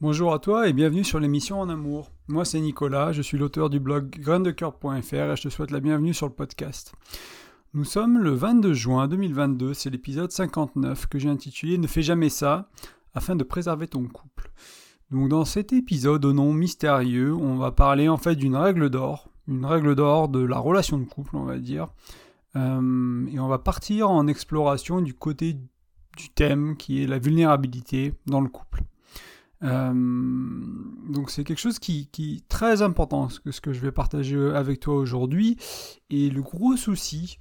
Bonjour 0.00 0.32
à 0.32 0.38
toi 0.38 0.68
et 0.68 0.72
bienvenue 0.72 1.02
sur 1.02 1.18
l'émission 1.18 1.60
En 1.60 1.68
Amour. 1.68 2.12
Moi 2.28 2.44
c'est 2.44 2.60
Nicolas, 2.60 3.10
je 3.10 3.20
suis 3.20 3.36
l'auteur 3.36 3.68
du 3.68 3.80
blog 3.80 4.10
graindecoeur.fr 4.10 5.12
et 5.12 5.36
je 5.36 5.42
te 5.42 5.48
souhaite 5.48 5.72
la 5.72 5.80
bienvenue 5.80 6.14
sur 6.14 6.28
le 6.28 6.32
podcast. 6.32 6.94
Nous 7.74 7.82
sommes 7.82 8.18
le 8.18 8.30
22 8.30 8.74
juin 8.74 9.08
2022, 9.08 9.74
c'est 9.74 9.90
l'épisode 9.90 10.30
59 10.30 11.08
que 11.08 11.18
j'ai 11.18 11.28
intitulé 11.28 11.78
Ne 11.78 11.88
fais 11.88 12.02
jamais 12.02 12.28
ça 12.28 12.70
afin 13.12 13.34
de 13.34 13.42
préserver 13.42 13.88
ton 13.88 14.06
couple. 14.06 14.52
Donc 15.10 15.30
dans 15.30 15.44
cet 15.44 15.72
épisode 15.72 16.24
au 16.24 16.32
nom 16.32 16.52
mystérieux, 16.52 17.34
on 17.34 17.56
va 17.56 17.72
parler 17.72 18.08
en 18.08 18.18
fait 18.18 18.36
d'une 18.36 18.54
règle 18.54 18.90
d'or, 18.90 19.28
une 19.48 19.66
règle 19.66 19.96
d'or 19.96 20.28
de 20.28 20.38
la 20.38 20.60
relation 20.60 20.96
de 20.98 21.06
couple 21.06 21.34
on 21.34 21.44
va 21.44 21.58
dire. 21.58 21.88
Euh, 22.54 23.26
et 23.32 23.40
on 23.40 23.48
va 23.48 23.58
partir 23.58 24.10
en 24.10 24.28
exploration 24.28 25.00
du 25.00 25.14
côté 25.14 25.54
du 26.16 26.28
thème 26.36 26.76
qui 26.76 27.02
est 27.02 27.08
la 27.08 27.18
vulnérabilité 27.18 28.14
dans 28.26 28.40
le 28.40 28.48
couple. 28.48 28.84
Euh, 29.64 29.92
donc 31.08 31.30
c'est 31.30 31.44
quelque 31.44 31.58
chose 31.58 31.78
qui, 31.78 32.08
est 32.18 32.48
très 32.48 32.82
important, 32.82 33.28
ce 33.28 33.60
que, 33.60 33.72
je 33.72 33.80
vais 33.80 33.92
partager 33.92 34.38
avec 34.54 34.80
toi 34.80 34.94
aujourd'hui. 34.94 35.56
Et 36.10 36.30
le 36.30 36.42
gros 36.42 36.76
souci 36.76 37.38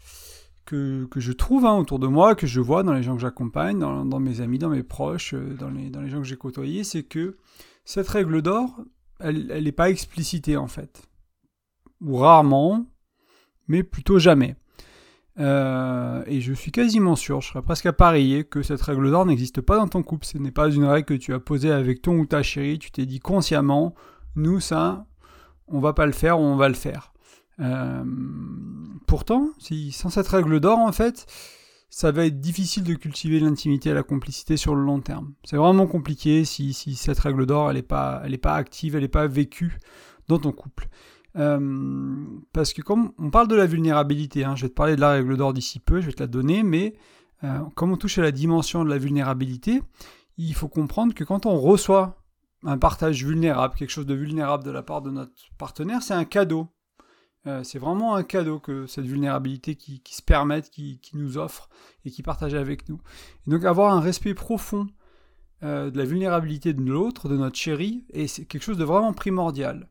que, 0.66 1.08
je 1.16 1.31
trouve 1.31 1.66
hein, 1.66 1.75
autour 1.75 1.99
de 1.99 2.08
moi, 2.08 2.35
que 2.35 2.48
je 2.48 2.59
vois 2.59 2.84
dans 2.84 2.94
les 2.94 3.03
gens 3.03 3.16
que 3.16 3.22
j'accompagne, 3.22 3.80
dans, 3.80 4.20
mes 4.20 4.41
amis, 4.41 4.59
dans 4.59 4.70
mes 4.70 4.84
proches, 4.84 5.34
euh, 5.34 5.55
dans 5.55 5.70
les, 5.70 5.89
dans 5.89 6.02
les 6.02 6.09
gens 6.09 6.20
que 6.20 6.27
j'ai 6.27 6.38
côtoyés, 6.38 6.84
c'est 6.84 7.03
que 7.03 7.38
cette 7.85 8.09
règle 8.09 8.41
d'or, 8.41 8.77
elle 9.20 9.63
n'est 9.63 9.72
pas 9.72 9.89
explicitée 9.89 10.58
en 10.58 10.67
fait. 10.67 11.08
Ou 12.02 12.17
rarement, 12.17 12.86
mais 13.67 13.84
plutôt 13.84 14.20
jamais. 14.20 14.55
Euh, 15.40 16.23
et 16.26 16.41
je 16.41 16.54
suis 16.54 16.72
quasiment 16.72 17.16
sûr, 17.16 17.41
je 17.41 17.50
serais 17.50 17.62
presque 17.62 17.86
à 17.86 17.94
parier 17.94 18.44
que 18.44 18.64
cette 18.64 18.82
règle 18.82 19.12
d'or 19.12 19.26
n'existe 19.26 19.62
pas 19.62 19.78
dans 19.78 19.88
ton 19.88 20.04
couple. 20.04 20.26
Ce 20.26 20.38
n'est 20.38 20.52
pas 20.52 20.70
une 20.70 20.86
règle 20.86 21.05
que 21.05 21.14
tu 21.14 21.34
as 21.34 21.40
posée 21.40 21.72
avec 21.72 22.02
ton 22.02 22.18
ou 22.18 22.26
ta 22.26 22.41
chérie. 22.44 22.80
Tu 22.80 22.91
t'es 22.91 23.05
dit 23.05 23.20
consciemment, 23.20 23.94
nous 24.36 24.59
ça, 24.59 25.05
on 25.68 25.80
va 25.80 25.94
pas 25.94 26.05
le 26.05 26.12
faire 26.12 26.39
ou 26.39 26.44
on 26.44 26.56
va 26.56 26.70
le 26.70 26.76
faire. 26.76 27.14
Euh, 27.59 28.03
pourtant, 29.06 29.50
si, 29.59 29.92
sans 29.92 30.09
cette 30.09 30.28
règle 30.28 30.59
d'or, 30.59 30.80
en 30.80 30.92
fait, 30.92 31.26
ça 31.89 32.11
va 32.11 32.26
être 32.26 32.39
difficile 32.39 32.83
de 32.83 32.94
cultiver 32.95 33.39
l'intimité 33.39 33.89
et 33.89 33.94
la 33.94 34.04
complicité 34.04 34.58
sur 34.58 34.76
le 34.76 34.83
long 34.83 35.00
terme. 35.02 35.33
C'est 35.44 35.58
vraiment 35.58 35.88
compliqué 35.88 36.45
si, 36.45 36.73
cette 36.73 37.20
règle 37.20 37.45
d'or, 37.45 37.70
elle 37.70 37.78
n'est 37.78 37.83
pas 37.83 38.56
active, 38.56 38.95
elle 38.95 39.04
n'est 39.04 39.08
pas 39.08 39.28
vécue 39.28 39.78
dans 40.28 40.39
ton 40.39 40.52
couple. 40.52 40.89
Euh, 41.38 42.25
parce 42.52 42.73
que 42.73 42.81
comme 42.81 43.13
on 43.17 43.30
parle 43.30 43.47
de 43.47 43.55
la 43.55 43.66
vulnérabilité, 43.66 44.43
hein, 44.43 44.55
je 44.55 44.63
vais 44.63 44.69
te 44.69 44.73
parler 44.73 44.95
de 44.95 45.02
la 45.02 45.11
règle 45.11 45.38
d'or 45.38 45.53
d'ici 45.53 45.80
peu, 45.80 46.02
je 46.02 46.07
vais 46.07 46.13
te 46.13 46.23
la 46.23 46.27
donner, 46.27 46.63
mais 46.63 46.95
euh, 47.43 47.59
comme 47.75 47.91
on 47.91 47.97
touche 47.97 48.17
à 48.17 48.23
la 48.23 48.31
dimension 48.31 48.83
de 48.83 48.89
la 48.89 48.97
vulnérabilité, 48.97 49.81
il 50.38 50.53
faut 50.55 50.67
comprendre 50.67 51.13
que 51.13 51.23
quand 51.23 51.45
on 51.45 51.59
reçoit 51.59 52.23
un 52.63 52.77
partage 52.77 53.23
vulnérable, 53.23 53.75
quelque 53.75 53.91
chose 53.91 54.08
de 54.08 54.15
vulnérable 54.15 54.63
de 54.63 54.71
la 54.71 54.81
part 54.81 55.02
de 55.02 55.11
notre 55.11 55.31
partenaire, 55.58 56.02
c'est 56.02 56.15
un 56.15 56.25
cadeau. 56.25 56.67
Euh, 57.45 57.63
c'est 57.63 57.80
vraiment 57.80 58.15
un 58.15 58.23
cadeau 58.23 58.59
que 58.59 58.88
cette 58.88 59.05
vulnérabilité 59.05 59.75
qui, 59.75 60.02
se 60.09 60.23
permette, 60.23 60.71
qui, 60.71 60.99
nous 61.13 61.38
offre 61.38 61.69
et 62.03 62.09
qui 62.09 62.23
partage 62.23 62.55
avec 62.55 62.89
nous. 62.89 62.99
Donc 63.45 63.63
avoir 63.63 63.93
un 63.93 64.02
respect 64.02 64.33
profond 64.33 64.88
de 65.63 65.91
la 65.97 66.05
vulnérabilité 66.05 66.71
de 66.73 66.83
l'autre, 66.83 67.30
de 67.30 67.35
notre 67.35 67.55
chéri, 67.55 68.05
et 68.11 68.27
c'est 68.27 68.45
quelque 68.45 68.61
chose 68.61 68.77
de 68.77 68.83
vraiment 68.83 69.11
primordial. 69.11 69.89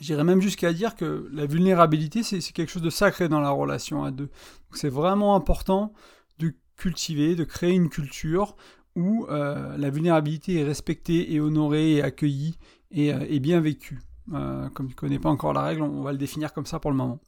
J'irais 0.00 0.24
même 0.24 0.40
jusqu'à 0.40 0.72
dire 0.72 0.94
que 0.94 1.28
la 1.32 1.46
vulnérabilité, 1.46 2.22
c'est 2.22 2.40
quelque 2.52 2.70
chose 2.70 2.82
de 2.82 2.90
sacré 2.90 3.28
dans 3.28 3.40
la 3.40 3.50
relation 3.50 4.04
à 4.04 4.10
deux. 4.10 4.30
C'est 4.72 4.88
vraiment 4.88 5.34
important 5.34 5.92
de 6.38 6.52
cultiver, 6.76 7.34
de 7.34 7.44
créer 7.44 7.72
une 7.72 7.88
culture 7.88 8.56
où 8.94 9.26
euh, 9.28 9.76
la 9.76 9.90
vulnérabilité 9.90 10.60
est 10.60 10.64
respectée 10.64 11.32
et 11.32 11.40
honorée 11.40 11.94
et 11.94 12.02
accueillie 12.02 12.58
et, 12.90 13.12
euh, 13.12 13.38
bien 13.40 13.60
vécue. 13.60 14.00
Euh, 14.34 14.68
comme 14.70 14.88
tu 14.88 14.94
ne 14.94 14.98
connais 14.98 15.18
pas 15.18 15.30
encore 15.30 15.52
la 15.52 15.62
règle, 15.62 15.82
on 15.82 16.02
va 16.02 16.12
le 16.12 16.18
définir 16.18 16.52
comme 16.52 16.66
ça 16.66 16.78
pour 16.78 16.90
le 16.90 16.96
moment. 16.96 17.20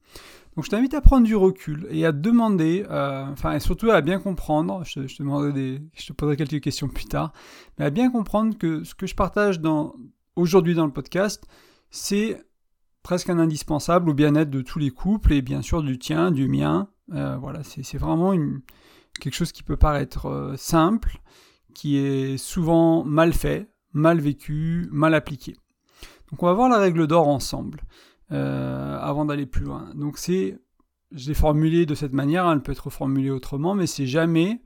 Donc 0.55 0.64
je 0.64 0.70
t'invite 0.70 0.94
à 0.94 1.00
prendre 1.00 1.24
du 1.24 1.36
recul 1.36 1.86
et 1.90 2.05
à 2.05 2.12
demander, 2.12 2.84
enfin 2.89 3.52
et 3.52 3.61
surtout 3.61 3.90
à 3.90 4.00
bien 4.00 4.18
comprendre, 4.18 4.83
je, 4.84 5.06
je, 5.06 5.16
te 5.16 5.50
des, 5.52 5.80
je 5.95 6.06
te 6.08 6.12
poserai 6.12 6.36
quelques 6.36 6.61
questions 6.61 6.89
plus 6.89 7.05
tard, 7.05 7.33
mais 7.78 7.84
à 7.84 7.90
bien 7.90 8.11
comprendre 8.11 8.58
que 8.58 8.83
ce 8.83 8.95
que 8.96 9.06
je 9.06 9.14
partage 9.14 9.61
aujourd'hui 10.34 10.74
dans 10.74 10.86
le 10.86 10.92
podcast, 10.92 11.46
c'est 11.90 12.45
presque 13.10 13.28
un 13.28 13.40
indispensable 13.40 14.10
au 14.10 14.14
bien-être 14.14 14.50
de 14.50 14.62
tous 14.62 14.78
les 14.78 14.92
couples 14.92 15.32
et 15.32 15.42
bien 15.42 15.62
sûr 15.62 15.82
du 15.82 15.98
tien, 15.98 16.30
du 16.30 16.46
mien. 16.46 16.88
Euh, 17.12 17.36
voilà, 17.38 17.64
c'est 17.64 17.98
vraiment 17.98 18.32
quelque 19.18 19.34
chose 19.34 19.50
qui 19.50 19.64
peut 19.64 19.76
paraître 19.76 20.26
euh, 20.26 20.56
simple, 20.56 21.20
qui 21.74 21.96
est 21.96 22.36
souvent 22.36 23.02
mal 23.02 23.32
fait, 23.32 23.68
mal 23.92 24.20
vécu, 24.20 24.88
mal 24.92 25.14
appliqué. 25.14 25.56
Donc 26.30 26.44
on 26.44 26.46
va 26.46 26.52
voir 26.52 26.68
la 26.68 26.78
règle 26.78 27.08
d'or 27.08 27.26
ensemble 27.26 27.80
euh, 28.30 28.96
avant 29.00 29.24
d'aller 29.24 29.46
plus 29.46 29.64
loin. 29.64 29.90
Donc 29.96 30.16
c'est, 30.16 30.60
je 31.10 31.27
l'ai 31.27 31.34
formulé 31.34 31.86
de 31.86 31.96
cette 31.96 32.12
manière, 32.12 32.46
hein, 32.46 32.52
elle 32.52 32.62
peut 32.62 32.70
être 32.70 32.90
formulée 32.90 33.32
autrement, 33.32 33.74
mais 33.74 33.88
c'est 33.88 34.06
jamais, 34.06 34.62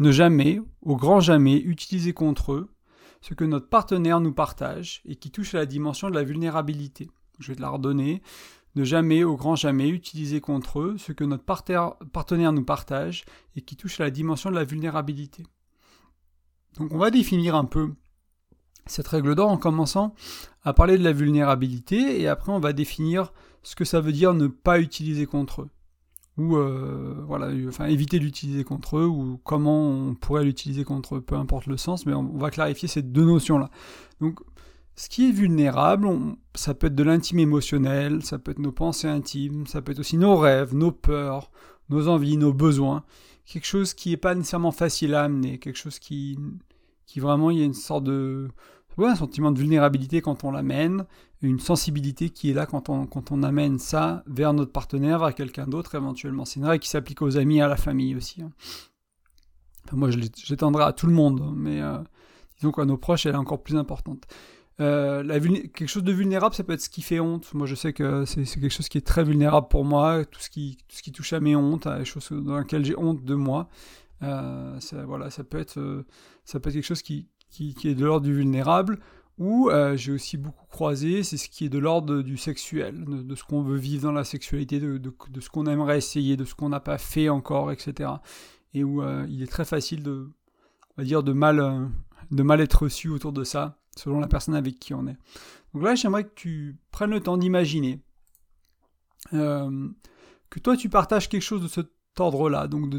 ne 0.00 0.10
jamais, 0.10 0.60
au 0.82 0.96
grand 0.96 1.20
jamais, 1.20 1.58
utiliser 1.58 2.12
contre 2.12 2.54
eux 2.54 2.74
ce 3.20 3.34
que 3.34 3.44
notre 3.44 3.68
partenaire 3.68 4.18
nous 4.18 4.34
partage 4.34 5.00
et 5.04 5.14
qui 5.14 5.30
touche 5.30 5.54
à 5.54 5.58
la 5.58 5.66
dimension 5.66 6.10
de 6.10 6.14
la 6.16 6.24
vulnérabilité 6.24 7.08
je 7.38 7.48
vais 7.48 7.56
te 7.56 7.62
la 7.62 7.70
redonner, 7.70 8.22
ne 8.76 8.84
jamais, 8.84 9.24
au 9.24 9.36
grand 9.36 9.56
jamais, 9.56 9.88
utiliser 9.88 10.40
contre 10.40 10.80
eux 10.80 10.96
ce 10.98 11.12
que 11.12 11.24
notre 11.24 11.44
partenaire 11.44 12.52
nous 12.52 12.64
partage 12.64 13.24
et 13.56 13.60
qui 13.60 13.76
touche 13.76 14.00
à 14.00 14.04
la 14.04 14.10
dimension 14.10 14.50
de 14.50 14.56
la 14.56 14.64
vulnérabilité. 14.64 15.44
Donc 16.78 16.92
on 16.92 16.98
va 16.98 17.10
définir 17.10 17.54
un 17.54 17.64
peu 17.64 17.94
cette 18.86 19.08
règle 19.08 19.34
d'or 19.34 19.50
en 19.50 19.56
commençant 19.56 20.14
à 20.62 20.72
parler 20.72 20.98
de 20.98 21.04
la 21.04 21.12
vulnérabilité 21.12 22.20
et 22.20 22.28
après 22.28 22.52
on 22.52 22.60
va 22.60 22.72
définir 22.72 23.32
ce 23.62 23.76
que 23.76 23.84
ça 23.84 24.00
veut 24.00 24.12
dire 24.12 24.34
ne 24.34 24.46
pas 24.46 24.80
utiliser 24.80 25.26
contre 25.26 25.62
eux 25.62 25.70
ou 26.36 26.56
euh, 26.56 27.22
voilà, 27.26 27.48
enfin 27.68 27.86
éviter 27.86 28.18
d'utiliser 28.18 28.64
contre 28.64 28.98
eux 28.98 29.06
ou 29.06 29.40
comment 29.44 29.88
on 29.88 30.14
pourrait 30.14 30.44
l'utiliser 30.44 30.82
contre 30.82 31.16
eux, 31.16 31.20
peu 31.20 31.36
importe 31.36 31.66
le 31.66 31.76
sens, 31.76 32.06
mais 32.06 32.12
on, 32.12 32.36
va 32.36 32.50
clarifier 32.50 32.88
ces 32.88 33.02
deux 33.02 33.24
notions 33.24 33.58
là. 33.58 33.70
Donc 34.20 34.40
ce 34.96 35.08
qui 35.08 35.28
est 35.28 35.32
vulnérable, 35.32 36.08
ça 36.54 36.74
peut 36.74 36.86
être 36.86 36.94
de 36.94 37.02
l'intime 37.02 37.40
émotionnel, 37.40 38.24
ça 38.24 38.38
peut 38.38 38.52
être 38.52 38.60
nos 38.60 38.72
pensées 38.72 39.08
intimes, 39.08 39.66
ça 39.66 39.82
peut 39.82 39.92
être 39.92 39.98
aussi 39.98 40.16
nos 40.16 40.36
rêves, 40.36 40.74
nos 40.74 40.92
peurs, 40.92 41.50
nos 41.88 42.08
envies, 42.08 42.36
nos 42.36 42.52
besoins. 42.52 43.04
Quelque 43.44 43.66
chose 43.66 43.92
qui 43.92 44.10
n'est 44.10 44.16
pas 44.16 44.34
nécessairement 44.34 44.72
facile 44.72 45.14
à 45.14 45.24
amener, 45.24 45.58
quelque 45.58 45.76
chose 45.76 45.98
qui, 45.98 46.38
qui 47.06 47.20
vraiment, 47.20 47.50
il 47.50 47.58
y 47.58 47.62
a 47.62 47.64
une 47.64 47.74
sorte 47.74 48.04
de... 48.04 48.48
Ouais, 48.96 49.08
un 49.08 49.16
sentiment 49.16 49.50
de 49.50 49.58
vulnérabilité 49.58 50.20
quand 50.20 50.44
on 50.44 50.52
l'amène, 50.52 51.04
une 51.42 51.58
sensibilité 51.58 52.30
qui 52.30 52.50
est 52.50 52.54
là 52.54 52.64
quand 52.64 52.88
on, 52.88 53.06
quand 53.06 53.32
on 53.32 53.42
amène 53.42 53.80
ça 53.80 54.22
vers 54.28 54.54
notre 54.54 54.70
partenaire, 54.70 55.18
vers 55.18 55.34
quelqu'un 55.34 55.66
d'autre 55.66 55.96
éventuellement. 55.96 56.44
C'est 56.44 56.60
une 56.60 56.66
règle 56.66 56.82
qui 56.82 56.88
s'applique 56.88 57.20
aux 57.20 57.36
amis 57.36 57.60
à 57.60 57.66
la 57.66 57.76
famille 57.76 58.14
aussi. 58.14 58.42
Hein. 58.42 58.52
moi, 59.92 60.10
je 60.10 60.18
l'étendrai 60.48 60.84
à 60.84 60.92
tout 60.92 61.08
le 61.08 61.12
monde, 61.12 61.40
hein, 61.42 61.52
mais 61.56 61.82
euh, 61.82 61.98
disons 62.58 62.70
qu'à 62.70 62.84
nos 62.84 62.96
proches, 62.96 63.26
elle 63.26 63.34
est 63.34 63.38
encore 63.38 63.64
plus 63.64 63.76
importante. 63.76 64.26
Euh, 64.80 65.22
la 65.22 65.38
quelque 65.38 65.86
chose 65.86 66.02
de 66.02 66.12
vulnérable, 66.12 66.54
ça 66.54 66.64
peut 66.64 66.72
être 66.72 66.80
ce 66.80 66.88
qui 66.88 67.02
fait 67.02 67.20
honte. 67.20 67.52
Moi, 67.54 67.66
je 67.66 67.74
sais 67.74 67.92
que 67.92 68.24
c'est 68.24 68.44
quelque 68.44 68.70
chose 68.70 68.88
qui 68.88 68.98
est 68.98 69.06
très 69.06 69.22
vulnérable 69.22 69.68
pour 69.68 69.84
moi, 69.84 70.24
tout 70.24 70.40
ce 70.40 70.50
qui, 70.50 70.78
tout 70.88 70.96
ce 70.96 71.02
qui 71.02 71.12
touche 71.12 71.32
à 71.32 71.40
mes 71.40 71.54
hontes, 71.54 71.86
à 71.86 71.98
les 71.98 72.04
choses 72.04 72.30
dans 72.30 72.58
lesquelles 72.58 72.84
j'ai 72.84 72.98
honte 72.98 73.24
de 73.24 73.34
moi. 73.34 73.68
Euh, 74.22 74.78
ça, 74.80 75.04
voilà, 75.04 75.30
ça 75.30 75.44
peut 75.44 75.58
être, 75.58 75.78
euh, 75.78 76.04
ça 76.44 76.58
peut 76.58 76.70
être 76.70 76.74
quelque 76.74 76.86
chose 76.86 77.02
qui, 77.02 77.28
qui, 77.50 77.74
est 77.84 77.94
de 77.94 78.04
l'ordre 78.04 78.26
du 78.26 78.34
vulnérable. 78.34 78.98
Ou 79.36 79.68
j'ai 79.96 80.12
aussi 80.12 80.36
beaucoup 80.36 80.64
croisé, 80.66 81.24
c'est 81.24 81.36
ce 81.36 81.48
qui 81.48 81.64
est 81.64 81.68
de 81.68 81.78
l'ordre 81.78 82.22
du 82.22 82.36
sexuel, 82.36 83.04
de, 83.04 83.34
ce 83.34 83.42
qu'on 83.42 83.62
veut 83.62 83.76
vivre 83.76 84.04
dans 84.04 84.12
la 84.12 84.22
sexualité, 84.22 84.78
de, 84.78 84.96
de, 84.96 85.12
de 85.28 85.40
ce 85.40 85.50
qu'on 85.50 85.66
aimerait 85.66 85.98
essayer, 85.98 86.36
de 86.36 86.44
ce 86.44 86.54
qu'on 86.54 86.68
n'a 86.68 86.78
pas 86.78 86.98
fait 86.98 87.28
encore, 87.28 87.72
etc. 87.72 88.10
Et 88.74 88.84
où 88.84 89.02
il 89.28 89.42
est 89.42 89.50
très 89.50 89.64
facile 89.64 90.04
de, 90.04 90.28
on 90.96 91.02
va 91.02 91.04
dire, 91.04 91.24
de 91.24 91.32
mal, 91.32 91.90
de 92.30 92.42
mal 92.44 92.60
être 92.60 92.84
reçu 92.84 93.08
autour 93.08 93.32
de 93.32 93.42
ça 93.42 93.76
selon 93.98 94.20
la 94.20 94.28
personne 94.28 94.54
avec 94.54 94.78
qui 94.78 94.94
on 94.94 95.06
est. 95.06 95.16
Donc 95.72 95.82
là, 95.82 95.94
j'aimerais 95.94 96.24
que 96.24 96.34
tu 96.34 96.76
prennes 96.90 97.10
le 97.10 97.20
temps 97.20 97.36
d'imaginer 97.36 98.00
euh, 99.32 99.88
que 100.50 100.60
toi, 100.60 100.76
tu 100.76 100.88
partages 100.88 101.28
quelque 101.28 101.42
chose 101.42 101.62
de 101.62 101.68
cet 101.68 101.88
ordre-là, 102.18 102.68
donc 102.68 102.90
de 102.90 102.98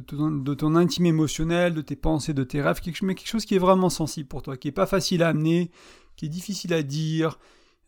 ton, 0.54 0.76
intime 0.76 1.06
émotionnel, 1.06 1.74
de 1.74 1.82
tes 1.82 1.96
pensées, 1.96 2.34
de 2.34 2.44
tes 2.44 2.62
rêves, 2.62 2.82
quelque, 2.82 3.06
mais 3.06 3.16
quelque 3.16 3.30
chose 3.30 3.46
qui 3.46 3.56
est 3.56 3.60
vraiment 3.60 3.90
sensible 3.90 4.28
pour 4.28 4.42
toi, 4.42 4.58
qui 4.58 4.68
est 4.68 4.74
pas 4.74 4.86
facile 4.86 5.24
à 5.24 5.30
amener, 5.30 5.72
qui 6.18 6.26
est 6.26 6.30
difficile 6.30 6.74
à 6.74 6.84
dire, 6.84 7.40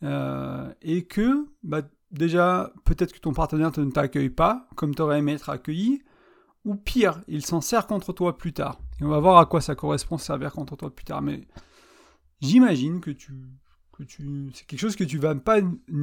euh, 0.03 0.71
et 0.81 1.05
que, 1.05 1.47
bah, 1.63 1.81
déjà, 2.11 2.71
peut-être 2.85 3.11
que 3.11 3.19
ton 3.19 3.33
partenaire 3.33 3.71
ne 3.77 3.91
t'accueille 3.91 4.29
pas 4.29 4.67
comme 4.75 4.95
tu 4.95 5.01
aurais 5.01 5.19
aimé 5.19 5.33
être 5.33 5.49
accueilli, 5.49 6.01
ou 6.63 6.75
pire, 6.75 7.21
il 7.27 7.45
s'en 7.45 7.61
sert 7.61 7.87
contre 7.87 8.13
toi 8.13 8.37
plus 8.37 8.53
tard. 8.53 8.79
Et 9.01 9.03
on 9.03 9.09
va 9.09 9.19
voir 9.19 9.37
à 9.37 9.45
quoi 9.45 9.61
ça 9.61 9.75
correspond 9.75 10.17
servir 10.17 10.51
contre 10.51 10.75
toi 10.75 10.93
plus 10.93 11.05
tard. 11.05 11.21
Mais 11.21 11.47
j'imagine 12.41 12.99
que 12.99 13.11
tu, 13.11 13.33
que 13.91 14.03
tu, 14.03 14.49
c'est 14.53 14.65
quelque 14.65 14.79
chose 14.79 14.95
que 14.95 15.03
tu, 15.03 15.17
vas 15.17 15.35
pas, 15.35 15.59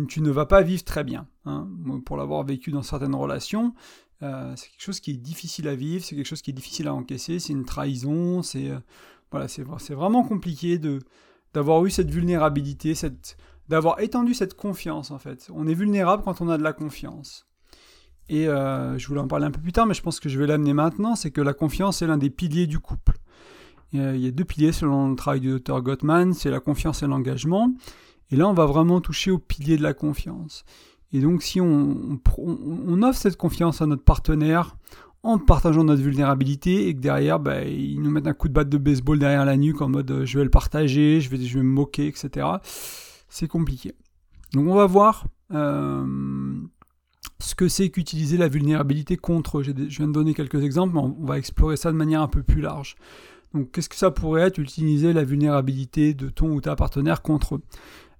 tu 0.08 0.20
ne 0.20 0.30
vas 0.30 0.46
pas 0.46 0.62
vivre 0.62 0.84
très 0.84 1.04
bien. 1.04 1.26
Hein. 1.46 1.68
pour 2.04 2.16
l'avoir 2.16 2.44
vécu 2.44 2.70
dans 2.70 2.82
certaines 2.82 3.14
relations, 3.14 3.74
euh, 4.22 4.54
c'est 4.56 4.68
quelque 4.70 4.82
chose 4.82 5.00
qui 5.00 5.12
est 5.12 5.16
difficile 5.16 5.68
à 5.68 5.74
vivre, 5.74 6.04
c'est 6.04 6.16
quelque 6.16 6.26
chose 6.26 6.42
qui 6.42 6.50
est 6.50 6.54
difficile 6.54 6.88
à 6.88 6.94
encaisser, 6.94 7.38
c'est 7.38 7.52
une 7.52 7.64
trahison, 7.64 8.42
c'est 8.42 8.70
euh, 8.70 8.78
voilà, 9.30 9.48
c'est, 9.48 9.64
c'est 9.78 9.94
vraiment 9.94 10.22
compliqué 10.22 10.78
de, 10.78 11.00
d'avoir 11.52 11.84
eu 11.84 11.90
cette 11.90 12.10
vulnérabilité, 12.10 12.94
cette, 12.94 13.36
d'avoir 13.68 14.00
étendu 14.00 14.34
cette 14.34 14.54
confiance 14.54 15.10
en 15.10 15.18
fait. 15.18 15.48
On 15.52 15.66
est 15.66 15.74
vulnérable 15.74 16.22
quand 16.22 16.40
on 16.40 16.48
a 16.48 16.58
de 16.58 16.62
la 16.62 16.72
confiance. 16.72 17.46
Et 18.28 18.48
euh, 18.48 18.96
je 18.98 19.06
voulais 19.06 19.20
en 19.20 19.28
parler 19.28 19.44
un 19.46 19.50
peu 19.50 19.60
plus 19.60 19.72
tard, 19.72 19.86
mais 19.86 19.94
je 19.94 20.02
pense 20.02 20.18
que 20.18 20.28
je 20.28 20.38
vais 20.38 20.46
l'amener 20.46 20.72
maintenant, 20.72 21.14
c'est 21.14 21.30
que 21.30 21.42
la 21.42 21.52
confiance 21.52 22.00
est 22.00 22.06
l'un 22.06 22.16
des 22.16 22.30
piliers 22.30 22.66
du 22.66 22.78
couple. 22.78 23.18
Il 23.92 24.16
y 24.16 24.26
a 24.26 24.30
deux 24.30 24.44
piliers 24.44 24.72
selon 24.72 25.10
le 25.10 25.16
travail 25.16 25.40
du 25.40 25.50
docteur 25.50 25.80
Gottman, 25.80 26.32
c'est 26.32 26.50
la 26.50 26.60
confiance 26.60 27.02
et 27.02 27.06
l'engagement. 27.06 27.72
Et 28.30 28.36
là, 28.36 28.48
on 28.48 28.54
va 28.54 28.66
vraiment 28.66 29.00
toucher 29.00 29.30
au 29.30 29.38
pilier 29.38 29.76
de 29.76 29.82
la 29.82 29.94
confiance. 29.94 30.64
Et 31.12 31.20
donc, 31.20 31.42
si 31.42 31.60
on, 31.60 32.20
offre 33.02 33.18
cette 33.18 33.36
confiance 33.36 33.80
à 33.80 33.86
notre 33.86 34.02
partenaire 34.02 34.76
en 35.22 35.38
partageant 35.38 35.84
notre 35.84 36.02
vulnérabilité 36.02 36.88
et 36.88 36.94
que 36.94 37.00
derrière, 37.00 37.38
bah, 37.38 37.62
ils 37.62 38.02
nous 38.02 38.10
mettent 38.10 38.26
un 38.26 38.34
coup 38.34 38.48
de 38.48 38.52
batte 38.52 38.68
de 38.68 38.78
baseball 38.78 39.18
derrière 39.18 39.44
la 39.44 39.56
nuque 39.56 39.80
en 39.80 39.88
mode 39.88 40.10
euh, 40.10 40.26
je 40.26 40.38
vais 40.38 40.44
le 40.44 40.50
partager, 40.50 41.20
je 41.20 41.30
vais, 41.30 41.38
je 41.38 41.56
vais 41.56 41.64
me 41.64 41.70
moquer, 41.70 42.08
etc. 42.08 42.46
C'est 43.28 43.46
compliqué. 43.46 43.92
Donc, 44.52 44.66
on 44.66 44.74
va 44.74 44.86
voir 44.86 45.24
euh, 45.52 46.04
ce 47.38 47.54
que 47.54 47.68
c'est 47.68 47.90
qu'utiliser 47.90 48.36
la 48.36 48.48
vulnérabilité 48.48 49.16
contre. 49.16 49.62
Je 49.62 49.70
viens 49.70 50.08
de 50.08 50.12
donner 50.12 50.34
quelques 50.34 50.64
exemples, 50.64 50.94
mais 50.94 51.00
on 51.00 51.24
va 51.24 51.38
explorer 51.38 51.76
ça 51.76 51.92
de 51.92 51.96
manière 51.96 52.22
un 52.22 52.28
peu 52.28 52.42
plus 52.42 52.60
large. 52.60 52.96
Donc, 53.54 53.70
qu'est-ce 53.70 53.88
que 53.88 53.96
ça 53.96 54.10
pourrait 54.10 54.42
être 54.42 54.58
utiliser 54.58 55.12
la 55.12 55.22
vulnérabilité 55.22 56.12
de 56.12 56.28
ton 56.28 56.50
ou 56.50 56.60
ta 56.60 56.74
partenaire 56.74 57.22
contre 57.22 57.56
eux? 57.56 57.62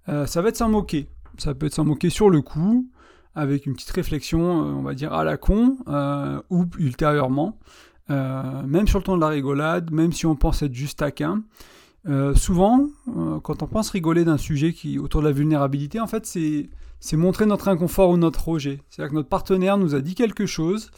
Euh, 0.08 0.26
Ça 0.26 0.40
va 0.40 0.48
être 0.48 0.56
s'en 0.56 0.68
moquer. 0.68 1.08
Ça 1.38 1.54
peut 1.54 1.66
être 1.66 1.74
s'en 1.74 1.84
moquer 1.84 2.08
sur 2.08 2.30
le 2.30 2.40
coup, 2.40 2.88
avec 3.34 3.66
une 3.66 3.74
petite 3.74 3.90
réflexion, 3.90 4.62
euh, 4.62 4.72
on 4.72 4.82
va 4.82 4.94
dire 4.94 5.12
à 5.12 5.24
la 5.24 5.36
con, 5.36 5.76
euh, 5.88 6.40
ou 6.50 6.66
ultérieurement, 6.78 7.58
même 8.08 8.86
sur 8.86 8.98
le 8.98 9.04
ton 9.04 9.16
de 9.16 9.20
la 9.20 9.28
rigolade, 9.28 9.90
même 9.90 10.12
si 10.12 10.26
on 10.26 10.36
pense 10.36 10.62
être 10.62 10.74
juste 10.74 11.00
taquin. 11.00 11.42
souvent, 12.34 12.86
quand 13.42 13.62
on 13.62 13.66
pense 13.66 13.88
rigoler 13.90 14.24
d'un 14.26 14.36
sujet 14.36 14.74
qui 14.74 14.98
autour 14.98 15.22
de 15.22 15.26
la 15.26 15.32
vulnérabilité, 15.32 16.00
en 16.00 16.06
fait, 16.06 16.26
c'est 16.26 17.16
montrer 17.16 17.46
notre 17.46 17.68
inconfort 17.68 18.10
ou 18.10 18.18
notre 18.18 18.46
rejet. 18.46 18.82
C'est-à-dire 18.90 19.10
que 19.10 19.14
notre 19.16 19.30
partenaire 19.30 19.78
nous 19.78 19.94
a 19.94 20.00
dit 20.00 20.14
quelque 20.14 20.44
chose 20.44 20.90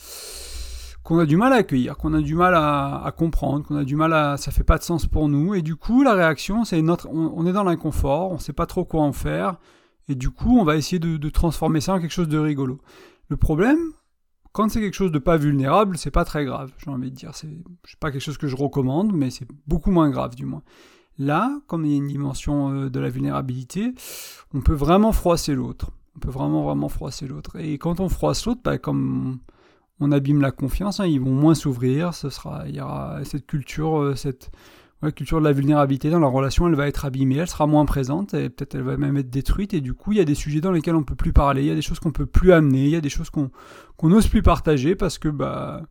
qu'on 1.07 1.21
a 1.21 1.25
du 1.25 1.37
mal 1.37 1.53
à 1.53 1.57
accueillir, 1.57 1.97
qu'on 1.97 2.15
a 2.15 2.21
du 2.21 2.35
mal 2.35 2.55
à, 2.57 3.15
comprendre, 3.17 3.65
qu'on 3.65 3.77
a 3.77 3.85
du 3.85 3.95
mal 3.95 4.13
à, 4.13 4.37
ça 4.37 4.51
fait 4.51 4.65
pas 4.65 4.77
de 4.77 4.83
sens 4.83 5.07
pour 5.07 5.29
nous, 5.29 5.55
et 5.55 5.63
du 5.63 5.77
coup 5.77 6.03
la 6.03 6.15
réaction 6.15 6.65
c'est 6.65 6.83
notre, 6.83 7.09
on, 7.09 7.47
est 7.47 7.53
dans 7.53 7.63
l'inconfort, 7.63 8.33
on 8.33 8.39
sait 8.39 8.53
pas 8.53 8.67
trop 8.67 8.85
quoi 8.85 9.03
en 9.03 9.13
faire, 9.13 9.57
et 10.09 10.17
du 10.17 10.31
coup 10.31 10.59
on 10.59 10.65
va 10.65 10.75
essayer 10.75 10.99
de, 10.99 11.29
transformer 11.29 11.81
ça 11.81 11.95
en 11.95 12.01
quelque 12.01 12.11
chose 12.11 12.27
de 12.27 12.39
rigolo. 12.39 12.81
Le 13.29 13.37
problème, 13.37 13.79
quand 14.51 14.69
c'est 14.69 14.81
quelque 14.81 14.95
chose 14.95 15.13
de 15.13 15.21
pas 15.21 15.37
vulnérable, 15.37 15.97
c'est 15.97 16.11
pas 16.11 16.25
très 16.25 16.45
grave, 16.45 16.73
j'ai 16.79 16.91
envie 16.91 17.13
de 17.13 17.17
dire, 17.17 17.31
c'est, 17.35 17.51
pas 18.01 18.11
quelque 18.11 18.21
chose 18.21 18.39
que 18.39 18.49
je 18.49 18.57
recommande, 18.57 19.13
mais 19.13 19.31
c'est 19.31 19.47
beaucoup 19.69 19.93
moins 19.93 20.11
grave 20.11 20.35
du 20.35 20.45
moins. 20.45 20.65
Là, 21.21 21.57
comme 21.69 21.85
il 21.85 21.93
y 21.93 21.95
a 21.95 21.99
une 21.99 22.09
dimension 22.09 22.73
euh, 22.73 22.91
de 22.91 22.99
la 22.99 23.11
vulnérabilité, 23.11 23.95
on 24.53 24.61
peut 24.61 24.75
vraiment 24.75 25.13
froisser 25.13 25.55
l'autre. 25.55 25.93
On 26.17 26.19
peut 26.19 26.31
vraiment 26.31 26.65
vraiment 26.65 26.89
froisser 26.89 27.27
l'autre. 27.29 27.57
Et 27.59 27.79
quand 27.79 28.01
on 28.01 28.09
froisse 28.09 28.45
l'autre, 28.45 28.61
bah, 28.65 28.77
comme 28.77 29.39
on 30.01 30.13
abîme 30.13 30.41
la 30.41 30.51
confiance, 30.51 31.01
hein, 31.01 31.07
ils 31.07 31.21
vont 31.21 31.33
moins 31.33 31.55
s'ouvrir, 31.55 32.15
ce 32.15 32.31
sera, 32.31 32.65
il 32.69 32.77
y 32.77 32.81
aura 32.81 33.25
cette 33.25 33.47
culture, 33.47 34.01
euh, 34.01 34.15
cette 34.15 34.51
culture 35.15 35.39
de 35.39 35.45
la 35.45 35.53
vulnérabilité 35.53 36.11
dans 36.11 36.19
la 36.19 36.27
relation, 36.27 36.67
elle 36.67 36.75
va 36.75 36.89
être 36.89 37.05
abîmée, 37.05 37.37
elle 37.37 37.49
sera 37.49 37.67
moins 37.67 37.85
présente, 37.85 38.35
et 38.35 38.49
peut-être 38.49 38.75
elle 38.75 38.83
va 38.83 38.97
même 38.97 39.17
être 39.17 39.31
détruite, 39.31 39.73
et 39.75 39.81
du 39.81 39.95
coup 39.95 40.13
il 40.13 40.19
y 40.19 40.21
a 40.21 40.25
des 40.25 40.35
sujets 40.35 40.61
dans 40.61 40.73
lesquels 40.73 40.97
on 40.97 41.05
peut 41.05 41.15
plus 41.15 41.33
parler, 41.33 41.63
il 41.63 41.69
y 41.69 41.71
a 41.71 41.75
des 41.75 41.83
choses 41.83 42.01
qu'on 42.01 42.11
peut 42.11 42.27
plus 42.27 42.53
amener, 42.53 42.85
il 42.85 42.91
y 42.91 42.97
a 42.97 43.01
des 43.01 43.09
choses 43.09 43.31
qu'on 43.31 43.51
n'ose 44.03 44.27
plus 44.27 44.43
partager 44.43 44.97
parce 44.97 45.19
que 45.19 45.29
bah 45.29 45.83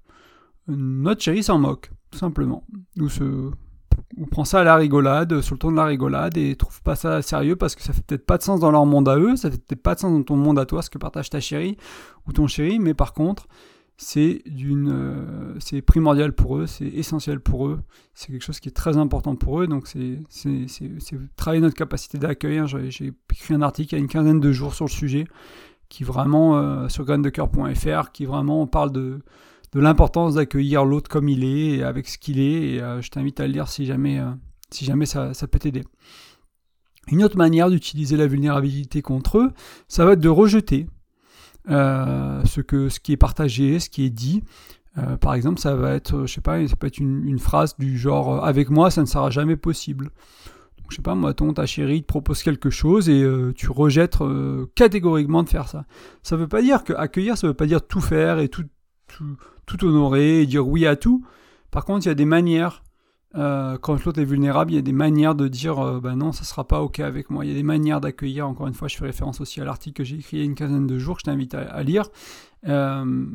notre 0.67 1.21
chérie 1.21 1.43
s'en 1.43 1.59
moque, 1.59 1.91
tout 2.11 2.17
simplement. 2.17 2.65
Ou 4.17 4.25
prend 4.25 4.45
ça 4.45 4.61
à 4.61 4.63
la 4.63 4.75
rigolade, 4.75 5.41
sur 5.41 5.55
le 5.55 5.59
ton 5.59 5.71
de 5.71 5.77
la 5.77 5.85
rigolade, 5.85 6.37
et 6.37 6.55
trouve 6.55 6.81
pas 6.81 6.95
ça 6.95 7.21
sérieux 7.21 7.55
parce 7.55 7.75
que 7.75 7.83
ça 7.83 7.93
fait 7.93 8.03
peut-être 8.05 8.25
pas 8.25 8.37
de 8.37 8.43
sens 8.43 8.59
dans 8.59 8.71
leur 8.71 8.85
monde 8.85 9.07
à 9.07 9.17
eux, 9.17 9.35
ça 9.35 9.51
fait 9.51 9.57
peut-être 9.57 9.83
pas 9.83 9.95
de 9.95 9.99
sens 9.99 10.11
dans 10.11 10.23
ton 10.23 10.35
monde 10.35 10.59
à 10.59 10.65
toi, 10.65 10.81
ce 10.81 10.89
que 10.89 10.97
partage 10.97 11.29
ta 11.29 11.39
chérie 11.39 11.77
ou 12.27 12.33
ton 12.33 12.47
chéri, 12.47 12.79
mais 12.79 12.93
par 12.93 13.13
contre, 13.13 13.47
c'est 13.97 14.41
d'une, 14.45 14.89
euh, 14.89 15.55
c'est 15.59 15.81
primordial 15.81 16.33
pour 16.33 16.57
eux, 16.57 16.67
c'est 16.67 16.87
essentiel 16.87 17.39
pour 17.39 17.67
eux, 17.67 17.79
c'est 18.13 18.31
quelque 18.31 18.43
chose 18.43 18.59
qui 18.59 18.67
est 18.67 18.73
très 18.73 18.97
important 18.97 19.35
pour 19.35 19.61
eux, 19.61 19.67
donc 19.67 19.87
c'est, 19.87 20.19
c'est, 20.29 20.67
travailler 21.37 21.61
notre 21.61 21.75
capacité 21.75 22.17
d'accueil. 22.17 22.57
Hein. 22.57 22.65
J'ai, 22.67 23.13
écrit 23.31 23.53
un 23.53 23.61
article 23.61 23.93
il 23.93 23.97
y 23.97 24.01
a 24.01 24.03
une 24.03 24.09
quinzaine 24.09 24.39
de 24.41 24.51
jours 24.51 24.73
sur 24.73 24.85
le 24.85 24.91
sujet, 24.91 25.25
qui 25.87 26.03
vraiment, 26.03 26.57
euh, 26.57 26.89
sur 26.89 27.05
graindecoeur.fr, 27.05 28.11
qui 28.11 28.25
vraiment 28.25 28.67
parle 28.67 28.91
de, 28.91 29.19
de 29.71 29.79
l'importance 29.79 30.35
d'accueillir 30.35 30.83
l'autre 30.83 31.09
comme 31.09 31.29
il 31.29 31.45
est, 31.45 31.77
et 31.77 31.83
avec 31.83 32.09
ce 32.09 32.17
qu'il 32.17 32.39
est, 32.39 32.73
et 32.73 32.81
euh, 32.81 33.01
je 33.01 33.09
t'invite 33.09 33.39
à 33.39 33.47
le 33.47 33.53
lire 33.53 33.69
si 33.69 33.85
jamais, 33.85 34.21
si 34.71 34.83
jamais 34.83 35.05
ça, 35.05 35.33
ça 35.33 35.47
peut 35.47 35.59
t'aider. 35.59 35.83
Une 37.07 37.23
autre 37.23 37.37
manière 37.37 37.69
d'utiliser 37.69 38.17
la 38.17 38.27
vulnérabilité 38.27 39.01
contre 39.01 39.37
eux, 39.37 39.53
ça 39.87 40.03
va 40.05 40.13
être 40.13 40.19
de 40.19 40.29
rejeter 40.29 40.87
ce, 41.67 42.61
que, 42.61 42.89
ce 42.89 42.99
qui 42.99 43.11
est 43.13 43.17
partagé, 43.17 43.79
ce 43.79 43.89
qui 43.89 44.05
est 44.05 44.09
dit. 44.09 44.43
Euh, 44.97 45.17
par 45.17 45.33
exemple, 45.33 45.59
ça 45.59 45.75
va 45.75 45.93
être, 45.93 46.25
je 46.25 46.33
sais 46.33 46.41
pas, 46.41 46.65
ça 46.67 46.75
peut 46.75 46.87
être 46.87 46.99
une, 46.99 47.39
phrase 47.39 47.75
du 47.77 47.97
genre 47.97 48.35
euh, 48.35 48.47
avec 48.47 48.69
moi, 48.69 48.89
ça 48.89 49.01
ne 49.01 49.05
sera 49.05 49.29
jamais 49.29 49.57
possible. 49.57 50.05
Donc, 50.05 50.87
je 50.89 50.95
sais 50.95 51.01
pas, 51.01 51.15
moi, 51.15 51.33
ton 51.33 51.53
ta 51.53 51.65
chérie 51.65 52.01
te 52.01 52.07
propose 52.07 52.43
quelque 52.43 52.69
chose 52.69 53.09
et 53.09 53.27
tu 53.55 53.71
rejettes 53.71 54.19
catégoriquement 54.75 55.43
de 55.43 55.49
faire 55.49 55.67
ça. 55.67 55.85
Ça 56.21 56.37
veut 56.37 56.47
pas 56.47 56.61
dire 56.61 56.83
que 56.83 56.93
accueillir, 56.93 57.37
ça 57.37 57.47
veut 57.47 57.55
pas 57.55 57.65
dire 57.65 57.85
tout 57.85 58.01
faire 58.01 58.39
et 58.39 58.49
tout, 58.49 58.65
tout, 59.07 59.35
tout 59.65 59.83
honorer 59.83 60.41
et 60.41 60.45
dire 60.45 60.67
oui 60.67 60.85
à 60.85 60.95
tout. 60.95 61.25
Par 61.71 61.85
contre, 61.85 62.05
il 62.05 62.09
y 62.09 62.11
a 62.11 62.15
des 62.15 62.25
manières 62.25 62.84
euh, 63.35 63.77
quand 63.77 64.03
l'autre 64.05 64.19
est 64.19 64.25
vulnérable, 64.25 64.71
il 64.71 64.75
y 64.75 64.79
a 64.79 64.81
des 64.81 64.93
manières 64.93 65.35
de 65.35 65.47
dire 65.47 65.99
bah 66.01 66.15
non, 66.15 66.31
ça 66.31 66.43
sera 66.43 66.67
pas 66.67 66.81
ok 66.81 66.99
avec 66.99 67.29
moi. 67.29 67.45
Il 67.45 67.49
y 67.49 67.51
a 67.51 67.55
des 67.55 67.63
manières 67.63 67.99
d'accueillir. 67.99 68.47
Encore 68.47 68.67
une 68.67 68.73
fois, 68.73 68.87
je 68.87 68.95
fais 68.95 69.05
référence 69.05 69.41
aussi 69.41 69.59
à 69.59 69.65
l'article 69.65 69.97
que 69.97 70.03
j'ai 70.03 70.15
écrit 70.17 70.37
il 70.37 70.39
y 70.39 70.43
a 70.43 70.45
une 70.45 70.55
quinzaine 70.55 70.87
de 70.87 70.97
jours, 70.97 71.15
que 71.15 71.21
je 71.21 71.25
t'invite 71.25 71.53
à, 71.53 71.83
lire. 71.83 72.09
Euh, 72.67 73.25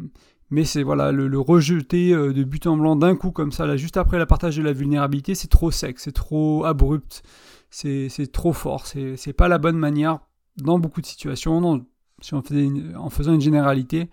mais 0.51 0.65
c'est 0.65 0.83
voilà, 0.83 1.13
le, 1.13 1.39
rejeter 1.39 2.13
de 2.13 2.45
but 2.45 2.67
en 2.67 2.77
blanc 2.77 2.97
d'un 2.97 3.15
coup 3.15 3.31
comme 3.31 3.53
ça, 3.53 3.77
juste 3.77 3.97
après 3.97 4.19
la 4.19 4.27
partage 4.27 4.57
de 4.57 4.63
la 4.63 4.73
vulnérabilité, 4.73 5.35
c'est 5.35 5.49
trop 5.49 5.71
sec, 5.71 6.01
c'est 6.01 6.13
trop 6.13 6.65
abrupt, 6.65 7.23
c'est 7.71 8.33
trop 8.33 8.53
fort. 8.53 8.87
C'est 8.87 9.33
pas 9.35 9.49
la 9.49 9.59
bonne 9.59 9.79
manière 9.79 10.21
dans 10.57 10.79
beaucoup 10.79 11.03
de 11.03 11.07
situations. 11.07 11.85
si 12.21 12.35
on 12.35 12.43
faisait 12.43 12.69
en 12.97 13.11
faisant 13.11 13.35
une 13.35 13.41
généralité, 13.41 14.09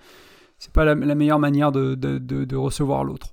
c'est 0.59 0.73
pas 0.73 0.83
la, 0.83 0.95
meilleure 0.95 1.39
manière 1.39 1.71
de 1.71 2.55
recevoir 2.55 3.05
l'autre. 3.05 3.31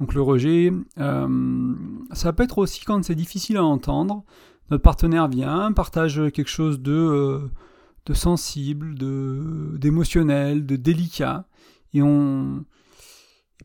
Donc 0.00 0.12
le 0.14 0.20
rejet, 0.20 0.72
euh, 0.98 1.74
ça 2.12 2.32
peut 2.32 2.42
être 2.42 2.58
aussi 2.58 2.84
quand 2.84 3.02
c'est 3.04 3.14
difficile 3.14 3.56
à 3.56 3.64
entendre. 3.64 4.24
Notre 4.70 4.82
partenaire 4.82 5.28
vient, 5.28 5.72
partage 5.72 6.20
quelque 6.34 6.50
chose 6.50 6.80
de, 6.80 6.92
euh, 6.92 8.14
sensible, 8.14 8.96
de, 8.96 9.76
d'émotionnel, 9.78 10.66
de 10.66 10.76
délicat, 10.76 11.46
et 11.94 12.02
on, 12.02 12.64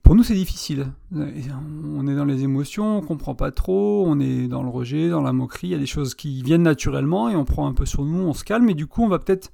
pour 0.03 0.15
nous 0.15 0.23
c'est 0.23 0.35
difficile. 0.35 0.87
On 1.13 2.07
est 2.07 2.15
dans 2.15 2.25
les 2.25 2.43
émotions, 2.43 2.97
on 2.97 3.01
comprend 3.01 3.35
pas 3.35 3.51
trop, 3.51 4.05
on 4.07 4.19
est 4.19 4.47
dans 4.47 4.63
le 4.63 4.69
rejet, 4.69 5.09
dans 5.09 5.21
la 5.21 5.33
moquerie. 5.33 5.67
Il 5.67 5.71
y 5.71 5.75
a 5.75 5.79
des 5.79 5.85
choses 5.85 6.15
qui 6.15 6.41
viennent 6.43 6.63
naturellement 6.63 7.29
et 7.29 7.35
on 7.35 7.45
prend 7.45 7.67
un 7.67 7.73
peu 7.73 7.85
sur 7.85 8.05
nous, 8.05 8.19
on 8.19 8.33
se 8.33 8.43
calme, 8.43 8.69
et 8.69 8.73
du 8.73 8.87
coup 8.87 9.03
on 9.03 9.09
va 9.09 9.19
peut-être 9.19 9.51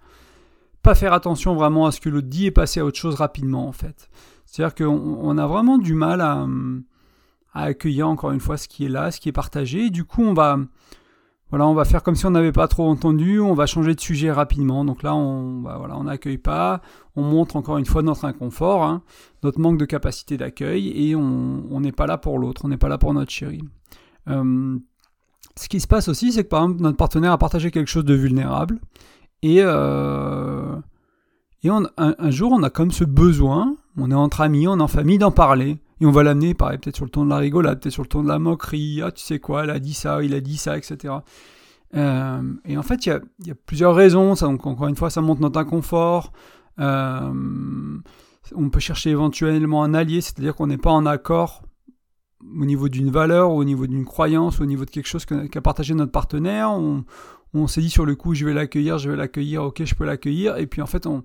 pas 0.83 0.95
faire 0.95 1.13
attention 1.13 1.55
vraiment 1.55 1.85
à 1.85 1.91
ce 1.91 1.99
que 1.99 2.09
l'autre 2.09 2.27
dit 2.27 2.45
et 2.45 2.51
passer 2.51 2.79
à 2.79 2.85
autre 2.85 2.97
chose 2.97 3.15
rapidement 3.15 3.67
en 3.67 3.71
fait. 3.71 4.09
C'est-à-dire 4.47 4.73
qu'on 4.75 5.37
a 5.37 5.45
vraiment 5.45 5.77
du 5.77 5.93
mal 5.93 6.21
à, 6.21 6.47
accueillir 7.53 8.07
encore 8.07 8.31
une 8.31 8.39
fois 8.39 8.57
ce 8.57 8.67
qui 8.67 8.85
est 8.85 8.89
là, 8.89 9.11
ce 9.11 9.19
qui 9.19 9.29
est 9.29 9.33
partagé. 9.33 9.89
Du 9.89 10.03
coup, 10.03 10.23
on 10.23 10.33
va, 10.33 10.57
voilà, 11.49 11.67
on 11.67 11.73
va 11.73 11.85
faire 11.85 12.01
comme 12.01 12.15
si 12.15 12.25
on 12.25 12.31
n'avait 12.31 12.51
pas 12.51 12.67
trop 12.67 12.87
entendu, 12.89 13.39
on 13.39 13.53
va 13.53 13.65
changer 13.65 13.93
de 13.93 13.99
sujet 13.99 14.31
rapidement. 14.31 14.85
Donc 14.85 15.03
là, 15.03 15.15
on 15.15 15.61
bah, 15.61 15.75
voilà, 15.77 15.97
on 15.97 16.03
n'accueille 16.03 16.37
pas, 16.37 16.81
on 17.15 17.23
montre 17.23 17.55
encore 17.55 17.77
une 17.77 17.85
fois 17.85 18.01
notre 18.01 18.25
inconfort, 18.25 18.83
hein, 18.83 19.01
notre 19.43 19.59
manque 19.59 19.77
de 19.77 19.85
capacité 19.85 20.37
d'accueil, 20.37 20.89
et 20.89 21.15
on 21.15 21.79
n'est 21.79 21.91
pas 21.91 22.05
là 22.05 22.17
pour 22.17 22.39
l'autre, 22.39 22.61
on 22.65 22.67
n'est 22.67 22.77
pas 22.77 22.89
là 22.89 22.97
pour 22.97 23.13
notre 23.13 23.31
chérie. 23.31 23.63
Euh, 24.27 24.77
ce 25.55 25.69
qui 25.69 25.79
se 25.79 25.87
passe 25.87 26.09
aussi, 26.09 26.33
c'est 26.33 26.43
que 26.43 26.49
par 26.49 26.63
exemple, 26.63 26.81
notre 26.81 26.97
partenaire 26.97 27.31
a 27.31 27.37
partagé 27.37 27.71
quelque 27.71 27.87
chose 27.87 28.05
de 28.05 28.13
vulnérable, 28.13 28.79
et, 29.41 29.59
euh, 29.61 30.75
et 31.63 31.69
un, 31.69 31.83
un, 31.97 32.31
jour, 32.31 32.51
on 32.51 32.61
a 32.63 32.69
comme 32.69 32.91
ce 32.91 33.05
besoin, 33.05 33.76
on 33.97 34.11
est 34.11 34.15
entre 34.15 34.41
amis, 34.41 34.67
on 34.67 34.79
est 34.79 34.81
en 34.81 34.87
famille, 34.87 35.17
d'en 35.17 35.31
parler. 35.31 35.77
Et 35.99 36.05
on 36.05 36.11
va 36.11 36.23
l'amener, 36.23 36.53
pareil, 36.53 36.77
peut-être 36.77 36.95
sur 36.95 37.05
le 37.05 37.11
ton 37.11 37.25
de 37.25 37.29
la 37.29 37.37
rigolade, 37.37 37.79
peut-être 37.79 37.93
sur 37.93 38.03
le 38.03 38.07
ton 38.07 38.23
de 38.23 38.27
la 38.27 38.37
moquerie. 38.37 39.01
Ah, 39.03 39.11
tu 39.11 39.23
sais 39.23 39.39
quoi, 39.39 39.63
elle 39.63 39.71
a 39.71 39.79
dit 39.79 39.95
ça, 39.95 40.23
il 40.23 40.35
a 40.35 40.39
dit 40.39 40.57
ça, 40.57 40.77
etc. 40.77 41.15
Euh, 41.95 42.53
et 42.65 42.77
en 42.77 42.83
fait, 42.83 43.05
il 43.05 43.19
y 43.45 43.51
a, 43.51 43.55
plusieurs 43.65 43.95
raisons. 43.95 44.35
Donc, 44.35 44.65
encore 44.67 44.87
une 44.87 44.95
fois, 44.95 45.09
ça 45.09 45.21
montre 45.21 45.41
notre 45.41 45.59
inconfort. 45.59 46.31
Euh, 46.79 47.99
on 48.55 48.69
peut 48.69 48.79
chercher 48.79 49.09
éventuellement 49.09 49.83
un 49.83 49.95
allié, 49.95 50.21
c'est-à-dire 50.21 50.55
qu'on 50.55 50.67
n'est 50.67 50.77
pas 50.77 50.91
en 50.91 51.05
accord 51.05 51.63
au 52.39 52.65
niveau 52.65 52.87
d'une 52.87 53.09
valeur, 53.09 53.51
au 53.51 53.63
niveau 53.63 53.87
d'une 53.87 54.05
croyance, 54.05 54.61
au 54.61 54.65
niveau 54.65 54.85
de 54.85 54.91
quelque 54.91 55.07
chose 55.07 55.25
qu'a 55.25 55.61
partagé 55.61 55.95
notre 55.95 56.11
partenaire. 56.11 56.71
On, 56.71 57.03
on 57.55 57.65
s'est 57.65 57.81
dit 57.81 57.89
sur 57.89 58.05
le 58.05 58.15
coup, 58.15 58.35
je 58.35 58.45
vais 58.45 58.53
l'accueillir, 58.53 58.99
je 58.99 59.09
vais 59.09 59.17
l'accueillir, 59.17 59.63
ok, 59.63 59.83
je 59.83 59.95
peux 59.95 60.05
l'accueillir. 60.05 60.57
Et 60.57 60.67
puis 60.67 60.83
en 60.83 60.85
fait, 60.85 61.07
on, 61.07 61.23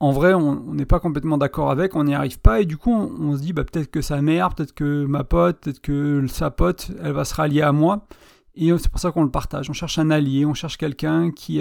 en 0.00 0.12
vrai, 0.12 0.34
on 0.34 0.74
n'est 0.74 0.86
pas 0.86 1.00
complètement 1.00 1.38
d'accord 1.38 1.70
avec, 1.70 1.96
on 1.96 2.04
n'y 2.04 2.14
arrive 2.14 2.38
pas, 2.38 2.60
et 2.60 2.66
du 2.66 2.76
coup, 2.76 2.92
on, 2.92 3.36
se 3.36 3.42
dit, 3.42 3.52
bah, 3.52 3.64
peut-être 3.64 3.90
que 3.90 4.00
sa 4.00 4.22
mère, 4.22 4.50
peut-être 4.54 4.72
que 4.72 5.04
ma 5.04 5.24
pote, 5.24 5.58
peut-être 5.60 5.80
que 5.80 6.24
sa 6.28 6.50
pote, 6.50 6.92
elle 7.02 7.12
va 7.12 7.24
se 7.24 7.34
rallier 7.34 7.62
à 7.62 7.72
moi, 7.72 8.06
Et 8.54 8.70
c'est 8.78 8.90
pour 8.90 9.00
ça 9.00 9.10
qu'on 9.10 9.24
le 9.24 9.30
partage. 9.30 9.70
On 9.70 9.72
cherche 9.72 9.98
un 9.98 10.10
allié, 10.10 10.46
on 10.46 10.54
cherche 10.54 10.76
quelqu'un 10.76 11.30
qui, 11.32 11.60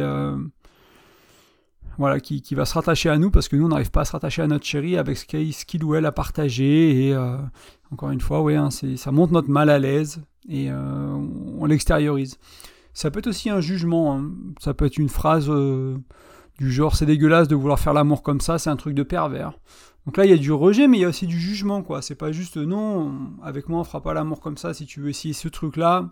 voilà, 1.97 2.19
qui, 2.19 2.55
va 2.55 2.65
se 2.65 2.75
rattacher 2.75 3.09
à 3.09 3.17
nous 3.17 3.31
parce 3.31 3.47
que 3.47 3.55
nous, 3.55 3.65
on 3.65 3.69
n'arrive 3.69 3.89
pas 3.89 4.01
à 4.01 4.05
se 4.05 4.11
rattacher 4.11 4.43
à 4.43 4.47
notre 4.47 4.65
chérie 4.65 4.97
avec 4.97 5.17
ce 5.17 5.25
qu'il 5.65 5.83
ou 5.83 5.95
elle 5.95 6.05
a 6.05 6.11
partagé. 6.11 7.07
Et 7.07 7.13
euh, 7.13 7.37
encore 7.91 8.11
une 8.11 8.21
fois, 8.21 8.41
ouais, 8.41 8.55
hein, 8.55 8.69
ça 8.69 9.11
montre 9.11 9.33
notre 9.33 9.49
mal 9.49 9.69
à 9.69 9.79
l'aise 9.79 10.21
et 10.47 10.69
euh, 10.69 11.15
on, 11.59 11.65
l'extériorise. 11.65 12.37
Ça 12.93 13.09
peut 13.09 13.19
être 13.19 13.27
aussi 13.27 13.49
un 13.49 13.61
jugement, 13.61 14.17
hein. 14.17 14.31
ça 14.59 14.73
peut 14.73 14.85
être 14.85 14.97
une 14.97 15.09
phrase 15.09 15.47
euh, 15.49 15.97
du 16.57 16.71
genre 16.71 16.95
c'est 16.95 17.05
dégueulasse 17.05 17.47
de 17.47 17.55
vouloir 17.55 17.79
faire 17.79 17.93
l'amour 17.93 18.23
comme 18.23 18.41
ça, 18.41 18.57
c'est 18.57 18.69
un 18.69 18.75
truc 18.75 18.93
de 18.95 19.03
pervers. 19.03 19.53
Donc 20.05 20.15
là, 20.15 20.25
il 20.25 20.31
y 20.31 20.33
a 20.33 20.37
du 20.37 20.53
rejet, 20.53 20.87
mais 20.87 20.97
il 20.97 21.01
y 21.01 21.05
a 21.05 21.09
aussi 21.09 21.27
du 21.27 21.37
jugement, 21.37 21.83
quoi. 21.83 22.01
C'est 22.01 22.15
pas 22.15 22.31
juste 22.31 22.55
non, 22.55 23.13
avec 23.43 23.67
moi, 23.67 23.81
on 23.81 23.83
fera 23.83 24.01
pas 24.01 24.13
l'amour 24.13 24.39
comme 24.39 24.57
ça 24.57 24.73
si 24.73 24.85
tu 24.85 25.01
veux 25.01 25.09
essayer 25.09 25.33
ce 25.33 25.49
truc-là 25.49 26.09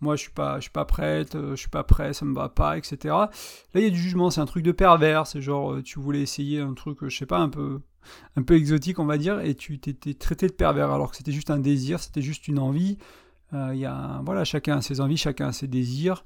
moi 0.00 0.16
je 0.16 0.22
suis 0.22 0.30
pas 0.30 0.56
je 0.56 0.62
suis 0.62 0.70
prête, 0.70 1.34
euh, 1.34 1.50
je 1.50 1.56
suis 1.56 1.68
pas 1.68 1.84
prêt, 1.84 2.12
ça 2.12 2.24
me 2.24 2.34
va 2.34 2.48
pas, 2.48 2.76
etc. 2.78 2.98
Là 3.14 3.30
il 3.74 3.82
y 3.82 3.86
a 3.86 3.90
du 3.90 3.98
jugement, 3.98 4.30
c'est 4.30 4.40
un 4.40 4.46
truc 4.46 4.62
de 4.62 4.72
pervers, 4.72 5.26
c'est 5.26 5.40
genre 5.40 5.74
euh, 5.74 5.82
tu 5.82 5.98
voulais 5.98 6.20
essayer 6.22 6.60
un 6.60 6.74
truc, 6.74 6.98
je 7.02 7.16
sais 7.16 7.26
pas, 7.26 7.38
un 7.38 7.48
peu 7.48 7.80
un 8.36 8.42
peu 8.42 8.54
exotique 8.54 8.98
on 8.98 9.06
va 9.06 9.18
dire, 9.18 9.40
et 9.40 9.54
tu 9.54 9.78
t'étais 9.78 10.14
traité 10.14 10.46
de 10.46 10.52
pervers 10.52 10.90
alors 10.90 11.10
que 11.10 11.16
c'était 11.16 11.32
juste 11.32 11.50
un 11.50 11.58
désir, 11.58 12.00
c'était 12.00 12.22
juste 12.22 12.48
une 12.48 12.58
envie. 12.58 12.98
Euh, 13.52 14.20
voilà 14.24 14.44
chacun 14.44 14.78
a 14.78 14.82
ses 14.82 15.00
envies, 15.00 15.16
chacun 15.16 15.48
a 15.48 15.52
ses 15.52 15.68
désirs. 15.68 16.24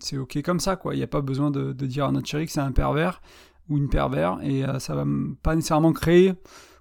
C'est 0.00 0.18
ok 0.18 0.42
comme 0.42 0.60
ça 0.60 0.76
quoi. 0.76 0.94
Il 0.94 0.98
n'y 0.98 1.04
a 1.04 1.08
pas 1.08 1.20
besoin 1.20 1.50
de, 1.50 1.72
dire 1.72 2.06
à 2.06 2.12
notre 2.12 2.26
chéri 2.26 2.46
que 2.46 2.52
c'est 2.52 2.60
un 2.60 2.72
pervers 2.72 3.20
ou 3.68 3.78
une 3.78 3.88
pervers 3.88 4.38
et 4.42 4.64
ça 4.78 4.94
va 4.94 5.04
pas 5.42 5.54
nécessairement 5.54 5.92
créer 5.92 6.34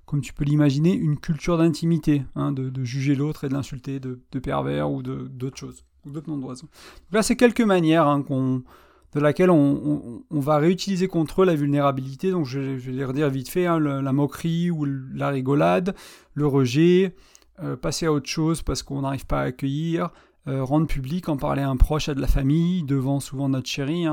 comme 0.06 0.22
tu 0.22 0.34
peux 0.34 0.46
l'imaginer, 0.46 0.94
une 0.94 1.18
culture 1.18 1.58
d'intimité, 1.58 2.24
hein, 2.36 2.52
de, 2.52 2.84
juger 2.84 3.16
l'autre 3.16 3.44
et 3.44 3.50
de 3.50 3.54
l'insulter, 3.54 4.00
de, 4.00 4.40
pervers 4.40 4.90
ou 4.90 5.02
d'autres 5.02 5.58
choses, 5.58 5.84
ou 6.06 6.12
d'autres 6.12 6.30
noms 6.30 6.38
d'oiseaux. 6.38 6.70
là, 7.12 7.24
c'est 7.24 7.36
quelques 7.36 7.62
manières 7.62 8.08
hein, 8.08 8.24
de 8.30 9.20
laquelle 9.20 9.50
on, 9.50 10.24
va 10.32 10.58
réutiliser 10.58 11.08
contre 11.08 11.42
eux 11.42 11.46
la 11.46 11.56
vulnérabilité. 11.56 12.32
Donc 12.32 12.46
je, 12.46 12.60
vais 12.60 12.92
les 12.92 13.06
redire 13.06 13.30
vite 13.30 13.50
fait, 13.50 13.66
hein, 13.66 13.80
la 13.80 14.14
moquerie 14.14 14.70
ou 14.70 14.86
la 14.86 15.30
rigolade, 15.30 15.96
le 16.34 16.46
rejet, 16.46 17.16
euh, 17.64 17.76
passer 17.76 18.06
à 18.06 18.12
autre 18.12 18.30
chose 18.30 18.62
parce 18.62 18.84
qu'on 18.84 19.02
n'arrive 19.02 19.26
pas 19.26 19.40
à 19.40 19.44
accueillir, 19.44 20.12
euh, 20.48 20.64
rendre 20.64 20.88
public, 20.88 21.30
en 21.30 21.38
parler 21.38 21.62
à 21.62 21.70
un 21.70 21.78
proche, 21.78 22.10
à 22.10 22.14
de 22.14 22.22
la 22.22 22.28
famille, 22.28 22.84
devant 22.84 23.20
souvent 23.20 23.50
notre 23.50 23.68
chérie, 23.68 24.06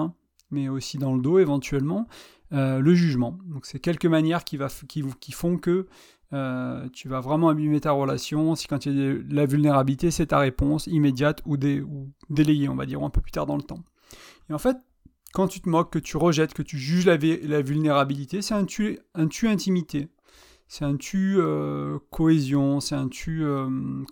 mais 0.51 0.69
aussi 0.69 0.99
dans 0.99 1.15
le 1.15 1.21
dos 1.21 1.39
éventuellement, 1.39 2.07
euh, 2.53 2.81
le 2.81 2.95
jugement. 2.95 3.39
Donc 3.47 3.67
c'est 3.67 3.79
quelques 3.79 4.07
manières 4.07 4.45
qui, 4.45 4.57
va, 4.57 4.69
qui, 4.89 5.03
qui 5.21 5.33
font 5.33 5.57
que 5.57 5.87
euh, 6.35 6.89
tu 6.93 7.09
vas 7.09 7.21
vraiment 7.21 7.49
abîmer 7.49 7.81
ta 7.81 7.93
relation. 7.93 8.55
Si 8.55 8.67
quand 8.67 8.85
il 8.87 8.93
y 8.93 9.01
a 9.01 9.15
de 9.15 9.35
la 9.35 9.47
vulnérabilité, 9.47 10.11
c'est 10.11 10.27
ta 10.27 10.39
réponse 10.39 10.87
immédiate 10.87 11.43
ou, 11.47 11.55
ou 11.55 12.11
délayée, 12.31 12.69
on 12.69 12.77
va 12.77 12.87
dire, 12.87 13.01
ou 13.03 13.07
un 13.07 13.11
peu 13.11 13.21
plus 13.21 13.33
tard 13.33 13.47
dans 13.47 13.57
le 13.57 13.63
temps. 13.63 13.83
Et 14.51 14.53
en 14.53 14.59
fait, 14.59 14.77
quand 15.33 15.49
tu 15.49 15.61
te 15.61 15.69
moques, 15.69 15.93
que 15.93 15.99
tu 15.99 16.19
rejettes, 16.19 16.53
que 16.53 16.63
tu 16.63 16.79
juges 16.79 17.07
la, 17.07 17.17
vulnérabilité, 17.63 18.43
c'est 18.43 18.55
un 18.55 18.65
tu, 18.65 18.99
un 19.15 19.29
tu 19.29 19.49
intimité. 19.49 20.09
C'est 20.69 20.85
un 20.85 20.97
tu 20.97 21.37
euh, 21.39 21.99
cohésion, 22.11 22.81
c'est 22.81 22.95
un 22.95 23.09
tu 23.09 23.45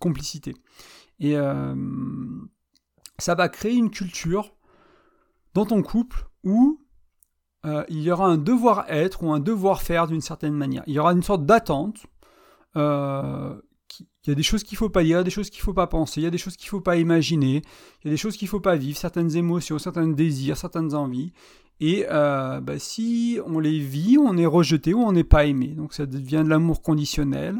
complicité. 0.00 0.54
Et 1.20 1.36
ça 3.18 3.34
va 3.34 3.48
créer 3.48 3.74
une 3.74 3.90
culture 3.90 4.54
dans 5.54 5.66
ton 5.66 5.82
couple 5.82 6.28
où 6.44 6.80
euh, 7.66 7.84
il 7.88 8.00
y 8.00 8.10
aura 8.10 8.26
un 8.26 8.38
devoir-être 8.38 9.22
ou 9.22 9.32
un 9.32 9.40
devoir-faire 9.40 10.06
d'une 10.06 10.20
certaine 10.20 10.54
manière. 10.54 10.82
Il 10.86 10.94
y 10.94 10.98
aura 10.98 11.12
une 11.12 11.22
sorte 11.22 11.44
d'attente. 11.44 12.06
Euh, 12.76 13.60
il 13.98 14.30
y 14.30 14.32
a 14.32 14.34
des 14.34 14.42
choses 14.42 14.62
qu'il 14.62 14.76
ne 14.76 14.78
faut 14.78 14.88
pas 14.88 15.02
dire, 15.02 15.24
des 15.24 15.30
choses 15.30 15.50
qu'il 15.50 15.60
ne 15.60 15.64
faut 15.64 15.74
pas 15.74 15.86
penser, 15.86 16.20
il 16.20 16.24
y 16.24 16.26
a 16.26 16.30
des 16.30 16.38
choses 16.38 16.56
qu'il 16.56 16.66
ne 16.66 16.70
faut 16.70 16.80
pas 16.80 16.96
imaginer, 16.96 17.62
il 18.02 18.06
y 18.06 18.08
a 18.08 18.10
des 18.10 18.16
choses 18.16 18.36
qu'il 18.36 18.46
ne 18.46 18.50
faut 18.50 18.60
pas 18.60 18.76
vivre, 18.76 18.96
certaines 18.96 19.34
émotions, 19.34 19.78
certains 19.78 20.06
désirs, 20.06 20.56
certaines 20.56 20.94
envies. 20.94 21.32
Et 21.80 22.06
euh, 22.10 22.60
bah, 22.60 22.78
si 22.78 23.40
on 23.46 23.58
les 23.58 23.78
vit, 23.80 24.16
on 24.18 24.36
est 24.36 24.46
rejeté 24.46 24.94
ou 24.94 25.00
on 25.00 25.12
n'est 25.12 25.24
pas 25.24 25.46
aimé. 25.46 25.68
Donc 25.68 25.94
ça 25.94 26.06
devient 26.06 26.42
de 26.44 26.50
l'amour 26.50 26.82
conditionnel, 26.82 27.58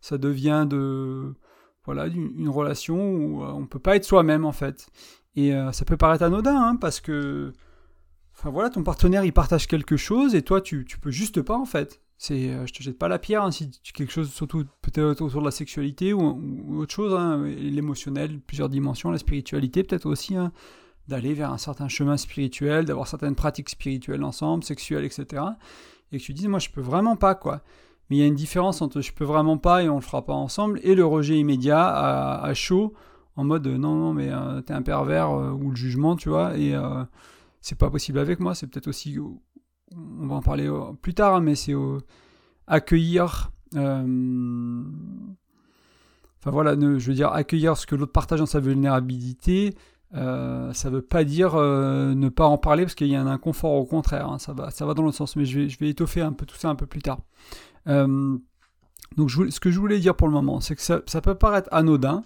ça 0.00 0.18
devient 0.18 0.66
de 0.68 1.34
voilà 1.84 2.06
une, 2.06 2.48
relation 2.48 2.96
où 2.96 3.42
on 3.42 3.60
ne 3.60 3.66
peut 3.66 3.78
pas 3.78 3.96
être 3.96 4.04
soi-même 4.04 4.44
en 4.44 4.52
fait. 4.52 4.88
Et 5.34 5.52
ça 5.72 5.84
peut 5.84 5.96
paraître 5.96 6.24
anodin 6.24 6.56
hein, 6.56 6.76
parce 6.76 7.00
que 7.00 7.52
Enfin 8.34 8.50
voilà, 8.50 8.70
ton 8.70 8.82
partenaire 8.82 9.24
il 9.24 9.32
partage 9.32 9.66
quelque 9.66 9.96
chose 9.96 10.34
et 10.34 10.42
toi 10.42 10.60
tu, 10.60 10.84
tu 10.84 10.98
peux 10.98 11.10
juste 11.10 11.42
pas 11.42 11.56
en 11.56 11.64
fait. 11.64 12.00
C'est, 12.18 12.50
euh, 12.50 12.66
je 12.66 12.72
te 12.72 12.82
jette 12.82 12.98
pas 12.98 13.08
la 13.08 13.18
pierre 13.18 13.42
hein, 13.42 13.50
si 13.50 13.70
tu 13.70 13.92
quelque 13.92 14.12
chose 14.12 14.30
surtout 14.32 14.64
peut-être 14.80 15.22
autour 15.22 15.40
de 15.40 15.44
la 15.44 15.50
sexualité 15.50 16.12
ou, 16.12 16.78
autre 16.78 16.94
chose, 16.94 17.14
hein, 17.14 17.44
l'émotionnel, 17.44 18.40
plusieurs 18.40 18.68
dimensions, 18.68 19.10
la 19.10 19.18
spiritualité 19.18 19.82
peut-être 19.82 20.06
aussi, 20.06 20.36
hein, 20.36 20.52
d'aller 21.08 21.34
vers 21.34 21.52
un 21.52 21.58
certain 21.58 21.88
chemin 21.88 22.16
spirituel, 22.16 22.84
d'avoir 22.84 23.08
certaines 23.08 23.34
pratiques 23.34 23.70
spirituelles 23.70 24.22
ensemble, 24.22 24.62
sexuelles, 24.62 25.04
etc. 25.04 25.42
Et 26.12 26.18
que 26.18 26.22
tu 26.22 26.32
dises 26.32 26.46
moi 26.46 26.58
je 26.58 26.70
peux 26.70 26.80
vraiment 26.80 27.16
pas 27.16 27.34
quoi. 27.34 27.62
Mais 28.12 28.16
il 28.18 28.20
y 28.20 28.24
a 28.24 28.26
une 28.26 28.34
différence 28.34 28.82
entre 28.82 29.00
je 29.00 29.10
peux 29.10 29.24
vraiment 29.24 29.56
pas 29.56 29.82
et 29.82 29.88
on 29.88 29.94
le 29.94 30.02
fera 30.02 30.22
pas 30.22 30.34
ensemble 30.34 30.80
et 30.82 30.94
le 30.94 31.06
rejet 31.06 31.38
immédiat 31.38 31.82
à, 31.86 32.52
chaud 32.52 32.92
en 33.36 33.44
mode 33.44 33.66
non 33.66 33.94
non 33.94 34.12
mais 34.12 34.28
euh, 34.30 34.60
t'es 34.60 34.74
un 34.74 34.82
pervers 34.82 35.30
euh, 35.30 35.50
ou 35.50 35.70
le 35.70 35.76
jugement 35.76 36.14
tu 36.14 36.28
vois 36.28 36.54
et 36.58 36.74
c'est 37.62 37.78
pas 37.78 37.88
possible 37.88 38.18
avec 38.18 38.40
moi, 38.40 38.54
c'est 38.54 38.66
peut-être 38.66 38.88
aussi, 38.88 39.18
on 39.96 40.26
va 40.26 40.34
en 40.34 40.42
parler 40.42 40.68
plus 41.00 41.14
tard, 41.14 41.36
hein, 41.36 41.40
mais 41.40 41.54
c'est 41.54 41.74
accueillir, 42.66 43.52
euh, 43.76 44.82
enfin 46.40 46.50
voilà, 46.50 46.74
je 46.74 47.06
veux 47.06 47.14
dire 47.14 47.32
accueillir 47.32 47.76
ce 47.76 47.86
que 47.86 47.94
l'autre 47.94 48.12
partage 48.12 48.40
dans 48.40 48.46
sa 48.46 48.60
vulnérabilité, 48.60 49.74
euh, 50.14 50.72
ça 50.74 50.90
veut 50.90 51.02
pas 51.02 51.24
dire 51.24 51.54
euh, 51.54 52.14
ne 52.14 52.28
pas 52.28 52.44
en 52.44 52.58
parler 52.58 52.82
parce 52.82 52.94
qu'il 52.94 53.06
y 53.06 53.16
a 53.16 53.20
un 53.20 53.28
inconfort, 53.28 53.72
au 53.74 53.86
contraire, 53.86 54.28
hein, 54.28 54.38
ça, 54.38 54.52
va, 54.52 54.70
ça 54.70 54.84
va 54.84 54.92
dans 54.92 55.02
l'autre 55.02 55.16
sens, 55.16 55.36
mais 55.36 55.44
je 55.44 55.78
vais 55.78 55.88
étoffer 55.88 56.20
un 56.20 56.32
peu 56.32 56.44
tout 56.44 56.56
ça 56.56 56.68
un 56.68 56.74
peu 56.74 56.86
plus 56.86 57.00
tard. 57.00 57.20
Donc 57.86 59.30
ce 59.30 59.60
que 59.60 59.70
je 59.70 59.78
voulais 59.78 59.98
dire 59.98 60.14
pour 60.14 60.28
le 60.28 60.34
moment, 60.34 60.60
c'est 60.60 60.76
que 60.76 60.82
ça, 60.82 61.00
peut 61.00 61.34
paraître 61.34 61.68
anodin, 61.72 62.22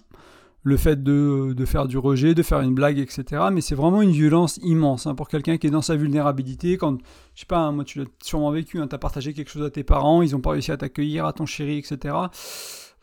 le 0.63 0.77
fait 0.77 1.01
de, 1.01 1.65
faire 1.65 1.87
du 1.87 1.97
rejet, 1.97 2.33
de 2.35 2.43
faire 2.43 2.61
une 2.61 2.73
blague, 2.73 2.99
etc. 2.99 3.45
Mais 3.51 3.61
c'est 3.61 3.75
vraiment 3.75 4.01
une 4.01 4.11
violence 4.11 4.57
immense 4.63 5.07
hein, 5.07 5.15
pour 5.15 5.29
quelqu'un 5.29 5.57
qui 5.57 5.67
est 5.67 5.71
dans 5.71 5.81
sa 5.81 5.95
vulnérabilité. 5.95 6.77
Quand, 6.77 6.97
je 7.35 7.41
sais 7.41 7.45
pas, 7.45 7.59
hein, 7.59 7.71
moi 7.71 7.83
tu 7.83 7.99
l'as 7.99 8.05
sûrement 8.23 8.51
vécu, 8.51 8.79
hein, 8.79 8.87
tu 8.87 8.95
as 8.95 8.99
partagé 8.99 9.33
quelque 9.33 9.49
chose 9.49 9.63
à 9.63 9.69
tes 9.69 9.83
parents, 9.83 10.21
ils 10.21 10.31
n'ont 10.31 10.41
pas 10.41 10.51
réussi 10.51 10.71
à 10.71 10.77
t'accueillir, 10.77 11.25
à 11.25 11.33
ton 11.33 11.45
chéri, 11.45 11.77
etc. 11.77 12.15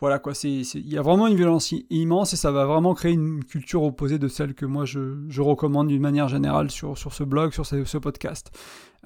Voilà 0.00 0.18
quoi, 0.18 0.32
il 0.42 0.64
y 0.75 0.99
a 0.99 1.02
vraiment 1.02 1.28
une 1.28 1.37
violence 1.37 1.73
immense 1.88 2.32
et 2.34 2.37
ça 2.37 2.50
va 2.50 2.66
vraiment 2.66 2.92
créer 2.94 3.12
une 3.12 3.44
culture 3.44 3.84
opposée 3.84 4.18
de 4.18 4.28
celle 4.28 4.52
que 4.52 4.66
moi 4.66 4.84
je, 4.84 5.40
recommande 5.40 5.87
d'une 5.88 6.02
manière 6.02 6.28
générale 6.28 6.70
sur, 6.70 6.99
sur 6.99 7.14
ce 7.14 7.25
blog, 7.25 7.52
sur 7.52 7.64
ce, 7.64 7.96
podcast. 7.99 8.50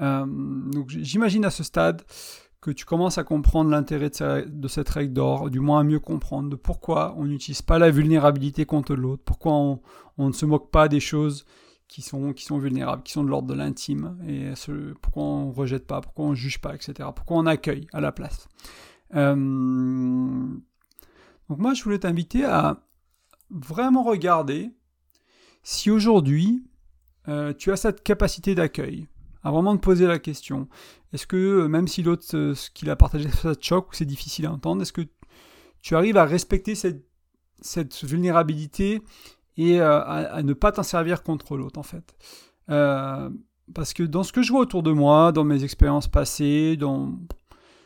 Euh, 0.01 0.25
donc 0.27 0.89
j'imagine 0.89 1.45
à 1.45 1.51
ce 1.51 1.63
stade 1.63 2.03
que 2.61 2.71
tu 2.71 2.85
commences 2.85 3.19
à 3.19 3.25
comprendre 3.25 3.71
l'intérêt 3.71 4.11
de, 4.11 4.69
cette 4.69 4.89
règle 4.89 5.13
d'or, 5.13 5.51
du 5.51 5.61
moins 5.61 5.81
à 5.81 5.85
mieux 5.85 6.01
comprendre 6.01 6.51
de 6.51 6.57
pourquoi 6.57 7.15
on 7.17 7.25
n'utilise 7.25 7.63
pas 7.63 7.79
la 7.79 7.91
vulnérabilité 7.91 8.65
contre 8.67 8.95
l'autre, 8.95 9.23
pourquoi 9.25 9.53
on, 9.53 9.81
ne 10.19 10.33
se 10.33 10.45
moque 10.45 10.71
pas 10.71 10.89
des 10.89 11.01
choses 11.01 11.45
qui 11.87 12.03
sont, 12.03 12.35
vulnérables, 12.59 13.03
qui 13.03 13.13
sont 13.13 13.23
de 13.23 13.31
l'ordre 13.31 13.49
de 13.49 13.55
l'intime, 13.55 14.19
et 14.27 14.53
pourquoi 15.01 15.23
on 15.23 15.47
ne 15.47 15.55
rejette 15.55 15.87
pas, 15.87 16.01
pourquoi 16.01 16.27
on 16.27 16.31
ne 16.31 16.35
juge 16.35 16.61
pas, 16.61 16.75
etc. 16.75 17.09
Pourquoi 17.15 17.37
on 17.37 17.47
accueille 17.47 17.87
à 17.93 18.01
la 18.01 18.11
place. 18.11 18.49
Euh, 19.15 19.37
donc 21.49 21.59
moi, 21.59 21.75
je 21.75 21.83
voulais 21.85 22.01
t'inviter 22.01 22.45
à 22.45 22.83
vraiment 23.51 24.03
regarder 24.03 24.71
si 25.63 25.91
aujourd'hui 25.91 26.65
euh, 27.29 27.53
tu 27.53 27.71
as 27.73 27.77
cette 27.77 28.03
capacité 28.03 28.55
d'accueil, 28.55 29.07
à 29.43 29.51
vraiment 29.51 29.77
te 29.77 29.83
poser 29.83 30.07
la 30.07 30.19
question. 30.19 30.69
Est-ce 31.13 31.27
que 31.27 31.37
euh, 31.37 31.69
même 31.69 31.89
si 31.89 32.03
l'autre, 32.03 32.25
euh, 32.35 32.55
ce 32.55 32.71
qu'il 32.71 32.91
a 32.91 32.97
partagé, 32.97 33.29
ça 33.43 33.55
te 33.55 33.65
choque 33.65 33.91
ou 33.91 33.95
c'est 33.95 34.05
difficile 34.05 34.47
à 34.47 34.53
entendre, 34.53 34.83
est-ce 34.83 34.93
que 34.93 35.07
tu 35.83 35.97
arrives 35.97 36.17
à 36.17 36.25
respecter 36.25 36.75
cette, 36.75 37.05
cette 37.61 38.05
vulnérabilité 38.05 39.03
et 39.57 39.81
euh, 39.81 40.01
à, 40.05 40.43
ne 40.43 40.53
pas 40.53 40.73
t'en 40.73 40.83
servir 40.83 41.23
contre 41.23 41.57
l'autre 41.57 41.79
en 41.79 41.83
fait? 41.83 42.15
Parce 43.75 43.93
que 43.93 44.03
dans 44.03 44.23
ce 44.23 44.33
que 44.33 44.41
je 44.43 44.51
vois 44.51 44.63
autour 44.63 44.83
de 44.83 44.93
moi, 44.93 45.31
dans 45.31 45.45
mes 45.45 45.63
expériences 45.63 46.09
passées, 46.09 46.77
dans... 46.79 47.13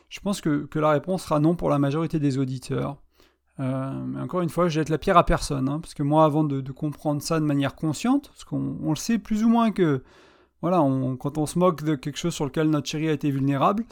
je 0.08 0.20
pense 0.20 0.40
que, 0.40 0.64
que, 0.66 0.78
la 0.78 0.90
réponse 0.90 1.24
sera 1.24 1.40
non 1.40 1.56
pour 1.56 1.70
la 1.70 1.80
majorité 1.80 2.20
des 2.20 2.38
auditeurs. 2.38 2.98
mais 3.58 4.20
encore 4.20 4.42
une 4.42 4.48
fois, 4.48 4.68
je 4.68 4.74
jette 4.74 4.90
la 4.90 4.98
pierre 4.98 5.16
à 5.16 5.26
personne, 5.26 5.68
hein, 5.68 5.80
parce 5.80 5.94
que 5.94 6.04
moi, 6.04 6.24
avant 6.24 6.44
de, 6.44 6.60
comprendre 6.70 7.20
ça 7.20 7.40
de 7.40 7.44
manière 7.44 7.74
consciente, 7.74 8.28
parce 8.28 8.44
qu'on 8.44 8.90
le 8.90 8.96
sait 8.96 9.18
plus 9.18 9.42
ou 9.42 9.48
moins 9.48 9.72
que 9.72 10.04
voilà, 10.62 10.78
quand 11.18 11.38
on 11.38 11.46
se 11.46 11.58
moque 11.58 11.82
de 11.82 11.96
quelque 11.96 12.16
chose 12.16 12.34
sur 12.34 12.44
lequel 12.44 12.70
notre 12.70 12.88
chérie 12.88 13.08
a 13.08 13.12
été 13.12 13.30
vulnérable, 13.30 13.84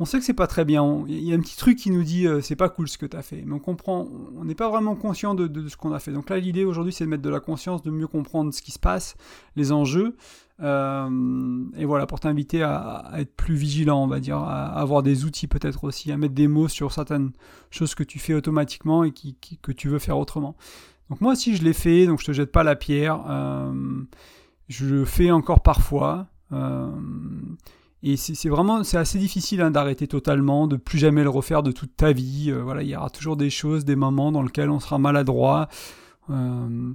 on 0.00 0.04
sait 0.04 0.18
que 0.18 0.24
c'est 0.24 0.32
pas 0.32 0.46
très 0.46 0.64
bien. 0.64 1.04
Il 1.08 1.22
y 1.22 1.32
a 1.32 1.36
un 1.36 1.40
petit 1.40 1.56
truc 1.56 1.76
qui 1.76 1.90
nous 1.90 2.04
dit 2.04 2.26
euh, 2.26 2.40
c'est 2.40 2.56
pas 2.56 2.68
cool 2.68 2.88
ce 2.88 2.98
que 2.98 3.06
tu 3.06 3.16
as 3.16 3.22
fait. 3.22 3.42
Mais 3.44 3.54
on 3.54 3.58
comprend, 3.58 4.06
on 4.36 4.44
n'est 4.44 4.54
pas 4.54 4.68
vraiment 4.68 4.94
conscient 4.94 5.34
de, 5.34 5.68
ce 5.68 5.76
qu'on 5.76 5.92
a 5.92 5.98
fait. 5.98 6.12
Donc 6.12 6.30
là, 6.30 6.38
l'idée 6.38 6.64
aujourd'hui, 6.64 6.92
c'est 6.92 7.04
de 7.04 7.10
mettre 7.10 7.22
de 7.22 7.30
la 7.30 7.40
conscience, 7.40 7.82
de 7.82 7.90
mieux 7.90 8.06
comprendre 8.06 8.54
ce 8.54 8.62
qui 8.62 8.70
se 8.70 8.78
passe, 8.78 9.16
les 9.56 9.72
enjeux. 9.72 10.16
Euh, 10.60 11.64
et 11.76 11.84
voilà, 11.84 12.06
pour 12.06 12.20
t'inviter 12.20 12.62
à, 12.62 13.10
être 13.16 13.34
plus 13.34 13.54
vigilant, 13.54 14.02
on 14.02 14.06
va 14.06 14.20
dire, 14.20 14.38
à, 14.38 14.66
avoir 14.66 15.02
des 15.02 15.24
outils 15.24 15.48
peut-être 15.48 15.84
aussi, 15.84 16.12
à 16.12 16.16
mettre 16.16 16.34
des 16.34 16.48
mots 16.48 16.68
sur 16.68 16.92
certaines 16.92 17.32
choses 17.70 17.94
que 17.94 18.04
tu 18.04 18.18
fais 18.18 18.34
automatiquement 18.34 19.02
et 19.02 19.10
qui, 19.10 19.36
que 19.60 19.72
tu 19.72 19.88
veux 19.88 19.98
faire 19.98 20.18
autrement. 20.18 20.56
Donc 21.10 21.22
moi 21.22 21.32
aussi 21.32 21.56
je 21.56 21.64
l'ai 21.64 21.72
fait, 21.72 22.06
donc 22.06 22.20
je 22.20 22.26
te 22.26 22.32
jette 22.32 22.52
pas 22.52 22.62
la 22.62 22.76
pierre. 22.76 23.20
Je 24.68 24.86
le 24.86 25.04
fais 25.04 25.30
encore 25.30 25.60
parfois. 25.60 26.28
Et 28.02 28.16
c'est 28.16 28.48
vraiment, 28.48 28.84
c'est 28.84 28.96
assez 28.96 29.18
difficile 29.18 29.60
hein, 29.60 29.72
d'arrêter 29.72 30.06
totalement, 30.06 30.68
de 30.68 30.76
plus 30.76 30.98
jamais 30.98 31.24
le 31.24 31.30
refaire 31.30 31.64
de 31.64 31.72
toute 31.72 31.96
ta 31.96 32.12
vie. 32.12 32.50
Euh, 32.50 32.62
voilà, 32.62 32.82
il 32.82 32.88
y 32.88 32.96
aura 32.96 33.10
toujours 33.10 33.36
des 33.36 33.50
choses, 33.50 33.84
des 33.84 33.96
moments 33.96 34.30
dans 34.30 34.42
lesquels 34.42 34.70
on 34.70 34.78
sera 34.78 34.98
maladroit. 34.98 35.68
Euh, 36.30 36.92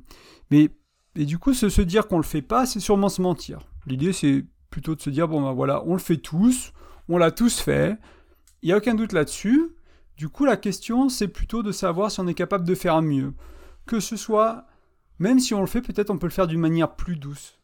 mais 0.50 0.70
et 1.16 1.26
du 1.26 1.38
coup, 1.38 1.54
se, 1.54 1.82
dire 1.82 2.08
qu'on 2.08 2.18
le 2.18 2.24
fait 2.24 2.42
pas, 2.42 2.66
c'est 2.66 2.80
sûrement 2.80 3.10
se 3.10 3.22
mentir. 3.22 3.60
L'idée, 3.86 4.14
c'est 4.14 4.46
plutôt 4.70 4.96
de 4.96 5.02
se 5.02 5.10
dire 5.10 5.28
bon 5.28 5.42
ben 5.42 5.52
voilà, 5.52 5.84
on 5.86 5.94
le 5.94 6.00
fait 6.00 6.18
tous, 6.18 6.72
on 7.10 7.18
l'a 7.18 7.32
tous 7.32 7.60
fait. 7.60 7.98
Il 8.62 8.70
y 8.70 8.72
a 8.72 8.78
aucun 8.78 8.96
doute 8.96 9.12
là-dessus. 9.12 9.76
Du 10.16 10.30
coup, 10.30 10.46
la 10.46 10.56
question, 10.56 11.10
c'est 11.10 11.28
plutôt 11.28 11.64
de 11.64 11.74
savoir 11.74 12.12
si 12.12 12.22
on 12.22 12.28
est 12.28 12.34
capable 12.34 12.66
de 12.66 12.76
faire 12.76 13.02
mieux. 13.02 13.34
Que 13.86 14.00
ce 14.00 14.16
soit, 14.16 14.68
même 15.20 15.40
si 15.40 15.54
on 15.54 15.60
le 15.60 15.68
fait, 15.68 15.82
peut-être 15.82 16.12
on 16.12 16.18
peut 16.18 16.28
le 16.28 16.32
faire 16.32 16.48
d'une 16.48 16.62
manière 16.62 16.96
plus 16.96 17.18
douce. 17.18 17.60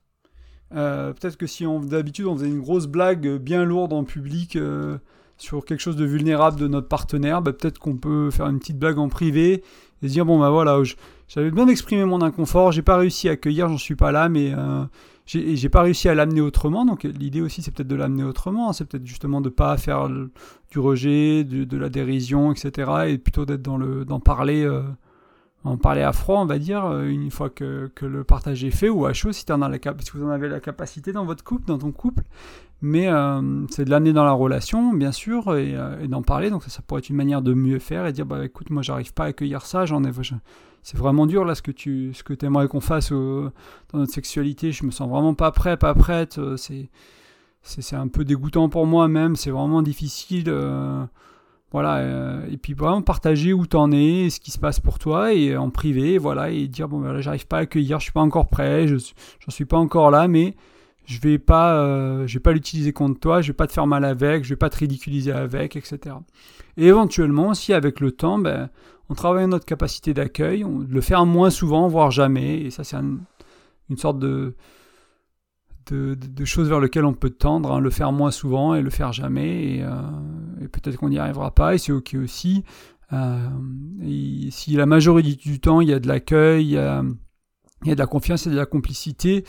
Euh, 0.76 1.14
peut-être 1.14 1.38
que 1.38 1.48
si 1.48 1.66
d'habitude 1.84 2.26
on 2.28 2.36
faisait 2.36 2.48
une 2.48 2.62
grosse 2.62 2.88
blague 2.88 3.38
bien 3.38 3.66
lourde 3.66 3.92
en 3.92 4.04
public 4.04 4.56
euh, 4.56 4.98
sur 5.38 5.66
quelque 5.66 5.80
chose 5.80 5.96
de 5.96 6.06
vulnérable 6.06 6.60
de 6.60 6.68
notre 6.68 6.88
partenaire, 6.88 7.42
bah, 7.42 7.54
peut-être 7.54 7.80
qu'on 7.80 7.98
peut 7.98 8.30
faire 8.30 8.48
une 8.48 8.60
petite 8.60 8.78
blague 8.78 9.00
en 9.00 9.10
privé 9.10 9.64
et 10.02 10.08
dire 10.08 10.26
bon 10.26 10.40
bah 10.40 10.50
voilà, 10.50 10.82
j'avais 11.28 11.50
besoin 11.50 11.66
d'exprimer 11.66 12.06
mon 12.06 12.22
inconfort, 12.22 12.72
j'ai 12.72 12.82
pas 12.84 12.98
réussi 12.98 13.30
à 13.30 13.32
accueillir, 13.32 13.68
j'en 13.68 13.78
suis 13.78 13.96
pas 13.96 14.12
là, 14.12 14.30
mais 14.30 14.54
euh, 14.56 14.84
j'ai 15.26 15.70
pas 15.70 15.82
réussi 15.82 16.08
à 16.08 16.16
l'amener 16.16 16.42
autrement. 16.42 16.86
Donc 16.86 17.04
l'idée 17.04 17.42
aussi 17.42 17.62
c'est 17.62 17.72
peut-être 17.72 17.88
de 17.88 17.96
l'amener 17.96 18.24
autrement, 18.24 18.70
hein. 18.70 18.74
c'est 18.74 18.86
peut-être 18.86 19.06
justement 19.06 19.42
de 19.42 19.50
pas 19.50 19.76
faire 19.78 20.08
du 20.72 20.80
rejet, 20.80 21.44
de, 21.44 21.78
la 21.78 21.90
dérision, 21.90 22.52
etc. 22.52 22.92
Et 23.08 23.18
plutôt 23.18 23.46
d'être 23.46 23.64
dans 23.64 23.78
le 23.78 24.06
d'en 24.06 24.20
parler 24.20 24.68
en 25.64 25.78
parler 25.78 26.02
à 26.02 26.14
froid, 26.14 26.40
on 26.40 26.46
va 26.46 26.58
dire, 26.58 26.86
euh, 26.86 27.08
une 27.08 27.32
fois 27.32 27.50
que, 27.50 27.92
que 27.94 28.06
le 28.06 28.24
partage 28.24 28.64
est 28.64 28.72
fait, 28.72 28.90
ou 28.90 29.06
à 29.06 29.14
chaud 29.14 29.32
si, 29.32 29.46
vous 29.46 29.54
en 29.54 29.62
avez 30.30 30.48
la 30.48 30.60
capacité 30.60 31.12
dans 31.12 31.26
votre 31.26 31.44
couple, 31.44 31.66
dans 31.68 31.78
ton 31.78 31.92
couple. 31.92 32.24
Mais 32.82 33.10
euh, 33.10 33.68
c'est 33.70 33.84
de 33.84 33.90
l'amener 33.90 34.14
dans 34.14 34.24
la 34.24 34.32
relation, 34.32 34.94
bien 34.94 35.12
sûr, 35.12 35.56
et, 35.58 35.76
euh, 35.76 36.08
d'en 36.08 36.22
parler. 36.22 36.50
Donc 36.50 36.64
ça, 36.64 36.82
pourrait 36.82 37.00
être 37.00 37.10
une 37.10 37.18
manière 37.18 37.42
de 37.42 37.54
mieux 37.54 37.80
faire 37.80 38.06
et 38.06 38.14
dire, 38.14 38.26
bah 38.26 38.46
écoute, 38.46 38.70
moi 38.70 38.82
j'arrive 38.82 39.14
pas 39.14 39.26
à 39.26 39.28
accueillir 39.28 39.66
ça, 39.66 39.86
j'en 39.86 40.04
ai... 40.04 40.12
C'est 40.82 40.98
vraiment 40.98 41.28
dur 41.28 41.44
là 41.44 41.56
ce 41.56 41.62
que 41.62 41.72
tu 41.72 42.14
ce 42.14 42.24
que 42.24 42.34
aimerais 42.46 42.70
qu'on 42.70 42.80
fasse 42.80 43.12
dans 43.12 43.52
notre 43.94 44.14
sexualité. 44.14 44.72
Je 44.72 44.86
me 44.86 44.92
sens 44.92 45.10
vraiment 45.10 45.34
pas 45.34 45.52
prêt, 45.52 45.76
pas 45.76 45.94
prête. 45.94 46.40
c'est 47.62 47.96
un 47.96 48.08
peu 48.08 48.24
dégoûtant 48.24 48.70
pour 48.70 48.88
moi 48.88 49.10
même. 49.10 49.36
C'est 49.36 49.52
vraiment 49.52 49.82
difficile. 49.82 50.50
Voilà, 51.72 51.98
euh, 51.98 52.48
et 52.52 52.58
puis 52.58 52.74
vraiment 52.74 53.04
partager 53.04 53.54
où 53.54 53.68
t'en 53.68 53.92
es, 53.92 54.30
ce 54.32 54.40
qui 54.40 54.50
se 54.50 54.58
passe 54.58 54.80
pour 54.80 54.98
toi, 54.98 55.34
et 55.34 55.56
en 55.56 55.70
privé, 55.70 56.18
voilà, 56.18 56.50
et 56.50 56.68
dire 56.68 56.90
bon, 56.90 57.00
ben 57.00 57.14
là, 57.14 57.22
j'arrive 57.22 57.46
pas 57.46 57.58
à 57.58 57.62
accueillir, 57.62 58.00
je 58.00 58.06
suis 58.06 58.12
pas 58.12 58.22
encore 58.22 58.48
prêt, 58.48 58.88
je 58.88 58.96
j'en 58.98 59.52
suis 59.52 59.66
pas 59.66 59.78
encore 59.78 60.10
là, 60.10 60.28
mais 60.28 60.56
je 61.06 61.20
vais 61.20 61.38
pas, 61.38 61.76
euh, 61.76 62.26
je 62.26 62.36
vais 62.36 62.42
pas 62.42 62.54
l'utiliser 62.54 62.92
contre 62.92 63.20
toi, 63.20 63.42
je 63.42 63.48
vais 63.48 63.56
pas 63.56 63.68
te 63.68 63.74
faire 63.74 63.86
mal 63.86 64.04
avec, 64.04 64.44
je 64.44 64.50
vais 64.50 64.56
pas 64.56 64.72
te 64.72 64.78
ridiculiser 64.78 65.32
avec, 65.32 65.76
etc. 65.76 66.16
Et 66.78 66.88
éventuellement, 66.88 67.54
si 67.54 67.72
avec 67.74 68.00
le 68.00 68.12
temps, 68.12 68.40
ben, 68.40 68.70
on 69.10 69.14
travaille 69.14 69.48
notre 69.48 69.66
capacité 69.66 70.16
d'accueil, 70.16 70.64
on 70.64 70.80
le 70.80 71.02
faire 71.02 71.26
moins 71.28 71.52
souvent, 71.52 71.88
voire 71.88 72.10
jamais, 72.10 72.62
et 72.62 72.72
ça 72.72 72.84
c'est 72.84 72.98
une 72.98 73.98
sorte 73.98 74.18
de 74.18 74.56
de, 75.94 76.46
choses 76.46 76.70
vers 76.70 76.80
lesquelles 76.80 77.06
on 77.06 77.14
peut 77.14 77.30
tendre, 77.30 77.72
hein, 77.72 77.80
le 77.80 77.90
faire 77.90 78.12
moins 78.12 78.32
souvent 78.32 78.76
et 78.76 78.82
le 78.82 78.90
faire 78.90 79.14
jamais, 79.14 79.76
et, 79.76 79.84
euh, 79.84 79.92
peut-être 80.72 80.98
qu'on 80.98 81.10
n'y 81.10 81.20
arrivera 81.20 81.52
pas, 81.52 81.76
et 81.76 81.78
c'est 81.78 81.92
ok 81.92 82.16
aussi. 82.22 82.64
Euh, 83.12 83.50
si 84.52 84.74
la 84.74 84.86
majorité 84.86 85.36
du 85.36 85.60
temps 85.60 85.82
il 85.82 85.90
y 85.90 85.94
a 85.94 86.00
de 86.00 86.08
l'accueil, 86.08 86.66
il 86.66 86.72
y 86.72 86.78
a, 86.78 87.02
de 87.84 88.00
la 88.00 88.08
confiance, 88.08 88.46
il 88.46 88.50
y 88.50 88.52
a 88.52 88.56
de 88.56 88.60
la 88.60 88.66
complicité, 88.66 89.44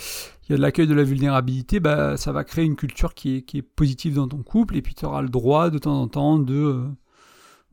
il 0.44 0.52
y 0.52 0.54
a 0.54 0.56
de 0.56 0.62
l'accueil 0.62 0.86
de 0.86 0.94
la 0.94 1.04
vulnérabilité, 1.04 1.80
bah, 1.80 2.16
ça 2.16 2.32
va 2.32 2.44
créer 2.44 2.64
une 2.64 2.76
culture 2.76 3.14
qui 3.14 3.44
est, 3.52 3.62
positive 3.62 4.14
dans 4.14 4.28
ton 4.28 4.42
couple, 4.42 4.76
et 4.76 4.82
puis 4.82 4.94
tu 4.94 5.04
auras 5.04 5.22
le 5.22 5.28
droit 5.28 5.70
de 5.70 5.78
temps 5.78 6.00
en 6.00 6.08
temps 6.08 6.38
de... 6.38 6.54
Euh, 6.54 6.84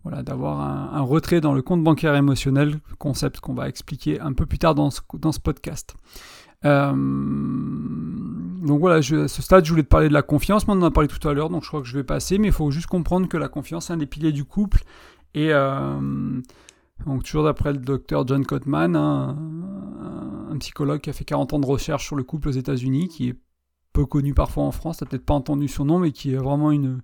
voilà, 0.03 0.23
d'avoir 0.23 0.61
un, 0.61 1.01
retrait 1.01 1.41
dans 1.41 1.53
le 1.53 1.61
compte 1.61 1.83
bancaire 1.83 2.15
émotionnel, 2.15 2.79
concept 2.97 3.41
qu'on 3.41 3.53
va 3.53 3.67
expliquer 3.67 4.21
un 4.21 4.31
peu 4.31 4.45
plus 4.45 4.57
tard 4.57 4.73
dans 4.73 4.89
ce, 4.89 5.01
podcast. 5.39 5.95
Donc 8.61 8.79
voilà, 8.79 8.95
à 8.95 9.01
ce 9.01 9.41
stade, 9.41 9.65
je 9.65 9.69
voulais 9.69 9.83
te 9.83 9.87
parler 9.87 10.09
de 10.09 10.13
la 10.13 10.21
confiance. 10.21 10.67
Moi, 10.67 10.75
on 10.75 10.81
en 10.81 10.85
a 10.85 10.91
parlé 10.91 11.07
tout 11.07 11.27
à 11.27 11.33
l'heure, 11.33 11.49
donc 11.49 11.63
je 11.63 11.67
crois 11.67 11.81
que 11.81 11.87
je 11.87 11.97
vais 11.97 12.03
passer. 12.03 12.37
Mais 12.37 12.47
il 12.47 12.53
faut 12.53 12.69
juste 12.71 12.87
comprendre 12.87 13.27
que 13.27 13.37
la 13.37 13.49
confiance 13.49 13.89
est 13.89 13.93
un 13.93 13.97
des 13.97 14.05
piliers 14.05 14.31
du 14.31 14.45
couple. 14.45 14.83
Et 15.33 15.53
euh, 15.53 16.41
donc, 17.05 17.23
toujours 17.23 17.43
d'après 17.43 17.73
le 17.73 17.79
docteur 17.79 18.27
John 18.27 18.45
Cotman, 18.45 18.95
un, 18.95 19.37
un, 20.51 20.57
psychologue 20.57 21.01
qui 21.01 21.09
a 21.09 21.13
fait 21.13 21.25
40 21.25 21.53
ans 21.53 21.59
de 21.59 21.65
recherche 21.65 22.05
sur 22.05 22.15
le 22.15 22.23
couple 22.23 22.49
aux 22.49 22.53
États-Unis, 22.53 23.07
qui 23.09 23.29
est 23.29 23.35
peu 23.93 24.05
connu 24.05 24.33
parfois 24.33 24.63
en 24.63 24.71
France, 24.71 24.97
t'as 24.97 25.05
peut-être 25.05 25.25
pas 25.25 25.33
entendu 25.33 25.67
son 25.67 25.85
nom, 25.85 25.99
mais 25.99 26.11
qui 26.11 26.33
est 26.33 26.37
vraiment 26.37 26.71
une, 26.71 27.01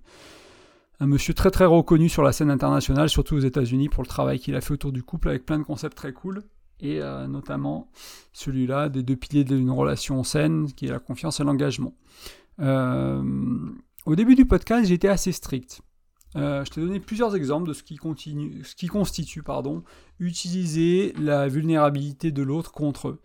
un 1.00 1.06
monsieur 1.06 1.34
très 1.34 1.50
très 1.50 1.64
reconnu 1.64 2.08
sur 2.08 2.22
la 2.22 2.32
scène 2.32 2.50
internationale, 2.50 3.08
surtout 3.08 3.36
aux 3.36 3.40
États-Unis, 3.40 3.88
pour 3.88 4.02
le 4.02 4.08
travail 4.08 4.38
qu'il 4.38 4.56
a 4.56 4.60
fait 4.60 4.72
autour 4.72 4.92
du 4.92 5.02
couple 5.02 5.28
avec 5.28 5.46
plein 5.46 5.58
de 5.58 5.64
concepts 5.64 5.96
très 5.96 6.12
cool 6.12 6.42
et 6.84 7.00
euh, 7.00 7.26
notamment 7.26 7.88
celui-là 8.32 8.90
des 8.90 9.02
deux 9.02 9.16
piliers 9.16 9.44
d'une 9.44 9.70
relation 9.70 10.22
saine, 10.22 10.70
qui 10.72 10.86
est 10.86 10.90
la 10.90 10.98
confiance 10.98 11.40
et 11.40 11.44
l'engagement. 11.44 11.94
Euh, 12.60 13.22
au 14.04 14.14
début 14.14 14.34
du 14.34 14.44
podcast, 14.44 14.86
j'étais 14.86 15.08
assez 15.08 15.32
strict. 15.32 15.80
Euh, 16.36 16.64
je 16.64 16.70
t'ai 16.70 16.80
donné 16.80 17.00
plusieurs 17.00 17.34
exemples 17.36 17.68
de 17.68 17.72
ce 17.72 17.82
qui, 17.82 17.96
continue, 17.96 18.62
ce 18.64 18.74
qui 18.74 18.86
constitue 18.86 19.42
pardon, 19.42 19.82
utiliser 20.18 21.14
la 21.18 21.48
vulnérabilité 21.48 22.32
de 22.32 22.42
l'autre 22.42 22.70
contre 22.70 23.08
eux. 23.08 23.20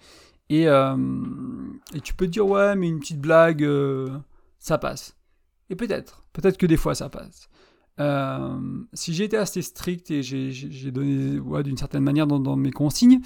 Et, 0.51 0.63
et, 0.63 2.01
tu 2.01 2.15
peux 2.15 2.25
te 2.25 2.31
dire, 2.31 2.47
ouais, 2.47 2.75
mais 2.75 2.87
une 2.87 2.99
petite 2.99 3.21
blague, 3.21 3.63
ça 4.57 4.79
passe. 4.79 5.15
Et 5.69 5.75
peut-être, 5.75 6.23
peut-être 6.33 6.57
que 6.57 6.65
des 6.65 6.77
fois 6.77 6.95
ça 6.95 7.07
passe. 7.09 7.49
Euh, 7.99 8.57
si 8.93 9.13
j'ai 9.13 9.25
été 9.25 9.37
assez 9.37 9.61
strict 9.61 10.09
et 10.11 10.23
j'ai 10.23 10.91
donné 10.91 11.39
d'une 11.63 11.77
certaine 11.77 12.03
manière 12.03 12.27
dans, 12.27 12.55
mes 12.55 12.71
consignes, 12.71 13.21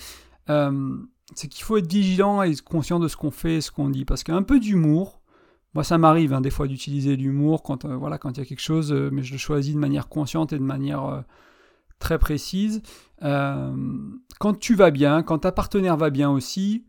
euh, 0.50 0.98
c'est 1.36 1.48
qu'il 1.48 1.64
faut 1.64 1.78
être 1.78 1.92
vigilant 1.92 2.42
et 2.42 2.56
conscient 2.56 3.00
de 3.00 3.08
ce 3.08 3.16
qu'on 3.16 3.32
fait 3.32 3.56
et 3.56 3.62
ce 3.62 3.72
qu'on 3.72 3.90
dit. 3.90 4.06
Parce 4.06 4.24
qu'un 4.24 4.44
peu 4.44 4.60
d'humour, 4.60 5.22
moi 5.74 5.84
ça 5.84 5.98
m'arrive 5.98 6.34
hein, 6.34 6.42
des 6.42 6.50
fois 6.50 6.68
d'utiliser 6.68 7.16
l'humour 7.16 7.64
quand 7.64 7.86
euh, 7.86 7.96
voilà 7.96 8.18
quand 8.18 8.32
il 8.32 8.38
y 8.40 8.42
a 8.42 8.46
quelque 8.46 8.62
chose, 8.62 8.92
mais 8.92 9.24
je 9.24 9.32
le 9.32 9.38
choisis 9.38 9.74
de 9.74 9.80
manière 9.80 10.10
consciente 10.10 10.54
et 10.54 10.58
de 10.58 10.64
manière 10.64 11.24
très 12.00 12.18
précise. 12.18 12.82
quand 13.22 14.60
tu 14.60 14.76
vas 14.76 14.92
bien, 14.92 15.24
quand 15.24 15.40
ta 15.40 15.52
partenaire 15.52 15.98
va 15.98 16.10
bien 16.10 16.30
aussi, 16.30 16.86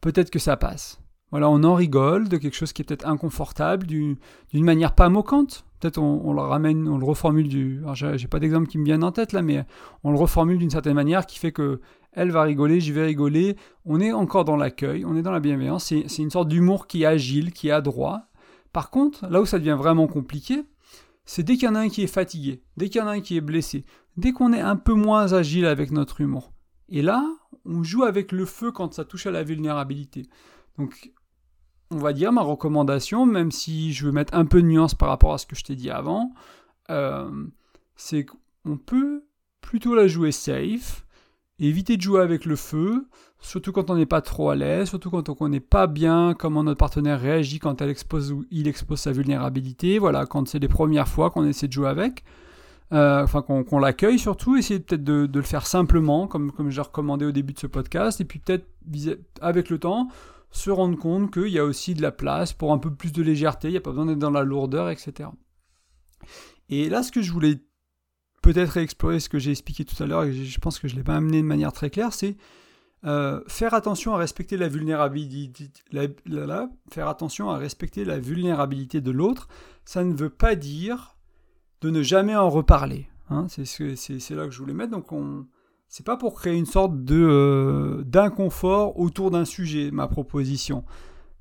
peut-être 0.00 0.30
que 0.30 0.38
ça 0.38 0.56
passe. 0.56 1.00
Voilà, 1.30 1.50
on 1.50 1.64
en 1.64 1.74
rigole 1.74 2.28
de 2.28 2.36
quelque 2.36 2.54
chose 2.54 2.72
qui 2.72 2.82
est 2.82 2.84
peut-être 2.84 3.06
inconfortable, 3.06 3.86
d'une 3.86 4.16
manière 4.52 4.94
pas 4.94 5.08
moquante. 5.08 5.64
Peut-être 5.80 5.98
on, 5.98 6.32
le 6.32 6.40
ramène, 6.40 6.88
on 6.88 6.96
le 6.96 7.04
reformule 7.04 7.48
du. 7.48 7.82
J'ai 7.94 8.28
pas 8.28 8.38
d'exemple 8.38 8.68
qui 8.68 8.78
me 8.78 8.84
viennent 8.84 9.04
en 9.04 9.12
tête 9.12 9.32
là, 9.32 9.42
mais 9.42 9.66
on 10.04 10.10
le 10.10 10.18
reformule 10.18 10.58
d'une 10.58 10.70
certaine 10.70 10.94
manière 10.94 11.26
qui 11.26 11.38
fait 11.38 11.52
que 11.52 11.80
elle 12.12 12.30
va 12.30 12.42
rigoler, 12.42 12.80
je 12.80 12.92
vais 12.92 13.04
rigoler. 13.04 13.56
On 13.84 14.00
est 14.00 14.12
encore 14.12 14.46
dans 14.46 14.56
l'accueil, 14.56 15.04
on 15.04 15.16
est 15.16 15.22
dans 15.22 15.32
la 15.32 15.40
bienveillance. 15.40 15.84
C'est 15.84 16.22
une 16.22 16.30
sorte 16.30 16.48
d'humour 16.48 16.86
qui 16.86 17.02
est 17.02 17.06
agile, 17.06 17.52
qui 17.52 17.68
est 17.68 17.72
adroit. 17.72 18.28
Par 18.72 18.90
contre, 18.90 19.28
là 19.28 19.42
où 19.42 19.46
ça 19.46 19.58
devient 19.58 19.76
vraiment 19.78 20.06
compliqué, 20.06 20.64
c'est 21.26 21.42
dès 21.42 21.54
qu'il 21.54 21.64
y 21.64 21.68
en 21.68 21.74
a 21.74 21.80
un 21.80 21.88
qui 21.88 22.02
est 22.02 22.06
fatigué, 22.06 22.62
dès 22.76 22.88
qu'il 22.88 23.00
y 23.00 23.04
en 23.04 23.08
a 23.08 23.12
un 23.12 23.20
qui 23.20 23.36
est 23.36 23.42
blessé, 23.42 23.84
dès 24.16 24.32
qu'on 24.32 24.52
est 24.52 24.60
un 24.60 24.76
peu 24.76 24.94
moins 24.94 25.32
agile 25.32 25.66
avec 25.66 25.90
notre 25.90 26.20
humour. 26.20 26.52
Et 26.88 27.02
là, 27.02 27.22
on 27.64 27.82
joue 27.82 28.04
avec 28.04 28.32
le 28.32 28.46
feu 28.46 28.70
quand 28.70 28.94
ça 28.94 29.04
touche 29.04 29.26
à 29.26 29.30
la 29.30 29.42
vulnérabilité. 29.42 30.22
Donc 30.78 31.12
on 31.90 31.98
va 31.98 32.12
dire, 32.12 32.32
ma 32.32 32.42
recommandation, 32.42 33.26
même 33.26 33.50
si 33.50 33.92
je 33.92 34.06
veux 34.06 34.12
mettre 34.12 34.34
un 34.34 34.44
peu 34.44 34.60
de 34.60 34.66
nuance 34.66 34.94
par 34.94 35.08
rapport 35.08 35.34
à 35.34 35.38
ce 35.38 35.46
que 35.46 35.56
je 35.56 35.64
t'ai 35.64 35.76
dit 35.76 35.90
avant, 35.90 36.32
euh, 36.90 37.46
c'est 37.96 38.24
qu'on 38.24 38.76
peut 38.76 39.24
plutôt 39.60 39.94
la 39.94 40.08
jouer 40.08 40.32
safe, 40.32 41.06
éviter 41.58 41.96
de 41.96 42.02
jouer 42.02 42.20
avec 42.20 42.44
le 42.44 42.56
feu, 42.56 43.06
surtout 43.40 43.72
quand 43.72 43.90
on 43.90 43.96
n'est 43.96 44.06
pas 44.06 44.20
trop 44.20 44.50
à 44.50 44.56
l'aise, 44.56 44.88
surtout 44.88 45.10
quand 45.10 45.28
on 45.28 45.32
ne 45.32 45.38
connaît 45.38 45.60
pas 45.60 45.86
bien 45.86 46.34
comment 46.34 46.62
notre 46.62 46.78
partenaire 46.78 47.20
réagit 47.20 47.58
quand 47.58 47.80
il 48.50 48.68
expose 48.68 49.00
sa 49.00 49.12
vulnérabilité, 49.12 49.98
voilà, 49.98 50.26
quand 50.26 50.48
c'est 50.48 50.58
les 50.58 50.68
premières 50.68 51.08
fois 51.08 51.30
qu'on 51.30 51.46
essaie 51.46 51.68
de 51.68 51.72
jouer 51.72 51.88
avec. 51.88 52.24
Euh, 52.92 53.24
enfin 53.24 53.42
qu'on 53.42 53.78
l'accueille 53.80 54.18
surtout, 54.18 54.56
essayer 54.56 54.78
peut-être 54.78 55.02
de, 55.02 55.28
le 55.32 55.42
faire 55.42 55.66
simplement, 55.66 56.28
comme, 56.28 56.52
comme 56.52 56.70
j'ai 56.70 56.80
recommandé 56.80 57.24
au 57.24 57.32
début 57.32 57.52
de 57.52 57.58
ce 57.58 57.66
podcast, 57.66 58.20
et 58.20 58.24
puis 58.24 58.38
peut-être 58.38 58.66
avec 59.40 59.70
le 59.70 59.78
temps, 59.78 60.08
se 60.50 60.70
rendre 60.70 60.98
compte 60.98 61.32
qu'il 61.32 61.48
y 61.48 61.58
a 61.58 61.64
aussi 61.64 61.94
de 61.94 62.02
la 62.02 62.12
place 62.12 62.52
pour 62.52 62.72
un 62.72 62.78
peu 62.78 62.94
plus 62.94 63.12
de 63.12 63.22
légèreté, 63.22 63.68
il 63.68 63.72
n'y 63.72 63.76
a 63.76 63.80
pas 63.80 63.90
besoin 63.90 64.06
d'être 64.06 64.18
dans 64.18 64.30
la 64.30 64.42
lourdeur, 64.42 64.90
etc. 64.90 65.28
Et 66.68 66.88
là, 66.88 67.02
ce 67.02 67.12
que 67.12 67.22
je 67.22 67.32
voulais 67.32 67.60
peut-être 68.42 68.76
explorer, 68.76 69.20
ce 69.20 69.28
que 69.28 69.38
j'ai 69.38 69.50
expliqué 69.50 69.84
tout 69.84 70.00
à 70.02 70.06
l'heure, 70.06 70.24
et 70.24 70.32
je 70.32 70.58
pense 70.60 70.78
que 70.78 70.88
je 70.88 70.94
ne 70.94 71.00
l'ai 71.00 71.04
pas 71.04 71.16
amené 71.16 71.42
de 71.42 71.46
manière 71.46 71.72
très 71.72 71.90
claire, 71.90 72.12
c'est 72.12 72.36
euh, 73.04 73.40
faire 73.46 73.74
attention 73.74 74.14
à 74.14 74.18
respecter 74.18 74.56
la 74.56 74.68
vulnérabilité, 74.68 75.70
faire 76.90 77.08
attention 77.08 77.50
à 77.50 77.58
respecter 77.58 78.04
la 78.04 78.18
vulnérabilité 78.18 79.00
de 79.00 79.10
l'autre. 79.10 79.48
Ça 79.84 80.02
ne 80.02 80.14
veut 80.14 80.30
pas 80.30 80.56
dire 80.56 81.16
de 81.82 81.90
ne 81.90 82.02
jamais 82.02 82.34
en 82.34 82.48
reparler. 82.48 83.08
Hein. 83.28 83.46
c'est 83.48 84.30
là 84.30 84.46
que 84.46 84.52
je 84.52 84.58
voulais 84.58 84.74
mettre. 84.74 84.92
Donc 84.92 85.12
on, 85.12 85.46
c'est 85.88 86.04
pas 86.04 86.16
pour 86.16 86.34
créer 86.34 86.56
une 86.56 86.66
sorte 86.66 87.04
de 87.04 87.16
euh, 87.16 88.02
d'inconfort 88.04 88.98
autour 88.98 89.30
d'un 89.30 89.44
sujet, 89.44 89.90
ma 89.90 90.08
proposition. 90.08 90.84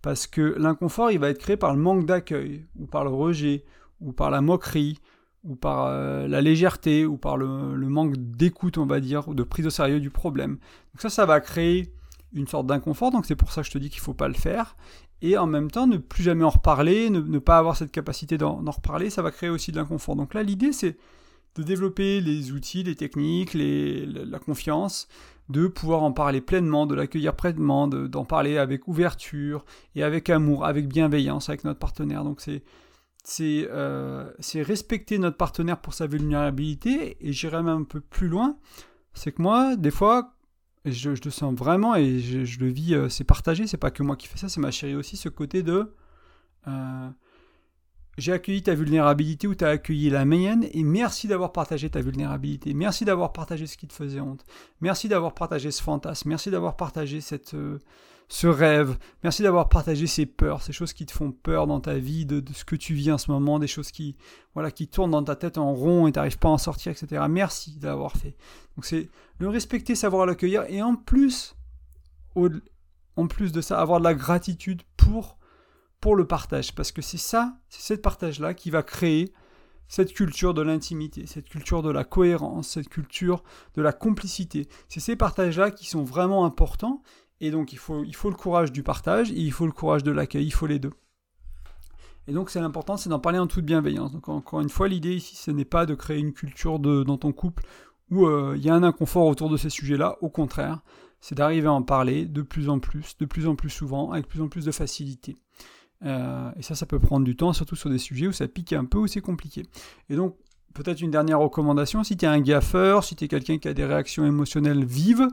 Parce 0.01 0.27
que 0.27 0.55
l'inconfort, 0.59 1.11
il 1.11 1.19
va 1.19 1.29
être 1.29 1.39
créé 1.39 1.57
par 1.57 1.73
le 1.73 1.81
manque 1.81 2.05
d'accueil, 2.05 2.65
ou 2.77 2.85
par 2.85 3.03
le 3.03 3.09
rejet, 3.09 3.65
ou 4.01 4.13
par 4.13 4.29
la 4.29 4.41
moquerie, 4.41 4.99
ou 5.43 5.55
par 5.55 5.87
euh, 5.87 6.27
la 6.27 6.41
légèreté, 6.41 7.05
ou 7.05 7.17
par 7.17 7.37
le, 7.37 7.47
manque 7.89 8.15
d'écoute, 8.17 8.77
on 8.77 8.85
va 8.85 8.99
dire, 8.99 9.27
ou 9.27 9.33
de 9.33 9.43
prise 9.43 9.65
au 9.65 9.71
sérieux 9.71 9.99
du 9.99 10.11
problème. 10.11 10.57
Donc 10.93 11.01
ça, 11.01 11.09
ça 11.09 11.25
va 11.25 11.39
créer 11.39 11.91
une 12.33 12.47
sorte 12.47 12.67
d'inconfort, 12.67 13.11
donc 13.11 13.25
c'est 13.25 13.35
pour 13.35 13.51
ça 13.51 13.61
que 13.61 13.67
je 13.67 13.71
te 13.71 13.77
dis 13.77 13.89
qu'il 13.89 14.01
ne 14.01 14.05
faut 14.05 14.13
pas 14.13 14.27
le 14.27 14.33
faire. 14.33 14.75
Et 15.21 15.37
en 15.37 15.47
même 15.47 15.71
temps, 15.71 15.87
ne 15.87 15.97
plus 15.97 16.23
jamais 16.23 16.43
en 16.43 16.49
reparler, 16.49 17.09
ne, 17.09 17.39
pas 17.39 17.57
avoir 17.57 17.75
cette 17.77 17.91
capacité 17.91 18.37
d'en 18.37 18.59
reparler, 18.63 19.09
ça 19.09 19.21
va 19.21 19.31
créer 19.31 19.49
aussi 19.49 19.71
de 19.71 19.77
l'inconfort. 19.77 20.15
Donc 20.15 20.33
là, 20.33 20.43
l'idée, 20.43 20.71
c'est 20.71 20.97
de 21.55 21.63
développer 21.63 22.21
les 22.21 22.51
outils, 22.51 22.83
les 22.83 22.95
techniques, 22.95 23.53
la 23.53 24.39
confiance, 24.39 25.07
de 25.49 25.67
pouvoir 25.67 26.03
en 26.03 26.11
parler 26.11 26.41
pleinement, 26.41 26.85
de 26.85 26.95
l'accueillir 26.95 27.35
pleinement, 27.35 27.87
d'en 27.87 28.25
parler 28.25 28.57
avec 28.57 28.87
ouverture 28.87 29.65
et 29.95 30.03
avec 30.03 30.29
amour, 30.29 30.65
avec 30.65 30.87
bienveillance 30.87 31.49
avec 31.49 31.63
notre 31.63 31.79
partenaire. 31.79 32.23
Donc 32.23 32.41
c'est 32.41 32.63
c'est 33.27 33.67
euh, 33.71 34.29
respecter 34.55 35.17
notre 35.17 35.37
partenaire 35.37 35.81
pour 35.81 35.95
sa 35.95 36.05
vulnérabilité 36.05 37.17
et 37.19 37.33
j'irai 37.33 37.63
même 37.63 37.81
un 37.81 37.83
peu 37.83 37.99
plus 37.99 38.27
loin. 38.27 38.57
C'est 39.13 39.31
que 39.31 39.41
moi, 39.41 39.75
des 39.75 39.89
fois, 39.89 40.35
je, 40.85 41.09
le 41.09 41.31
sens 41.31 41.55
vraiment 41.55 41.95
et 41.95 42.19
je, 42.19 42.59
le 42.59 42.67
vis, 42.67 42.93
euh, 42.93 43.09
c'est 43.09 43.23
partagé, 43.23 43.65
c'est 43.65 43.77
pas 43.77 43.89
que 43.89 44.03
moi 44.03 44.15
qui 44.15 44.27
fais 44.27 44.37
ça, 44.37 44.47
c'est 44.47 44.59
ma 44.59 44.69
chérie 44.69 44.93
aussi, 44.93 45.17
ce 45.17 45.29
côté 45.29 45.63
de 45.63 45.91
euh, 46.67 47.09
j'ai 48.17 48.31
accueilli 48.31 48.63
ta 48.63 48.73
vulnérabilité 48.73 49.47
ou 49.47 49.55
tu 49.55 49.65
as 49.65 49.69
accueilli 49.69 50.09
la 50.09 50.25
mienne 50.25 50.65
et 50.71 50.83
merci 50.83 51.27
d'avoir 51.27 51.51
partagé 51.51 51.89
ta 51.89 52.01
vulnérabilité. 52.01 52.73
Merci 52.73 53.03
d'avoir 53.03 53.33
partagé 53.33 53.67
ce 53.67 53.77
qui 53.77 53.87
te 53.87 53.93
faisait 53.93 54.21
honte. 54.21 54.45
Merci 54.81 55.09
d'avoir 55.09 55.33
partagé 55.33 55.71
ce 55.71 55.81
fantasme. 55.81 56.29
Merci 56.29 56.49
d'avoir 56.49 56.77
partagé 56.77 57.19
cette, 57.19 57.53
euh, 57.55 57.79
ce 58.29 58.47
rêve. 58.47 58.97
Merci 59.23 59.43
d'avoir 59.43 59.67
partagé 59.67 60.07
ces 60.07 60.25
peurs, 60.25 60.61
ces 60.61 60.71
choses 60.71 60.93
qui 60.93 61.05
te 61.05 61.11
font 61.11 61.31
peur 61.31 61.67
dans 61.67 61.81
ta 61.81 61.97
vie, 61.97 62.25
de, 62.25 62.43
ce 62.53 62.63
que 62.63 62.75
tu 62.75 62.93
vis 62.93 63.11
en 63.11 63.17
ce 63.17 63.31
moment, 63.31 63.59
des 63.59 63.67
choses 63.67 63.91
qui, 63.91 64.15
voilà, 64.53 64.71
qui 64.71 64.87
tournent 64.87 65.11
dans 65.11 65.23
ta 65.23 65.35
tête 65.35 65.57
en 65.57 65.73
rond 65.73 66.07
et 66.07 66.11
tu 66.11 66.17
n'arrives 66.17 66.39
pas 66.39 66.49
à 66.49 66.51
en 66.51 66.57
sortir, 66.57 66.93
etc. 66.93 67.23
Merci 67.29 67.77
d'avoir 67.77 68.13
fait. 68.13 68.35
Donc 68.77 68.85
c'est 68.85 69.09
le 69.39 69.49
respecter, 69.49 69.93
savoir 69.93 70.25
l'accueillir 70.25 70.63
et 70.69 70.81
en 70.81 70.95
plus, 70.95 71.55
en 72.35 73.27
plus 73.27 73.51
de 73.51 73.61
ça, 73.61 73.79
avoir 73.79 73.99
de 73.99 74.05
la 74.05 74.13
gratitude 74.13 74.83
pour 74.95 75.37
le 76.13 76.27
partage, 76.27 76.75
parce 76.75 76.91
que 76.91 77.01
c'est 77.01 77.17
ça, 77.17 77.57
c'est 77.69 77.81
cette 77.81 78.01
partage-là 78.03 78.53
qui 78.53 78.69
va 78.69 78.83
créer 78.83 79.33
cette 79.87 80.13
culture 80.13 80.53
de 80.53 80.61
l'intimité, 80.61 81.25
cette 81.25 81.49
culture 81.49 81.81
de 81.81 81.89
la 81.89 82.03
cohérence, 82.03 82.69
cette 82.69 82.89
culture 82.89 83.43
de 83.75 83.81
la 83.81 83.93
complicité. 83.93 84.67
C'est 84.89 84.99
ces 84.99 85.15
partages-là 85.15 85.71
qui 85.71 85.87
sont 85.87 86.03
vraiment 86.03 86.45
importants, 86.45 87.01
et 87.41 87.49
donc 87.49 87.73
il 87.73 87.79
faut, 87.79 88.03
il 88.03 88.15
faut 88.15 88.29
le 88.29 88.35
courage 88.35 88.71
du 88.71 88.83
partage, 88.83 89.31
et 89.31 89.39
il 89.39 89.51
faut 89.51 89.65
le 89.65 89.71
courage 89.71 90.03
de 90.03 90.11
l'accueil, 90.11 90.45
il 90.45 90.53
faut 90.53 90.67
les 90.67 90.79
deux. 90.79 90.93
Et 92.27 92.33
donc 92.33 92.49
c'est 92.49 92.59
l'important, 92.59 92.97
c'est 92.97 93.09
d'en 93.09 93.19
parler 93.19 93.39
en 93.39 93.47
toute 93.47 93.65
bienveillance. 93.65 94.11
Donc 94.11 94.29
encore 94.29 94.61
une 94.61 94.69
fois, 94.69 94.87
l'idée 94.87 95.15
ici, 95.15 95.35
ce 95.35 95.51
n'est 95.51 95.65
pas 95.65 95.85
de 95.85 95.95
créer 95.95 96.19
une 96.19 96.33
culture 96.33 96.79
de, 96.79 97.03
dans 97.03 97.17
ton 97.17 97.31
couple 97.31 97.63
où 98.11 98.25
euh, 98.25 98.53
il 98.55 98.63
y 98.63 98.69
a 98.69 98.75
un 98.75 98.83
inconfort 98.83 99.25
autour 99.27 99.49
de 99.49 99.57
ces 99.57 99.69
sujets-là, 99.69 100.17
au 100.21 100.29
contraire, 100.29 100.81
c'est 101.21 101.35
d'arriver 101.35 101.67
à 101.67 101.73
en 101.73 101.81
parler 101.81 102.25
de 102.25 102.41
plus 102.41 102.69
en 102.69 102.79
plus, 102.79 103.17
de 103.17 103.25
plus 103.25 103.47
en 103.47 103.55
plus 103.55 103.69
souvent, 103.69 104.11
avec 104.11 104.27
plus 104.27 104.41
en 104.41 104.47
plus 104.47 104.65
de 104.65 104.71
facilité. 104.71 105.37
Euh, 106.03 106.51
et 106.57 106.61
ça, 106.61 106.75
ça 106.75 106.85
peut 106.85 106.99
prendre 106.99 107.25
du 107.25 107.35
temps, 107.35 107.53
surtout 107.53 107.75
sur 107.75 107.89
des 107.89 107.97
sujets 107.97 108.27
où 108.27 108.31
ça 108.31 108.47
pique 108.47 108.73
un 108.73 108.85
peu, 108.85 108.97
où 108.97 109.07
c'est 109.07 109.21
compliqué. 109.21 109.63
Et 110.09 110.15
donc, 110.15 110.35
peut-être 110.73 111.01
une 111.01 111.11
dernière 111.11 111.39
recommandation, 111.39 112.03
si 112.03 112.17
tu 112.17 112.25
es 112.25 112.27
un 112.27 112.41
gaffeur, 112.41 113.03
si 113.03 113.15
tu 113.15 113.25
es 113.25 113.27
quelqu'un 113.27 113.57
qui 113.57 113.67
a 113.67 113.73
des 113.73 113.85
réactions 113.85 114.25
émotionnelles 114.25 114.83
vives, 114.83 115.27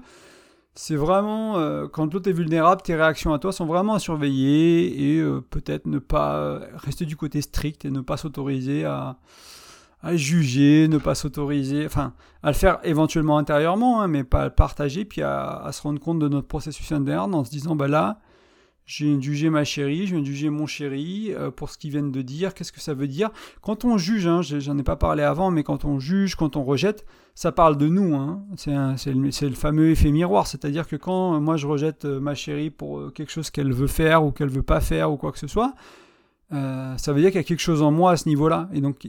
c'est 0.75 0.97
vraiment, 0.97 1.59
euh, 1.59 1.87
quand 1.87 2.13
l'autre 2.15 2.31
est 2.31 2.33
vulnérable, 2.33 2.81
tes 2.81 2.95
réactions 2.95 3.35
à 3.35 3.39
toi 3.39 3.53
sont 3.53 3.67
vraiment 3.67 3.95
à 3.95 3.99
surveiller 3.99 5.17
et 5.17 5.21
euh, 5.21 5.43
peut-être 5.43 5.87
ne 5.87 5.99
pas 5.99 6.61
rester 6.75 7.05
du 7.05 7.17
côté 7.17 7.43
strict 7.43 7.85
et 7.85 7.91
ne 7.91 8.01
pas 8.01 8.17
s'autoriser 8.17 8.85
à, 8.85 9.19
juger, 10.15 10.89
ne 10.89 10.99
pas 10.99 11.15
s'autoriser, 11.15 11.87
enfin, 11.87 12.15
à 12.43 12.49
le 12.49 12.55
faire 12.55 12.81
éventuellement 12.83 13.39
intérieurement, 13.39 14.01
hein, 14.01 14.09
mais 14.09 14.25
pas 14.25 14.41
à 14.41 14.45
le 14.47 14.51
partager, 14.51 15.05
puis 15.05 15.23
à, 15.23 15.59
à, 15.59 15.71
se 15.71 15.83
rendre 15.83 16.01
compte 16.01 16.19
de 16.19 16.27
notre 16.27 16.49
processus 16.49 16.91
interne 16.91 17.35
en 17.37 17.45
se 17.45 17.51
disant, 17.51 17.77
bah 17.77 17.87
là, 17.87 18.19
de 18.87 19.21
juger 19.21 19.51
ma 19.51 19.65
chérie, 19.65 20.07
je 20.07 20.13
viens 20.13 20.21
de 20.21 20.27
juger 20.27 20.51
mon 20.51 20.67
chéri 20.67 21.33
euh, 21.33 21.51
pour 21.51 21.71
ce 21.71 21.79
qu'ils 21.79 21.91
viennent 21.91 22.13
de 22.13 22.23
dire, 22.23 22.55
qu'est-ce 22.55 22.73
que 22.73 22.81
ça 22.81 22.95
veut 22.95 23.07
dire? 23.07 23.31
Quand 23.61 23.85
on 23.85 23.97
juge, 23.97 24.27
hein, 24.27 24.43
j'en 24.43 24.77
ai 24.77 24.83
pas 24.83 24.97
parlé 24.97 25.23
avant, 25.23 25.51
mais 25.51 25.63
quand 25.63 25.85
on 25.85 25.99
juge, 25.99 26.35
quand 26.35 26.57
on 26.57 26.65
rejette, 26.65 27.07
ça 27.35 27.53
parle 27.53 27.79
de 27.79 27.89
nous. 27.89 28.15
Hein. 28.15 28.45
C'est 28.57 29.13
le, 29.15 29.55
fameux 29.55 29.91
effet 29.91 30.11
miroir, 30.11 30.47
c'est-à-dire 30.47 30.87
que 30.87 30.97
quand 30.97 31.35
euh, 31.35 31.41
moi 31.41 31.57
je 31.57 31.67
rejette 31.67 32.05
euh, 32.05 32.21
ma 32.21 32.35
chérie 32.35 32.71
pour 32.71 33.13
quelque 33.13 33.33
chose 33.33 33.51
qu'elle 33.51 33.73
veut 33.73 33.87
faire 33.87 34.25
ou 34.25 34.33
qu'elle 34.33 34.51
veut 34.51 34.63
pas 34.63 34.81
faire 34.81 35.11
ou 35.13 35.17
quoi 35.17 35.33
que 35.33 35.39
ce 35.39 35.47
soit, 35.47 35.75
ça 36.51 37.15
veut 37.15 37.23
dire 37.23 37.31
qu'il 37.31 37.41
y 37.41 37.45
a 37.45 37.45
quelque 37.45 37.61
chose 37.61 37.81
en 37.81 37.91
moi 37.91 38.13
à 38.13 38.17
ce 38.19 38.29
niveau-là. 38.29 38.69
Et 38.75 38.83
donc 38.83 39.07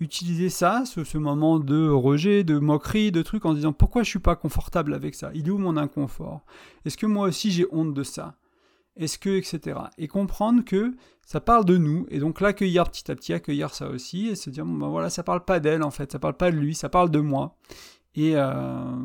utiliser 0.00 0.48
ça, 0.48 0.84
ce, 0.86 1.04
ce, 1.04 1.18
moment 1.18 1.58
de 1.58 1.86
rejet, 1.86 2.44
de 2.44 2.58
moquerie, 2.58 3.12
de 3.12 3.20
trucs 3.20 3.44
en 3.44 3.52
disant 3.52 3.74
pourquoi 3.74 4.04
je 4.04 4.08
suis 4.08 4.20
pas 4.20 4.36
confortable 4.36 4.94
avec 4.94 5.14
ça, 5.14 5.30
il 5.34 5.48
est 5.48 5.50
où 5.50 5.58
mon 5.58 5.76
inconfort? 5.76 6.40
Est-ce 6.86 6.96
que 6.96 7.04
moi 7.04 7.28
aussi 7.28 7.50
j'ai 7.50 7.66
honte 7.72 7.92
de 7.92 8.02
ça? 8.02 8.37
Est-ce 8.98 9.18
que, 9.18 9.30
etc. 9.30 9.80
Et 9.96 10.08
comprendre 10.08 10.64
que 10.64 10.94
ça 11.24 11.40
parle 11.40 11.64
de 11.64 11.76
nous, 11.76 12.06
et 12.10 12.18
donc 12.18 12.40
l'accueillir 12.40 12.84
petit 12.90 13.10
à 13.10 13.14
petit, 13.14 13.32
accueillir 13.32 13.74
ça 13.74 13.88
aussi, 13.88 14.28
et 14.28 14.34
se 14.34 14.50
dire, 14.50 14.64
bon 14.64 14.74
ben 14.74 14.88
voilà, 14.88 15.08
ça 15.08 15.22
parle 15.22 15.44
pas 15.44 15.60
d'elle 15.60 15.82
en 15.82 15.90
fait, 15.90 16.12
ça 16.12 16.18
parle 16.18 16.36
pas 16.36 16.50
de 16.50 16.56
lui, 16.56 16.74
ça 16.74 16.88
parle 16.88 17.10
de 17.10 17.20
moi. 17.20 17.56
Et, 18.14 18.32
euh, 18.34 18.96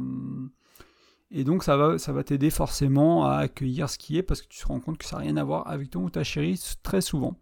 et 1.32 1.44
donc 1.44 1.64
ça 1.64 1.78
va, 1.78 1.98
ça 2.00 2.12
va 2.12 2.24
t'aider 2.24 2.50
forcément 2.50 3.26
à 3.26 3.38
accueillir 3.38 3.90
ce 3.90 3.98
qui 3.98 4.18
est, 4.18 4.24
parce 4.24 4.42
que 4.42 4.48
tu 4.48 4.60
te 4.60 4.68
rends 4.68 4.80
compte 4.80 4.98
que 4.98 5.06
ça 5.06 5.18
n'a 5.18 5.24
rien 5.24 5.38
à 5.38 5.44
voir 5.44 5.68
avec 5.70 5.90
ton 5.92 6.04
ou 6.04 6.10
ta 6.10 6.24
chérie 6.24 6.60
très 6.82 7.02
souvent. 7.02 7.38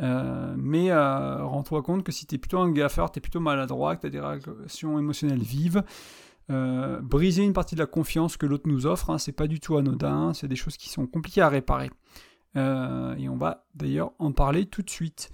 Euh, 0.00 0.54
mais 0.58 0.90
euh, 0.90 1.44
rends-toi 1.44 1.82
compte 1.82 2.02
que 2.02 2.12
si 2.12 2.26
tu 2.26 2.34
es 2.34 2.38
plutôt 2.38 2.58
un 2.58 2.72
gaffeur, 2.72 3.12
tu 3.12 3.18
es 3.18 3.20
plutôt 3.20 3.40
maladroit, 3.40 3.96
que 3.96 4.02
tu 4.02 4.06
as 4.08 4.10
des 4.10 4.20
réactions 4.20 4.98
émotionnelles 4.98 5.42
vives, 5.42 5.84
euh, 6.50 7.00
briser 7.00 7.42
une 7.42 7.54
partie 7.54 7.74
de 7.74 7.80
la 7.80 7.86
confiance 7.86 8.36
que 8.36 8.44
l'autre 8.44 8.68
nous 8.68 8.86
offre, 8.86 9.10
hein, 9.10 9.18
c'est 9.18 9.32
pas 9.32 9.46
du 9.46 9.60
tout 9.60 9.76
anodin, 9.76 10.34
c'est 10.34 10.48
des 10.48 10.56
choses 10.56 10.76
qui 10.76 10.90
sont 10.90 11.06
compliquées 11.06 11.40
à 11.40 11.48
réparer. 11.48 11.90
Euh, 12.56 13.14
et 13.16 13.28
on 13.28 13.36
va 13.36 13.66
d'ailleurs 13.74 14.12
en 14.18 14.32
parler 14.32 14.66
tout 14.66 14.82
de 14.82 14.90
suite. 14.90 15.30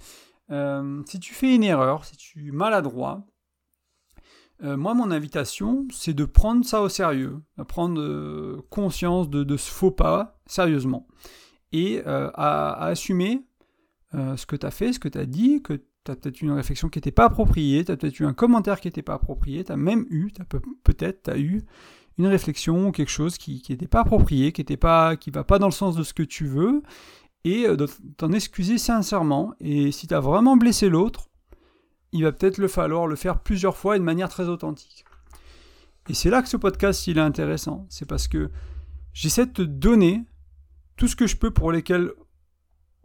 Euh, 0.51 1.01
si 1.05 1.19
tu 1.19 1.33
fais 1.33 1.53
une 1.53 1.63
erreur, 1.63 2.05
si 2.05 2.15
tu 2.15 2.47
es 2.47 2.51
maladroit, 2.51 3.25
moi 4.63 4.93
mon 4.93 5.09
invitation 5.09 5.87
c'est 5.91 6.13
de 6.13 6.23
prendre 6.23 6.63
ça 6.63 6.83
au 6.83 6.89
sérieux, 6.89 7.41
de 7.57 7.63
prendre 7.63 8.61
conscience 8.69 9.27
de, 9.27 9.57
ce 9.57 9.71
faux 9.71 9.89
pas 9.89 10.39
sérieusement 10.45 11.07
et 11.71 11.99
à, 12.05 12.73
assumer 12.75 13.43
ce 14.13 14.45
que 14.45 14.55
tu 14.55 14.63
as 14.63 14.69
fait, 14.69 14.93
ce 14.93 14.99
que 14.99 15.07
tu 15.07 15.17
as 15.17 15.25
dit, 15.25 15.63
que 15.63 15.81
tu 16.03 16.11
as 16.11 16.15
peut-être 16.15 16.41
eu 16.41 16.45
une 16.45 16.51
réflexion 16.51 16.89
qui 16.89 16.97
n'était 16.97 17.11
pas 17.11 17.25
appropriée, 17.25 17.85
tu 17.85 17.91
as 17.91 17.97
peut-être 17.97 18.19
eu 18.19 18.25
un 18.25 18.33
commentaire 18.33 18.79
qui 18.79 18.87
n'était 18.87 19.01
pas 19.01 19.15
approprié, 19.15 19.63
tu 19.63 19.71
as 19.71 19.77
même 19.77 20.05
eu, 20.09 20.31
peut-être, 20.83 21.23
tu 21.23 21.29
as 21.29 21.37
eu 21.37 21.63
une 22.17 22.27
réflexion 22.27 22.87
ou 22.87 22.91
quelque 22.91 23.09
chose 23.11 23.37
qui 23.37 23.63
n'était 23.69 23.87
pas 23.87 24.01
approprié, 24.01 24.51
qui 24.51 24.65
ne 24.67 24.75
pas, 24.75 25.15
qui 25.15 25.31
va 25.31 25.43
pas 25.43 25.59
dans 25.59 25.67
le 25.67 25.71
sens 25.71 25.95
de 25.95 26.03
ce 26.03 26.13
que 26.13 26.23
tu 26.23 26.45
veux, 26.45 26.81
et 27.43 27.67
euh, 27.67 27.87
t'en 28.17 28.31
excuser 28.31 28.77
sincèrement. 28.77 29.53
Et 29.59 29.91
si 29.91 30.07
tu 30.07 30.13
as 30.13 30.19
vraiment 30.19 30.57
blessé 30.57 30.89
l'autre, 30.89 31.29
il 32.11 32.23
va 32.23 32.31
peut-être 32.31 32.57
le 32.57 32.67
falloir 32.67 33.07
le 33.07 33.15
faire 33.15 33.39
plusieurs 33.39 33.77
fois 33.77 33.95
et 33.95 33.99
de 33.99 34.03
manière 34.03 34.29
très 34.29 34.49
authentique. 34.49 35.05
Et 36.09 36.13
c'est 36.13 36.29
là 36.29 36.41
que 36.41 36.49
ce 36.49 36.57
podcast 36.57 37.07
il 37.07 37.17
est 37.17 37.21
intéressant, 37.21 37.85
c'est 37.89 38.07
parce 38.07 38.27
que 38.27 38.49
j'essaie 39.13 39.45
de 39.45 39.51
te 39.51 39.61
donner 39.61 40.25
tout 40.97 41.07
ce 41.07 41.15
que 41.15 41.27
je 41.27 41.37
peux 41.37 41.51
pour 41.51 41.71
lesquels, 41.71 42.11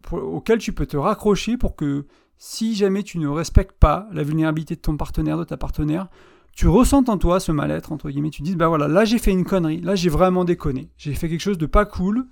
pour, 0.02 0.22
auxquels 0.22 0.58
tu 0.58 0.72
peux 0.72 0.86
te 0.86 0.96
raccrocher 0.96 1.56
pour 1.56 1.76
que 1.76 2.06
si 2.38 2.74
jamais 2.74 3.02
tu 3.02 3.18
ne 3.18 3.28
respectes 3.28 3.78
pas 3.78 4.08
la 4.12 4.22
vulnérabilité 4.22 4.74
de 4.74 4.80
ton 4.80 4.96
partenaire, 4.96 5.38
de 5.38 5.44
ta 5.44 5.56
partenaire, 5.56 6.08
tu 6.52 6.68
ressens 6.68 7.04
en 7.08 7.18
toi 7.18 7.38
ce 7.38 7.52
mal-être, 7.52 7.92
entre 7.92 8.10
guillemets, 8.10 8.30
tu 8.30 8.42
dis, 8.42 8.56
bah 8.56 8.68
voilà, 8.68 8.88
là 8.88 9.04
j'ai 9.04 9.18
fait 9.18 9.30
une 9.30 9.44
connerie, 9.44 9.80
là 9.80 9.94
j'ai 9.94 10.08
vraiment 10.08 10.44
déconné, 10.44 10.88
j'ai 10.96 11.14
fait 11.14 11.28
quelque 11.28 11.40
chose 11.40 11.58
de 11.58 11.66
pas 11.66 11.84
cool, 11.84 12.26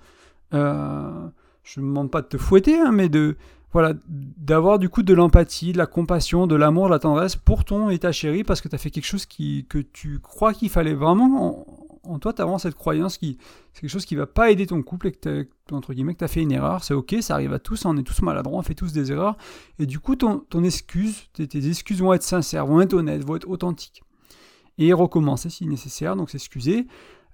euh, 0.53 1.27
je 1.63 1.79
ne 1.79 1.85
demande 1.85 2.09
pas 2.09 2.21
de 2.21 2.27
te 2.27 2.37
fouetter, 2.37 2.79
hein, 2.79 2.91
mais 2.91 3.07
de, 3.07 3.37
voilà, 3.71 3.93
d'avoir 4.07 4.79
du 4.79 4.89
coup 4.89 5.03
de 5.03 5.13
l'empathie, 5.13 5.73
de 5.73 5.77
la 5.77 5.85
compassion, 5.85 6.47
de 6.47 6.55
l'amour, 6.55 6.85
de 6.85 6.91
la 6.91 6.99
tendresse 6.99 7.35
pour 7.35 7.65
ton 7.65 7.89
et 7.89 7.99
ta 7.99 8.11
chérie, 8.11 8.43
parce 8.43 8.61
que 8.61 8.67
tu 8.67 8.75
as 8.75 8.79
fait 8.79 8.89
quelque 8.89 9.05
chose 9.05 9.25
qui, 9.25 9.65
que 9.69 9.79
tu 9.79 10.19
crois 10.19 10.53
qu'il 10.53 10.69
fallait 10.69 10.93
vraiment 10.93 11.84
en 12.05 12.19
toi, 12.19 12.33
tu 12.33 12.41
as 12.41 12.45
vraiment 12.45 12.57
cette 12.57 12.75
croyance 12.75 13.17
qui 13.17 13.37
c'est 13.73 13.81
quelque 13.81 13.89
chose 13.89 14.05
qui 14.05 14.15
va 14.15 14.25
pas 14.25 14.51
aider 14.51 14.65
ton 14.65 14.81
couple 14.81 15.07
et 15.07 15.11
que 15.11 15.43
tu 15.67 15.73
entre 15.73 15.93
as 16.21 16.27
fait 16.27 16.41
une 16.41 16.51
erreur, 16.51 16.83
c'est 16.83 16.93
ok, 16.93 17.15
ça 17.21 17.33
arrive 17.35 17.53
à 17.53 17.59
tous, 17.59 17.85
on 17.85 17.97
est 17.97 18.03
tous 18.03 18.21
maladroits, 18.21 18.59
on 18.59 18.61
fait 18.61 18.75
tous 18.75 18.93
des 18.93 19.11
erreurs, 19.11 19.37
et 19.79 19.85
du 19.85 19.99
coup 19.99 20.15
ton, 20.15 20.39
ton 20.49 20.63
excuse, 20.63 21.27
tes, 21.33 21.67
excuses 21.67 21.99
vont 21.99 22.13
être 22.13 22.23
sincères, 22.23 22.65
vont 22.65 22.81
être 22.81 22.93
honnêtes, 22.93 23.25
vont 23.25 23.35
être 23.35 23.49
authentiques, 23.49 24.03
et 24.77 24.93
recommencer 24.93 25.49
si 25.49 25.65
nécessaire, 25.67 26.15
donc 26.15 26.29
s'excuser. 26.29 26.87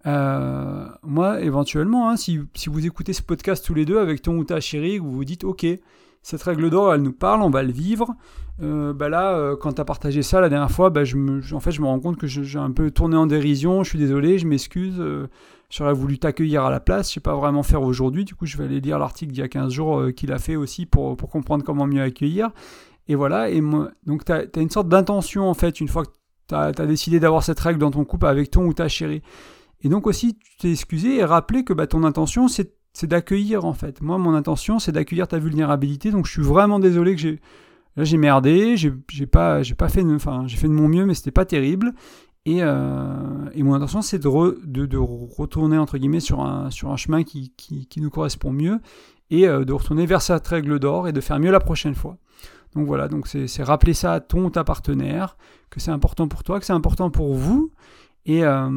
Euh, 0.08 0.88
moi, 1.04 1.42
éventuellement, 1.42 2.10
hein, 2.10 2.18
si, 2.18 2.40
si, 2.56 2.70
vous 2.70 2.86
écoutez 2.88 3.14
ce 3.14 3.22
podcast 3.22 3.64
tous 3.64 3.76
les 3.76 3.86
deux 3.86 4.00
avec 4.00 4.24
ton 4.24 4.36
ou 4.38 4.44
ta 4.44 4.60
chérie, 4.60 4.98
vous 4.98 5.12
vous 5.12 5.26
dites 5.26 5.44
ok, 5.44 5.66
cette 6.22 6.44
règle 6.44 6.70
d'or, 6.70 6.94
elle 6.94 7.02
nous 7.02 7.14
parle, 7.14 7.42
on 7.42 7.50
va 7.50 7.64
le 7.64 7.72
vivre. 7.72 8.16
Euh, 8.62 8.94
bah 8.94 9.10
là, 9.10 9.34
euh, 9.34 9.56
quand 9.56 9.74
tu 9.74 9.82
as 9.82 9.86
partagé 9.86 10.22
ça 10.22 10.40
la 10.40 10.50
dernière 10.50 10.70
fois, 10.70 10.92
bah 10.92 11.04
je 11.04 11.16
me, 11.18 11.42
en 11.54 11.60
fait, 11.60 11.72
je 11.72 11.82
me 11.82 11.88
rends 11.88 12.00
compte 12.00 12.18
que 12.18 12.28
j'ai 12.28 12.60
un 12.60 12.72
peu 12.72 12.92
tourné 12.92 13.18
en 13.18 13.26
dérision. 13.26 13.84
Je 13.84 13.90
suis 13.90 14.00
désolé, 14.00 14.38
je 14.38 14.46
m'excuse. 14.46 15.00
Euh, 15.00 15.28
j'aurais 15.70 15.94
voulu 15.94 16.20
t'accueillir 16.20 16.64
à 16.64 16.70
la 16.70 16.80
place. 16.80 17.10
Je 17.10 17.16
sais 17.16 17.20
pas 17.20 17.36
vraiment 17.36 17.64
faire 17.64 17.82
aujourd'hui. 17.82 18.24
Du 18.24 18.36
coup, 18.36 18.46
je 18.46 18.58
vais 18.58 18.66
aller 18.66 18.80
lire 18.80 19.00
l'article 19.00 19.32
d'il 19.32 19.42
y 19.42 19.44
a 19.44 19.48
15 19.48 19.74
jours 19.74 20.04
qu'il 20.16 20.32
a 20.32 20.38
fait 20.38 20.56
aussi 20.56 20.86
pour, 20.86 21.18
pour, 21.18 21.30
comprendre 21.30 21.64
comment 21.64 21.88
mieux 21.88 22.04
accueillir. 22.04 22.52
Et 23.08 23.16
voilà. 23.16 23.50
Et 23.50 23.62
moi, 23.62 23.90
donc, 24.06 24.24
tu 24.26 24.32
as, 24.32 24.46
une 24.58 24.70
sorte 24.70 24.90
d'intention, 24.90 25.50
en 25.50 25.56
fait, 25.56 25.80
une 25.80 25.88
fois 25.88 26.06
que 26.06 26.12
tu 26.48 26.54
as, 26.54 26.72
décidé 26.86 27.20
d'avoir 27.20 27.44
cette 27.44 27.60
règle 27.60 27.80
dans 27.80 27.92
ton 27.92 28.06
couple 28.06 28.28
avec 28.28 28.52
ton 28.52 28.66
ou 28.66 28.74
ta 28.74 28.88
chérie. 28.88 29.24
Et 29.84 29.90
donc 29.90 30.06
aussi, 30.06 30.38
tu 30.38 30.58
t'es 30.58 30.72
excusé 30.72 31.16
et 31.16 31.26
rappelé 31.26 31.64
que 31.64 31.74
bah, 31.74 31.88
ton 31.88 32.04
intention, 32.04 32.48
c'est 32.48 32.76
c'est 33.02 33.08
d'accueillir 33.08 33.66
en 33.66 33.74
fait. 33.74 34.00
Moi, 34.02 34.20
mon 34.20 34.36
intention, 34.36 34.78
c'est 34.78 34.92
d'accueillir 34.92 35.28
ta 35.28 35.40
vulnérabilité. 35.40 36.12
Donc, 36.12 36.28
je 36.28 36.32
suis 36.32 36.44
vraiment 36.44 36.80
désolé 36.80 37.16
que 37.16 37.22
j'ai 37.22 37.40
là 37.98 38.04
j'ai 38.04 38.18
merdé, 38.18 38.78
j'ai 38.78 38.92
pas 39.26 39.64
j'ai 39.64 39.74
pas 39.76 39.90
fait 39.90 40.04
enfin 40.04 40.44
j'ai 40.46 40.56
fait 40.56 40.68
de 40.68 40.74
mon 40.74 40.88
mieux, 40.88 41.06
mais 41.06 41.16
c'était 41.16 41.32
pas 41.32 41.46
terrible. 41.46 41.94
Et, 42.46 42.60
euh, 42.62 43.50
et, 43.54 43.62
mon 43.62 43.76
intention, 43.76 44.02
c'est 44.02 44.18
de, 44.18 44.60
de, 44.66 44.88
de, 44.88 44.98
retourner 44.98 45.78
entre 45.78 46.00
guillemets 46.00 46.20
sur 46.20 46.42
un 46.42 46.72
sur 46.72 46.92
un 46.92 46.98
chemin 46.98 47.24
qui, 47.24 47.54
qui, 47.56 48.02
nous 48.02 48.10
correspond 48.10 48.52
mieux 48.52 48.80
et 49.30 49.48
euh, 49.48 49.64
de 49.64 49.74
retourner 49.74 50.08
vers 50.08 50.22
cette 50.24 50.48
règle 50.48 50.80
d'or 50.80 51.08
et 51.08 51.12
de 51.12 51.22
faire 51.22 51.40
mieux 51.40 51.52
la 51.52 51.60
prochaine 51.60 51.96
fois. 51.96 52.18
Donc 52.76 52.88
voilà, 52.88 53.08
donc 53.08 53.28
c'est 53.28 53.64
rappeler 53.64 53.94
ça 53.94 54.14
à 54.14 54.20
ton 54.22 54.50
ta 54.50 54.64
partenaire, 54.64 55.38
que 55.70 55.80
c'est 55.80 55.92
important 55.92 56.28
pour 56.28 56.44
toi, 56.44 56.60
que 56.60 56.66
c'est 56.66 56.74
important 56.74 57.10
pour 57.12 57.34
vous, 57.36 57.72
et, 58.26 58.44
euh, 58.44 58.70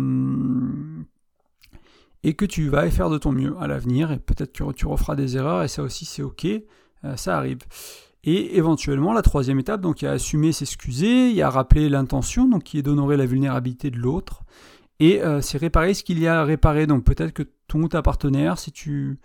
et 2.25 2.35
que 2.35 2.47
tu 2.47 2.69
vas 2.71 2.91
faire 2.91 3.11
de 3.11 3.19
ton 3.19 3.33
mieux 3.33 3.55
à 3.61 3.69
l'avenir, 3.69 4.11
et 4.11 4.19
peut-être 4.19 4.53
que 4.53 4.73
tu 4.73 4.87
referas 4.87 5.15
des 5.15 5.37
erreurs, 5.37 5.63
et 5.63 5.69
ça 5.69 5.83
aussi 5.83 6.07
c'est 6.07 6.23
ok, 6.23 6.47
euh, 6.47 7.17
ça 7.17 7.37
arrive. 7.37 7.59
Et 8.25 8.57
éventuellement, 8.57 9.13
la 9.13 9.21
troisième 9.21 9.61
étape, 9.61 9.83
donc 9.83 10.01
il 10.01 10.07
y 10.07 10.09
a 10.09 10.13
assumer, 10.13 10.53
s'excuser, 10.53 11.29
il 11.29 11.37
y 11.37 11.43
a 11.43 11.51
rappeler 11.51 11.91
l'intention, 11.91 12.49
donc 12.49 12.65
qui 12.65 12.79
est 12.79 12.83
d'honorer 12.83 13.19
la 13.19 13.27
vulnérabilité 13.27 13.91
de 13.91 13.99
l'autre, 13.99 14.43
et 15.01 15.23
euh, 15.23 15.43
c'est 15.43 15.59
réparer 15.59 15.93
ce 15.93 16.03
qu'il 16.03 16.19
y 16.19 16.27
a 16.27 16.41
à 16.41 16.45
réparer. 16.45 16.87
Donc 16.87 17.05
peut-être 17.05 17.33
que 17.33 17.43
ton 17.69 17.83
ou 17.83 17.89
ta 17.89 18.01
partenaire, 18.01 18.59
si 18.59 18.73
tu 18.73 19.19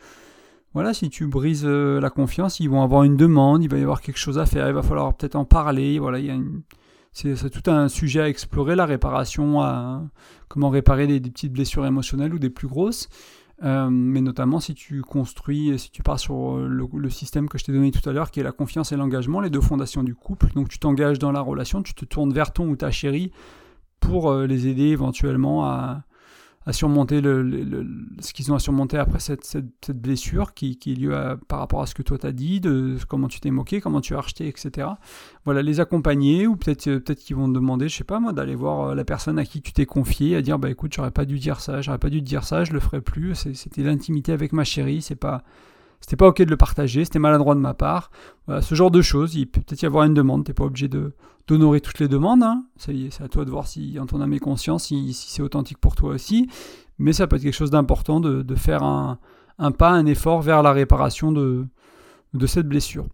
voilà, 0.74 0.94
si 0.94 1.10
tu 1.10 1.26
brises 1.28 1.66
euh, 1.66 2.00
la 2.02 2.10
confiance, 2.10 2.60
ils 2.60 2.70
vont 2.70 2.84
avoir 2.84 3.04
une 3.04 3.16
demande, 3.16 3.64
il 3.64 3.70
va 3.70 3.78
y 3.78 3.82
avoir 3.82 4.02
quelque 4.02 4.20
chose 4.20 4.38
à 4.38 4.46
faire, 4.46 4.68
il 4.68 4.74
va 4.74 4.84
falloir 4.84 5.16
peut-être 5.16 5.36
en 5.36 5.46
parler. 5.46 6.00
Voilà, 6.00 6.20
il 6.20 6.26
y 6.26 6.30
a 6.30 6.34
une, 6.34 6.62
c'est 7.12 7.50
tout 7.50 7.70
un 7.72 7.90
sujet 7.90 8.22
à 8.22 8.30
explorer, 8.30 8.76
la 8.76 8.86
réparation, 8.86 9.62
à, 9.62 10.04
comment 10.48 10.70
réparer 10.70 11.08
des, 11.08 11.20
petites 11.20 11.52
blessures 11.52 11.86
émotionnelles 11.86 12.34
ou 12.34 12.40
des 12.40 12.50
plus 12.50 12.68
grosses. 12.68 13.10
Euh, 13.62 13.90
mais 13.90 14.22
notamment 14.22 14.62
si 14.62 14.74
tu 14.74 15.02
construis, 15.02 15.78
si 15.78 15.92
tu 15.92 16.02
pars 16.02 16.18
sur 16.18 16.58
le, 16.58 17.10
système 17.10 17.50
que 17.50 17.58
je 17.58 17.66
t'ai 17.66 17.74
donné 17.74 17.92
tout 17.92 18.08
à 18.08 18.14
l'heure, 18.14 18.32
qui 18.32 18.40
est 18.40 18.44
la 18.44 18.54
confiance 18.54 18.94
et 18.94 18.96
l'engagement, 18.96 19.42
les 19.42 19.50
deux 19.50 19.62
fondations 19.62 20.04
du 20.04 20.16
couple. 20.16 20.48
Donc 20.56 20.70
tu 20.70 20.80
t'engages 20.80 21.20
dans 21.20 21.32
la 21.32 21.42
relation, 21.42 21.84
tu 21.84 21.94
te 21.94 22.06
tournes 22.06 22.32
vers 22.32 22.54
ton 22.54 22.70
ou 22.70 22.76
ta 22.78 22.92
chérie 22.92 23.32
pour 24.00 24.32
euh, 24.32 24.48
les 24.48 24.68
aider 24.68 24.88
éventuellement 24.88 25.66
à, 25.66 26.04
à 26.66 26.74
surmonter 26.74 27.22
ce 27.22 28.34
qu'ils 28.34 28.52
ont 28.52 28.56
à 28.56 28.60
surmonter 28.60 28.98
après 28.98 29.20
cette, 29.20 29.58
blessure 29.90 30.54
qui, 30.54 30.78
qui, 30.78 30.92
est 30.92 30.96
liée 30.96 31.36
par 31.48 31.60
rapport 31.60 31.82
à 31.82 31.86
ce 31.86 31.96
que 31.96 32.02
toi 32.02 32.18
t'as 32.18 32.32
dit, 32.32 32.60
de 32.60 32.98
comment 33.08 33.28
tu 33.28 33.40
t'es 33.40 33.50
moqué, 33.50 33.82
comment 33.82 34.02
tu 34.02 34.16
as 34.16 34.20
acheté, 34.20 34.48
etc. 34.48 34.88
Voilà, 35.46 35.62
les 35.62 35.80
accompagner 35.80 36.48
ou 36.48 36.58
peut-être 36.58 36.88
euh, 36.88 37.00
peut-être 37.00 37.20
qu'ils 37.20 37.36
vont 37.36 37.48
te 37.48 37.54
demander, 37.54 37.88
je 37.88 37.98
sais 37.98 38.04
pas 38.04 38.20
moi, 38.20 38.34
d'aller 38.34 38.56
voir 38.56 38.90
euh, 38.90 38.96
la 38.96 39.06
personne 39.06 39.40
à 39.40 39.46
qui 39.46 39.62
tu 39.62 39.72
t'es 39.72 39.86
confié, 39.86 40.36
à 40.36 40.42
dire 40.42 40.60
bah 40.60 40.70
écoute, 40.70 40.94
j'aurais 40.94 41.12
pas 41.12 41.26
dû 41.26 41.40
dire 41.40 41.62
ça, 41.62 41.82
j'aurais 41.82 41.98
pas 41.98 42.10
dû 42.10 42.20
te 42.20 42.26
dire 42.26 42.44
ça, 42.44 42.64
je 42.66 42.74
le 42.74 42.80
ferai 42.80 43.02
plus, 43.02 43.36
c'était 43.54 43.84
l'intimité 43.84 44.32
avec 44.32 44.52
ma 44.52 44.64
chérie, 44.64 45.02
c'est 45.02 45.16
pas 45.16 45.44
c'était 46.00 46.16
pas 46.16 46.28
ok 46.28 46.42
de 46.42 46.50
le 46.50 46.58
partager, 46.58 47.06
c'était 47.06 47.20
maladroit 47.20 47.56
de 47.56 47.60
ma 47.60 47.74
part. 47.74 48.12
Voilà, 48.48 48.62
ce 48.62 48.76
genre 48.76 48.92
de 48.92 49.02
choses, 49.02 49.36
il 49.36 49.48
peut 49.48 49.62
peut-être 49.62 49.82
y 49.82 49.86
avoir 49.86 50.06
une 50.06 50.14
demande, 50.14 50.46
t'es 50.46 50.54
pas 50.54 50.66
obligé 50.66 50.88
de 50.88 51.14
d'honorer 51.48 51.82
toutes 51.82 51.98
les 51.98 52.08
demandes, 52.08 52.44
hein. 52.44 52.64
c'est 52.78 53.10
à 53.24 53.28
toi 53.28 53.44
de 53.44 53.50
voir 53.50 53.66
si 53.66 53.98
en 54.00 54.06
ton 54.06 54.22
âme 54.22 54.34
et 54.34 54.40
conscience, 54.40 54.84
si, 54.84 55.14
c'est 55.14 55.42
authentique 55.42 55.80
pour 55.80 55.96
toi 55.96 56.12
aussi, 56.12 56.48
mais 57.00 57.12
ça 57.12 57.26
peut 57.26 57.38
être 57.38 57.42
quelque 57.42 57.56
chose 57.56 57.72
d'important 57.72 58.20
de, 58.20 58.56
faire 58.56 58.84
un, 58.84 59.18
pas, 59.72 59.90
un 59.90 60.06
effort 60.06 60.44
vers 60.44 60.62
la 60.62 60.74
réparation 60.74 61.32
de 61.32 61.68
cette 62.46 62.68
blessure. 62.68 63.08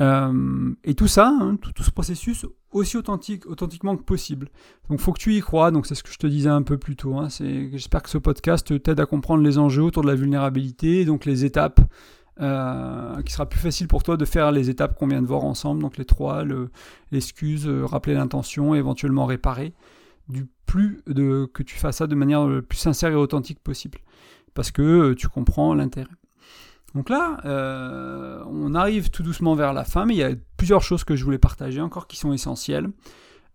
Euh, 0.00 0.74
et 0.82 0.94
tout 0.94 1.06
ça, 1.06 1.28
hein, 1.28 1.56
tout, 1.56 1.82
ce 1.82 1.90
processus 1.90 2.46
aussi 2.72 2.96
authentique, 2.96 3.46
authentiquement 3.46 3.96
que 3.96 4.02
possible. 4.02 4.48
Donc 4.88 5.00
faut 5.00 5.12
que 5.12 5.20
tu 5.20 5.34
y 5.34 5.40
crois, 5.40 5.70
donc 5.70 5.86
c'est 5.86 5.94
ce 5.94 6.02
que 6.02 6.10
je 6.10 6.18
te 6.18 6.26
disais 6.26 6.48
un 6.48 6.62
peu 6.62 6.78
plus 6.78 6.96
tôt. 6.96 7.16
Hein. 7.16 7.28
J'espère 7.30 8.02
que 8.02 8.10
ce 8.10 8.18
podcast 8.18 8.82
t'aide 8.82 8.98
à 8.98 9.06
comprendre 9.06 9.42
les 9.44 9.58
enjeux 9.58 9.82
autour 9.82 10.02
de 10.02 10.08
la 10.08 10.16
vulnérabilité, 10.16 11.04
donc 11.04 11.24
les 11.24 11.44
étapes 11.44 11.80
euh, 12.40 13.22
qui 13.22 13.32
sera 13.32 13.48
plus 13.48 13.60
facile 13.60 13.86
pour 13.86 14.02
toi 14.02 14.16
de 14.16 14.24
faire 14.24 14.50
les 14.50 14.68
étapes 14.68 14.98
qu'on 14.98 15.06
vient 15.06 15.22
de 15.22 15.26
voir 15.26 15.44
ensemble, 15.44 15.80
donc 15.80 15.96
les 15.98 16.04
trois, 16.04 16.44
l'excuse, 17.12 17.68
euh, 17.68 17.86
rappeler 17.86 18.14
l'intention, 18.14 18.74
éventuellement 18.74 19.24
réparer, 19.24 19.72
du 20.28 20.48
plus 20.66 21.02
que 21.06 21.62
tu 21.62 21.76
fasses 21.76 21.98
ça 21.98 22.08
de 22.08 22.14
manière 22.16 22.46
le 22.46 22.60
plus 22.60 22.78
sincère 22.78 23.12
et 23.12 23.14
authentique 23.14 23.60
possible, 23.60 23.98
parce 24.54 24.72
que 24.72 24.82
euh, 24.82 25.14
tu 25.14 25.28
comprends 25.28 25.74
l'intérêt. 25.74 26.10
Donc 26.94 27.10
là, 27.10 27.40
on 28.48 28.74
arrive 28.74 29.10
tout 29.10 29.22
doucement 29.22 29.54
vers 29.54 29.72
la 29.72 29.84
fin, 29.84 30.06
mais 30.06 30.14
il 30.14 30.18
y 30.18 30.22
a 30.22 30.34
plusieurs 30.56 30.82
choses 30.82 31.04
que 31.04 31.16
je 31.16 31.24
voulais 31.24 31.38
partager 31.38 31.80
encore 31.80 32.06
qui 32.06 32.16
sont 32.16 32.32
essentielles. 32.32 32.88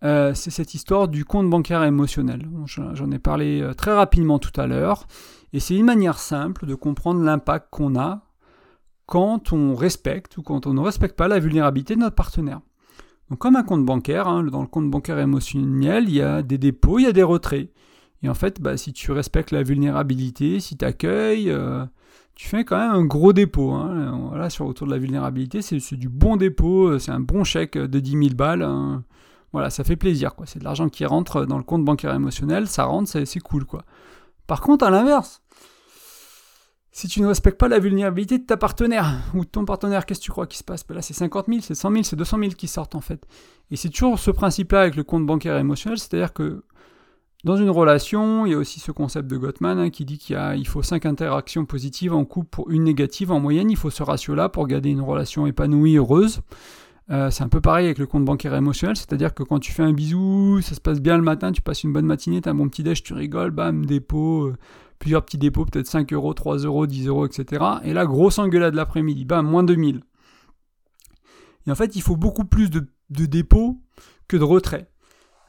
c'est 0.02 0.50
cette 0.50 0.74
histoire 0.74 1.08
du 1.08 1.24
compte 1.24 1.50
bancaire 1.50 1.84
émotionnel. 1.84 2.50
J'en 2.66 3.12
ai 3.12 3.20
parlé 3.20 3.66
très 3.78 3.94
rapidement 3.94 4.40
tout 4.40 4.60
à 4.60 4.68
l'heure, 4.68 5.08
et 5.54 5.60
c'est 5.60 5.76
une 5.76 5.86
manière 5.86 6.20
simple 6.20 6.66
de 6.66 6.76
comprendre 6.76 7.24
l'impact 7.24 7.68
qu'on 7.72 7.98
a 7.98 8.24
quand 9.10 9.54
on 9.54 9.74
respecte 9.74 10.38
ou 10.38 10.44
quand 10.44 10.68
on 10.68 10.74
ne 10.76 10.82
respecte 10.82 11.16
pas 11.16 11.28
la 11.28 11.40
vulnérabilité 11.40 11.96
de 11.96 12.02
notre 12.02 12.16
partenaire. 12.16 12.62
Donc 13.30 13.40
comme 13.40 13.56
un 13.56 13.64
compte 13.64 13.84
bancaire, 13.84 14.28
hein, 14.28 14.44
dans 14.44 14.62
le 14.62 14.68
compte 14.68 14.90
bancaire 14.90 15.18
émotionnel, 15.18 16.06
il 16.08 16.16
y 16.16 16.22
a 16.22 16.44
des 16.44 16.60
dépôts, 16.60 17.00
il 17.00 17.04
y 17.04 17.08
a 17.08 17.12
des 17.12 17.24
retraits. 17.24 17.72
Et 18.22 18.30
en 18.30 18.36
fait, 18.36 18.62
bah, 18.62 18.78
si 18.78 18.94
tu 18.94 19.12
respectes 19.12 19.50
la 19.50 19.64
vulnérabilité, 19.64 20.60
si 20.60 20.78
tu 20.78 20.86
accueilles, 20.86 21.50
euh, 21.50 21.86
tu 22.40 22.48
fais 22.48 22.64
quand 22.64 22.78
même 22.78 22.92
un 22.92 23.04
gros 23.04 23.34
dépôt. 23.34 23.72
Hein. 23.74 24.48
Sur 24.50 24.66
autour 24.66 24.88
de 24.88 24.94
la 24.94 24.98
vulnérabilité, 24.98 25.62
c'est 25.62 25.98
du 25.98 26.08
bon 26.08 26.38
dépôt, 26.38 26.88
euh, 26.88 26.98
c'est 26.98 27.12
un 27.12 27.20
bon 27.20 27.44
chèque 27.44 27.78
de 27.78 28.00
10 28.00 28.12
000 28.12 28.24
balles. 28.34 28.62
Hein. 28.62 29.04
Voilà, 29.52 29.70
ça 29.70 29.84
fait 29.84 29.98
plaisir. 29.98 30.36
quoi. 30.36 30.46
C'est 30.46 30.60
de 30.60 30.64
l'argent 30.64 30.88
qui 30.88 31.06
rentre 31.06 31.46
dans 31.46 31.58
le 31.58 31.66
compte 31.66 31.84
bancaire 31.84 32.14
émotionnel, 32.14 32.68
ça 32.68 32.86
rentre, 32.86 33.10
c'est 33.10 33.40
cool. 33.42 33.66
quoi. 33.66 33.84
Par 34.48 34.62
contre, 34.62 34.86
à 34.86 34.90
l'inverse, 34.90 35.42
si 36.94 37.10
tu 37.10 37.22
ne 37.22 37.28
respectes 37.28 37.60
pas 37.60 37.68
la 37.68 37.80
vulnérabilité 37.80 38.38
de 38.38 38.46
ta 38.46 38.56
partenaire 38.56 39.18
ou 39.34 39.44
de 39.44 39.50
ton 39.50 39.66
partenaire, 39.66 40.06
qu'est-ce 40.06 40.22
que 40.22 40.26
tu 40.26 40.32
crois 40.32 40.48
qui 40.48 40.60
se 40.60 40.64
passe? 40.64 40.88
Ben 40.88 40.96
Là, 40.96 41.02
c'est 41.02 41.14
50 41.14 41.48
000, 41.50 41.60
c'est 41.62 41.76
100 41.76 41.92
000, 41.92 42.04
c'est 42.04 42.16
200 42.16 42.38
000 42.40 42.52
qui 42.52 42.70
sortent 42.70 42.96
en 42.96 43.02
fait. 43.02 43.22
Et 43.70 43.76
c'est 43.76 43.90
toujours 43.90 44.18
ce 44.18 44.32
principe-là 44.32 44.80
avec 44.80 44.96
le 44.96 45.04
compte 45.04 45.26
bancaire 45.26 45.58
émotionnel, 45.58 46.00
c'est-à-dire 46.00 46.32
que 46.32 46.64
dans 47.44 47.56
une 47.56 47.70
relation, 47.70 48.46
il 48.46 48.52
y 48.52 48.56
a 48.56 48.58
aussi 48.58 48.80
ce 48.80 48.92
concept 48.92 49.30
de 49.30 49.38
Gottman 49.38 49.80
hein, 49.80 49.90
qui 49.90 50.04
dit 50.04 50.18
qu'il 50.18 50.38
il 50.58 50.68
faut 50.68 50.84
5 50.84 51.06
interactions 51.06 51.66
positives 51.66 52.14
en 52.14 52.26
couple 52.26 52.50
pour 52.50 52.70
une 52.70 52.84
négative 52.84 53.32
en 53.32 53.40
moyenne. 53.40 53.72
Il 53.72 53.78
faut 53.78 53.90
ce 53.90 54.04
ratio-là 54.04 54.50
pour 54.50 54.68
garder 54.68 54.90
une 54.90 55.02
relation 55.02 55.48
épanouie, 55.48 55.96
heureuse. 55.96 56.42
Euh, 57.12 57.32
c'est 57.32 57.44
un 57.44 57.50
peu 57.50 57.62
pareil 57.62 57.86
avec 57.86 57.98
le 57.98 58.06
compte 58.06 58.24
bancaire 58.24 58.54
émotionnel, 58.54 58.96
c'est-à-dire 58.96 59.34
que 59.34 59.42
quand 59.42 59.58
tu 59.60 59.72
fais 59.72 59.82
un 59.82 59.94
bisou, 59.94 60.62
ça 60.62 60.76
se 60.76 60.82
passe 60.82 61.02
bien 61.02 61.18
le 61.18 61.24
matin, 61.24 61.52
tu 61.52 61.62
passes 61.62 61.84
une 61.84 61.92
bonne 61.92 62.06
matinée, 62.06 62.40
tu 62.40 62.50
as 62.50 62.52
un 62.52 62.56
bon 62.56 62.70
petit 62.70 62.84
déj, 62.84 63.02
tu 63.02 63.14
rigoles, 63.14 63.50
bam, 63.50 63.84
dépôt, 63.84 64.48
euh, 64.48 64.58
plusieurs 65.00 65.26
petits 65.26 65.40
dépôts, 65.40 65.66
peut-être 65.66 65.88
5 65.88 66.14
euros, 66.14 66.36
3 66.36 66.58
euros, 66.58 66.86
10 66.86 67.08
euros, 67.08 67.26
etc. 67.26 67.64
Et 67.84 67.94
là, 67.94 68.06
grosse 68.06 68.38
engueulade 68.38 68.76
l'après-midi, 68.76 69.26
bam, 69.26 69.48
moins 69.48 69.64
2000. 69.64 70.02
Et 71.66 71.72
en 71.72 71.76
fait, 71.76 71.96
il 71.96 72.02
faut 72.02 72.16
beaucoup 72.16 72.46
plus 72.46 72.70
de, 72.70 72.86
dépôts 73.10 73.82
que 74.28 74.38
de 74.38 74.44
retraits. 74.44 74.88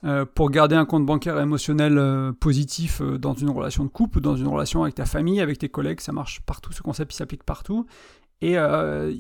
Euh, 0.05 0.25
pour 0.25 0.51
garder 0.51 0.77
un 0.77 0.87
compte 0.87 1.05
bancaire 1.05 1.39
émotionnel 1.39 1.99
euh, 1.99 2.33
positif 2.33 3.03
euh, 3.03 3.19
dans 3.19 3.35
une 3.35 3.51
relation 3.51 3.85
de 3.85 3.91
couple, 3.91 4.23
dans 4.23 4.35
une 4.35 4.49
relation 4.49 4.83
avec 4.83 4.95
ta 4.95 5.05
famille, 5.05 5.43
avec 5.43 5.59
tes 5.59 5.69
collègues, 5.69 6.01
ça 6.01 6.13
marche 6.13 6.41
partout, 6.41 6.73
ce 6.73 6.81
concept 6.81 7.13
s'applique 7.13 7.45
partout. 7.45 7.87
Et 8.43 8.55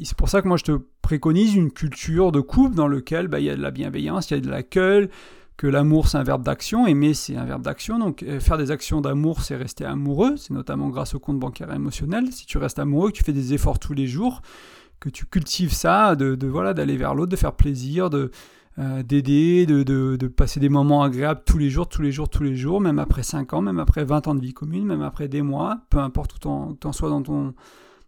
c'est 0.03 0.17
pour 0.17 0.31
ça 0.31 0.41
que 0.41 0.49
moi 0.49 0.57
je 0.57 0.65
te 0.65 0.81
préconise 1.03 1.55
une 1.55 1.71
culture 1.71 2.33
de 2.33 2.41
couple 2.41 2.75
dans 2.75 2.89
lequel 2.89 3.29
bah, 3.29 3.39
il 3.39 3.45
y 3.45 3.51
a 3.51 3.57
de 3.57 3.61
la 3.61 3.71
bienveillance, 3.71 4.31
il 4.31 4.35
y 4.35 4.37
a 4.39 4.41
de 4.41 4.49
l'accueil, 4.49 5.11
que 5.59 5.67
l'amour 5.67 6.09
c'est 6.09 6.17
un 6.17 6.23
verbe 6.23 6.43
d'action, 6.43 6.87
aimer 6.87 7.13
c'est 7.13 7.37
un 7.37 7.45
verbe 7.45 7.61
d'action, 7.61 7.99
donc 7.99 8.25
faire 8.41 8.57
des 8.57 8.71
actions 8.71 9.03
d'amour 9.03 9.43
c'est 9.43 9.57
rester 9.57 9.85
amoureux, 9.85 10.39
c'est 10.39 10.55
notamment 10.55 10.89
grâce 10.89 11.15
au 11.15 11.19
compte 11.19 11.39
bancaire 11.39 11.71
émotionnel. 11.71 12.33
Si 12.33 12.47
tu 12.47 12.57
restes 12.57 12.79
amoureux, 12.79 13.11
que 13.11 13.17
tu 13.17 13.23
fais 13.23 13.35
des 13.35 13.53
efforts 13.53 13.79
tous 13.79 13.93
les 13.93 14.07
jours, 14.07 14.41
que 15.01 15.11
tu 15.11 15.27
cultives 15.27 15.75
ça, 15.75 16.17
de, 16.17 16.47
voilà 16.47 16.73
d'aller 16.73 16.97
vers 16.97 17.15
l'autre, 17.15 17.31
de 17.31 17.37
faire 17.37 17.53
plaisir, 17.53 18.09
de 18.09 18.31
euh, 18.81 19.03
d'aider, 19.03 19.67
de, 19.67 19.83
de, 19.83 20.27
passer 20.29 20.59
des 20.59 20.69
moments 20.69 21.03
agréables 21.03 21.43
tous 21.45 21.59
les 21.59 21.71
jours, 21.71 21.89
tous 21.89 22.03
les 22.03 22.13
jours, 22.13 22.29
tous 22.29 22.43
les 22.43 22.57
jours, 22.57 22.81
même 22.81 22.99
après 22.99 23.23
5 23.23 23.53
ans, 23.53 23.63
même 23.63 23.79
après 23.79 24.05
20 24.05 24.29
ans 24.29 24.35
de 24.35 24.41
vie 24.41 24.55
commune, 24.55 24.87
même 24.87 25.03
après 25.03 25.29
des 25.29 25.43
mois, 25.43 25.81
peu 25.91 25.99
importe 25.99 26.35
où 26.35 26.77
tu 26.81 26.87
en 26.87 26.93
sois 26.93 27.11
dans 27.11 27.23
ton 27.23 27.55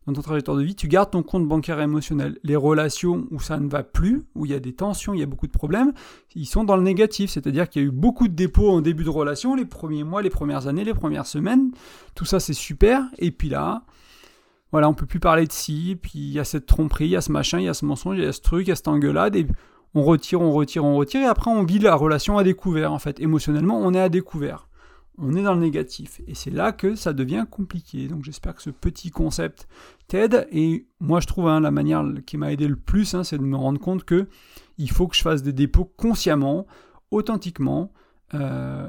dans 0.06 0.12
ton 0.12 0.22
trajectoire 0.22 0.56
de 0.56 0.62
vie, 0.62 0.74
tu 0.74 0.88
gardes 0.88 1.10
ton 1.10 1.22
compte 1.22 1.46
bancaire 1.46 1.80
émotionnel. 1.80 2.38
Les 2.42 2.56
relations 2.56 3.26
où 3.30 3.38
ça 3.38 3.58
ne 3.58 3.68
va 3.68 3.84
plus, 3.84 4.24
où 4.34 4.46
il 4.46 4.50
y 4.50 4.54
a 4.54 4.58
des 4.58 4.72
tensions, 4.72 5.14
il 5.14 5.20
y 5.20 5.22
a 5.22 5.26
beaucoup 5.26 5.46
de 5.46 5.52
problèmes, 5.52 5.92
ils 6.34 6.46
sont 6.46 6.64
dans 6.64 6.76
le 6.76 6.82
négatif. 6.82 7.30
C'est-à-dire 7.30 7.68
qu'il 7.68 7.82
y 7.82 7.84
a 7.84 7.88
eu 7.88 7.92
beaucoup 7.92 8.26
de 8.26 8.34
dépôts 8.34 8.70
en 8.70 8.80
début 8.80 9.04
de 9.04 9.10
relation, 9.10 9.54
les 9.54 9.64
premiers 9.64 10.02
mois, 10.02 10.20
les 10.20 10.30
premières 10.30 10.66
années, 10.66 10.84
les 10.84 10.94
premières 10.94 11.26
semaines. 11.26 11.70
Tout 12.14 12.24
ça, 12.24 12.40
c'est 12.40 12.52
super. 12.52 13.04
Et 13.18 13.30
puis 13.30 13.48
là, 13.48 13.84
voilà, 14.72 14.88
on 14.88 14.94
peut 14.94 15.06
plus 15.06 15.20
parler 15.20 15.46
de 15.46 15.52
ci, 15.52 15.96
puis 16.00 16.18
il 16.18 16.32
y 16.32 16.40
a 16.40 16.44
cette 16.44 16.66
tromperie, 16.66 17.04
il 17.04 17.10
y 17.10 17.16
a 17.16 17.20
ce 17.20 17.30
machin, 17.30 17.60
il 17.60 17.64
y 17.64 17.68
a 17.68 17.74
ce 17.74 17.84
mensonge, 17.84 18.16
il 18.18 18.24
y 18.24 18.26
a 18.26 18.32
ce 18.32 18.40
truc, 18.40 18.66
il 18.66 18.70
y 18.70 18.72
a 18.72 18.76
cette 18.76 18.88
engueulade, 18.88 19.36
on 19.94 20.02
retire, 20.02 20.40
on 20.40 20.52
retire, 20.52 20.84
on 20.84 20.96
retire, 20.96 21.22
et 21.22 21.26
après 21.26 21.50
on 21.50 21.64
vit 21.64 21.78
la 21.78 21.94
relation 21.94 22.38
à 22.38 22.44
découvert, 22.44 22.92
en 22.92 22.98
fait. 22.98 23.20
Émotionnellement, 23.20 23.78
on 23.78 23.92
est 23.94 24.00
à 24.00 24.08
découvert. 24.08 24.68
On 25.18 25.34
est 25.36 25.42
dans 25.42 25.54
le 25.54 25.60
négatif. 25.60 26.22
Et 26.26 26.34
c'est 26.34 26.50
là 26.50 26.72
que 26.72 26.94
ça 26.94 27.12
devient 27.12 27.44
compliqué. 27.50 28.08
Donc 28.08 28.24
j'espère 28.24 28.54
que 28.54 28.62
ce 28.62 28.70
petit 28.70 29.10
concept 29.10 29.68
t'aide. 30.08 30.48
Et 30.50 30.86
moi, 31.00 31.20
je 31.20 31.26
trouve 31.26 31.48
hein, 31.48 31.60
la 31.60 31.70
manière 31.70 32.02
qui 32.24 32.38
m'a 32.38 32.50
aidé 32.52 32.66
le 32.66 32.76
plus, 32.76 33.14
hein, 33.14 33.22
c'est 33.22 33.36
de 33.36 33.42
me 33.42 33.56
rendre 33.56 33.78
compte 33.78 34.04
que 34.04 34.26
il 34.78 34.90
faut 34.90 35.06
que 35.06 35.14
je 35.14 35.22
fasse 35.22 35.42
des 35.42 35.52
dépôts 35.52 35.84
consciemment, 35.84 36.66
authentiquement, 37.10 37.92
euh, 38.32 38.88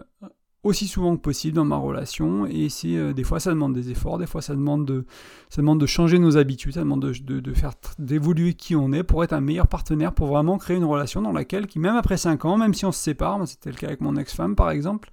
aussi 0.64 0.88
souvent 0.88 1.16
que 1.16 1.22
possible 1.22 1.56
dans 1.56 1.66
ma 1.66 1.76
relation. 1.76 2.46
Et 2.48 2.70
c'est 2.70 2.96
euh, 2.96 3.14
des 3.14 3.24
fois 3.24 3.40
ça 3.40 3.52
demande 3.52 3.74
des 3.74 3.92
efforts, 3.92 4.18
des 4.18 4.26
fois 4.26 4.42
ça 4.42 4.56
demande 4.56 4.86
de, 4.86 5.06
ça 5.50 5.62
demande 5.62 5.80
de 5.80 5.86
changer 5.86 6.20
nos 6.20 6.38
habitudes, 6.38 6.74
ça 6.74 6.80
demande 6.80 7.02
de, 7.02 7.40
de, 7.40 7.54
faire 7.54 7.74
d'évoluer 8.00 8.54
qui 8.54 8.76
on 8.76 8.92
est 8.94 9.04
pour 9.04 9.24
être 9.24 9.34
un 9.34 9.42
meilleur 9.42 9.68
partenaire, 9.68 10.14
pour 10.14 10.28
vraiment 10.28 10.58
créer 10.58 10.78
une 10.78 10.86
relation 10.86 11.22
dans 11.22 11.34
laquelle, 11.34 11.68
qui 11.68 11.80
même 11.80 11.96
après 11.96 12.18
5 12.18 12.46
ans, 12.46 12.58
même 12.58 12.74
si 12.74 12.86
on 12.86 12.92
se 12.92 13.00
sépare, 13.00 13.46
c'était 13.48 13.70
le 13.70 13.76
cas 13.76 13.88
avec 13.88 14.02
mon 14.02 14.16
ex-femme 14.16 14.56
par 14.56 14.72
exemple, 14.72 15.12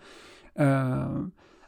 euh, 0.59 1.05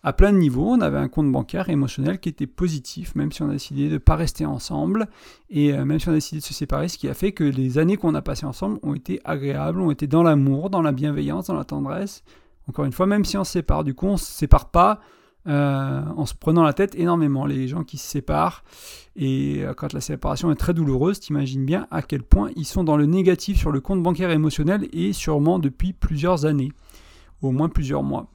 à 0.05 0.13
plein 0.13 0.33
de 0.33 0.39
niveaux, 0.39 0.69
on 0.69 0.81
avait 0.81 0.99
un 0.99 1.09
compte 1.09 1.31
bancaire 1.31 1.69
émotionnel 1.69 2.19
qui 2.19 2.29
était 2.29 2.49
positif, 2.49 3.15
même 3.15 3.31
si 3.31 3.43
on 3.43 3.49
a 3.49 3.53
décidé 3.53 3.87
de 3.87 3.95
ne 3.95 3.99
pas 3.99 4.17
rester 4.17 4.45
ensemble, 4.45 5.07
et 5.49 5.73
euh, 5.73 5.85
même 5.85 6.01
si 6.01 6.09
on 6.09 6.13
a 6.13 6.17
décidé 6.17 6.41
de 6.41 6.45
se 6.45 6.55
séparer, 6.55 6.89
ce 6.89 6.99
qui 6.99 7.09
a 7.09 7.15
fait 7.15 7.31
que 7.31 7.45
les 7.45 7.79
années 7.79 7.97
qu'on 7.97 8.15
a 8.17 8.23
passées 8.23 8.47
ensemble 8.47 8.81
ont 8.83 8.95
été 8.95 9.21
agréables, 9.25 9.81
ont 9.81 9.93
été 9.93 10.09
dans 10.09 10.25
l'amour, 10.25 10.71
dans 10.71 10.83
la 10.83 10.91
bienveillance, 10.91 11.47
dans 11.47 11.55
la 11.55 11.65
tendresse, 11.65 12.25
encore 12.69 12.85
une 12.85 12.93
fois, 12.93 13.07
même 13.07 13.25
si 13.25 13.37
on 13.37 13.45
se 13.45 13.53
sépare, 13.53 13.85
du 13.85 13.95
coup, 13.95 14.07
on 14.07 14.13
ne 14.13 14.17
se 14.19 14.31
sépare 14.31 14.71
pas 14.71 15.01
euh, 15.49 16.03
en 16.17 16.25
se 16.25 16.35
prenant 16.35 16.63
la 16.63 16.73
tête 16.73 16.95
énormément. 16.95 17.47
Les 17.47 17.67
gens 17.67 17.83
qui 17.83 17.99
se 17.99 18.07
séparent, 18.07 18.63
et 19.17 19.65
euh, 19.65 19.75
quand 19.75 19.93
la 19.93 20.01
séparation 20.01 20.53
est 20.53 20.57
très 20.57 20.73
douloureuse, 20.73 21.19
t'imagines 21.19 21.65
bien 21.65 21.89
à 21.91 22.03
quel 22.03 22.23
point 22.23 22.51
ils 22.55 22.65
sont 22.65 22.85
dans 22.85 22.97
le 22.97 23.07
négatif 23.07 23.59
sur 23.59 23.73
le 23.73 23.81
compte 23.81 24.03
bancaire 24.03 24.31
émotionnel 24.31 24.89
et 24.93 25.13
sûrement 25.13 25.59
depuis 25.59 25.93
plusieurs 25.93 26.45
années, 26.47 26.73
au 27.41 27.51
moins 27.51 27.69
plusieurs 27.69 28.05
mois. 28.05 28.29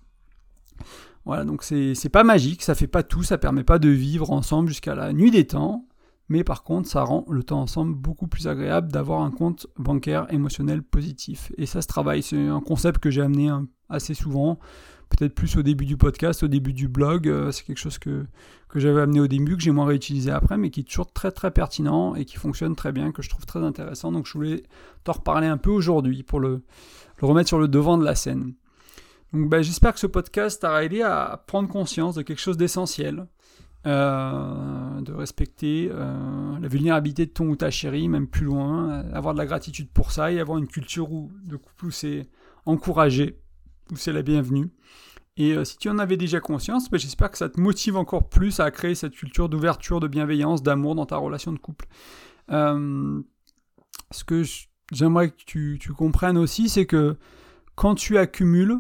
Voilà, 1.25 1.45
donc 1.45 1.63
c'est 1.63 2.09
pas 2.09 2.23
magique, 2.23 2.61
ça 2.61 2.75
fait 2.75 2.87
pas 2.87 3.03
tout, 3.03 3.23
ça 3.23 3.37
permet 3.37 3.63
pas 3.63 3.79
de 3.79 3.89
vivre 3.89 4.31
ensemble 4.31 4.69
jusqu'à 4.69 4.95
la 4.95 5.11
nuit 5.13 5.31
des 5.31 5.47
temps, 5.47 5.85
mais 6.29 6.43
par 6.43 6.63
contre, 6.63 6.89
ça 6.89 7.03
rend 7.03 7.25
le 7.29 7.43
temps 7.43 7.61
ensemble 7.61 7.95
beaucoup 7.95 8.27
plus 8.27 8.47
agréable 8.47 8.91
d'avoir 8.91 9.21
un 9.21 9.31
compte 9.31 9.67
bancaire 9.77 10.31
émotionnel 10.31 10.83
positif. 10.83 11.51
Et 11.57 11.65
ça 11.65 11.81
se 11.81 11.87
travaille, 11.87 12.21
c'est 12.21 12.47
un 12.47 12.59
concept 12.59 12.99
que 12.99 13.09
j'ai 13.09 13.21
amené 13.21 13.49
assez 13.89 14.13
souvent, 14.13 14.59
peut-être 15.09 15.33
plus 15.33 15.55
au 15.57 15.63
début 15.63 15.85
du 15.85 15.97
podcast, 15.97 16.43
au 16.43 16.47
début 16.47 16.73
du 16.73 16.87
blog, 16.87 17.27
euh, 17.27 17.51
c'est 17.51 17.63
quelque 17.63 17.79
chose 17.79 17.97
que, 17.97 18.25
j'avais 18.75 19.01
amené 19.01 19.19
au 19.19 19.27
début, 19.27 19.55
que 19.55 19.63
j'ai 19.63 19.71
moins 19.71 19.87
réutilisé 19.87 20.29
après, 20.29 20.57
mais 20.57 20.69
qui 20.69 20.81
est 20.81 20.83
toujours 20.83 21.11
très 21.11 21.31
très 21.31 21.49
pertinent 21.49 22.13
et 22.13 22.25
qui 22.25 22.35
fonctionne 22.35 22.75
très 22.75 22.91
bien, 22.91 23.11
que 23.11 23.23
je 23.23 23.29
trouve 23.29 23.45
très 23.45 23.63
intéressant. 23.63 24.11
Donc 24.11 24.27
je 24.27 24.33
voulais 24.33 24.63
t'en 25.03 25.13
reparler 25.13 25.47
un 25.47 25.57
peu 25.57 25.71
aujourd'hui 25.71 26.21
pour 26.21 26.39
le, 26.39 26.61
remettre 27.19 27.47
sur 27.47 27.57
le 27.57 27.67
devant 27.67 27.97
de 27.97 28.03
la 28.03 28.13
scène. 28.13 28.53
Donc 29.33 29.49
ben, 29.49 29.63
j'espère 29.63 29.93
que 29.93 29.99
ce 29.99 30.07
podcast 30.07 30.61
t'a 30.61 30.83
aidé 30.83 31.01
à 31.01 31.43
prendre 31.47 31.69
conscience 31.69 32.15
de 32.15 32.21
quelque 32.21 32.39
chose 32.39 32.57
d'essentiel, 32.57 33.25
euh, 33.85 35.01
de 35.01 35.13
respecter 35.13 35.89
euh, 35.91 36.59
la 36.59 36.67
vulnérabilité 36.67 37.25
de 37.25 37.31
ton 37.31 37.47
ou 37.47 37.55
ta 37.55 37.69
chérie, 37.71 38.09
même 38.09 38.27
plus 38.27 38.45
loin, 38.45 39.03
avoir 39.13 39.33
de 39.33 39.39
la 39.39 39.45
gratitude 39.45 39.89
pour 39.89 40.11
ça 40.11 40.31
et 40.31 40.39
avoir 40.39 40.57
une 40.57 40.67
culture 40.67 41.11
où, 41.11 41.31
de 41.45 41.55
couple 41.55 41.85
où 41.85 41.91
c'est 41.91 42.27
encouragé, 42.65 43.39
où 43.91 43.95
c'est 43.95 44.11
la 44.11 44.23
bienvenue. 44.23 44.69
Et 45.37 45.53
euh, 45.53 45.63
si 45.63 45.77
tu 45.77 45.89
en 45.89 45.99
avais 45.99 46.17
déjà 46.17 46.39
conscience, 46.39 46.89
ben, 46.89 46.99
j'espère 46.99 47.31
que 47.31 47.37
ça 47.37 47.49
te 47.49 47.59
motive 47.59 47.95
encore 47.95 48.27
plus 48.27 48.59
à 48.59 48.71
créer 48.71 48.95
cette 48.95 49.13
culture 49.13 49.47
d'ouverture, 49.47 49.99
de 49.99 50.07
bienveillance, 50.07 50.63
d'amour 50.63 50.95
dans 50.95 51.05
ta 51.05 51.17
relation 51.17 51.53
de 51.53 51.59
couple. 51.59 51.87
ce 52.49 54.23
que 54.25 54.43
j'aimerais 54.91 55.29
que 55.29 55.43
tu, 55.45 55.77
tu 55.79 55.93
comprennes 55.93 56.37
aussi, 56.37 56.67
c'est 56.67 56.87
que 56.87 57.15
quand 57.75 57.93
tu 57.93 58.17
accumules, 58.17 58.79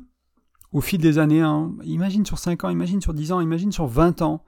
au 0.73 0.81
fil 0.81 0.99
des 0.99 1.17
années, 1.17 1.41
hein, 1.41 1.71
imagine 1.83 2.25
sur 2.25 2.39
5 2.39 2.65
ans, 2.65 2.69
imagine 2.69 2.99
sur 2.99 3.13
10 3.13 3.31
ans, 3.31 3.41
imagine 3.41 3.71
sur 3.71 3.87
20 3.87 4.21
ans, 4.21 4.43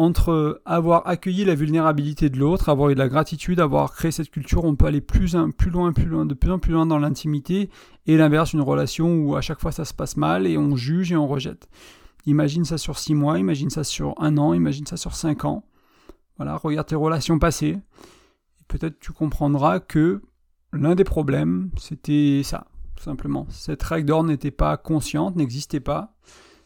entre 0.00 0.62
avoir 0.64 1.06
accueilli 1.06 1.44
la 1.44 1.54
vulnérabilité 1.54 2.30
de 2.30 2.38
l'autre, 2.38 2.70
avoir 2.70 2.88
eu 2.88 2.94
de 2.94 2.98
la 2.98 3.08
gratitude, 3.10 3.60
avoir 3.60 3.92
créé 3.92 4.10
cette 4.10 4.30
culture, 4.30 4.64
on 4.64 4.74
peut 4.74 4.86
aller 4.86 5.02
plus, 5.02 5.34
loin, 5.34 5.50
plus 5.92 6.06
loin, 6.06 6.24
de 6.24 6.32
plus 6.32 6.50
en 6.50 6.58
plus 6.58 6.72
loin 6.72 6.86
dans 6.86 6.98
l'intimité, 6.98 7.68
et 8.06 8.16
l'inverse, 8.16 8.54
une 8.54 8.62
relation 8.62 9.14
où 9.14 9.36
à 9.36 9.42
chaque 9.42 9.60
fois 9.60 9.72
ça 9.72 9.84
se 9.84 9.92
passe 9.92 10.16
mal 10.16 10.46
et 10.46 10.56
on 10.56 10.74
juge 10.74 11.12
et 11.12 11.16
on 11.16 11.28
rejette. 11.28 11.68
Imagine 12.24 12.64
ça 12.64 12.78
sur 12.78 12.98
six 12.98 13.14
mois, 13.14 13.38
imagine 13.38 13.68
ça 13.68 13.84
sur 13.84 14.14
un 14.16 14.38
an, 14.38 14.54
imagine 14.54 14.86
ça 14.86 14.96
sur 14.96 15.14
cinq 15.14 15.44
ans. 15.44 15.64
Voilà, 16.38 16.56
regarde 16.56 16.86
tes 16.86 16.96
relations 16.96 17.38
passées. 17.38 17.76
Peut-être 18.68 18.98
tu 19.00 19.12
comprendras 19.12 19.80
que 19.80 20.22
l'un 20.72 20.94
des 20.94 21.04
problèmes, 21.04 21.70
c'était 21.76 22.40
ça, 22.42 22.68
tout 22.96 23.04
simplement. 23.04 23.46
Cette 23.50 23.82
règle 23.82 24.06
d'or 24.06 24.24
n'était 24.24 24.50
pas 24.50 24.78
consciente, 24.78 25.36
n'existait 25.36 25.80
pas 25.80 26.14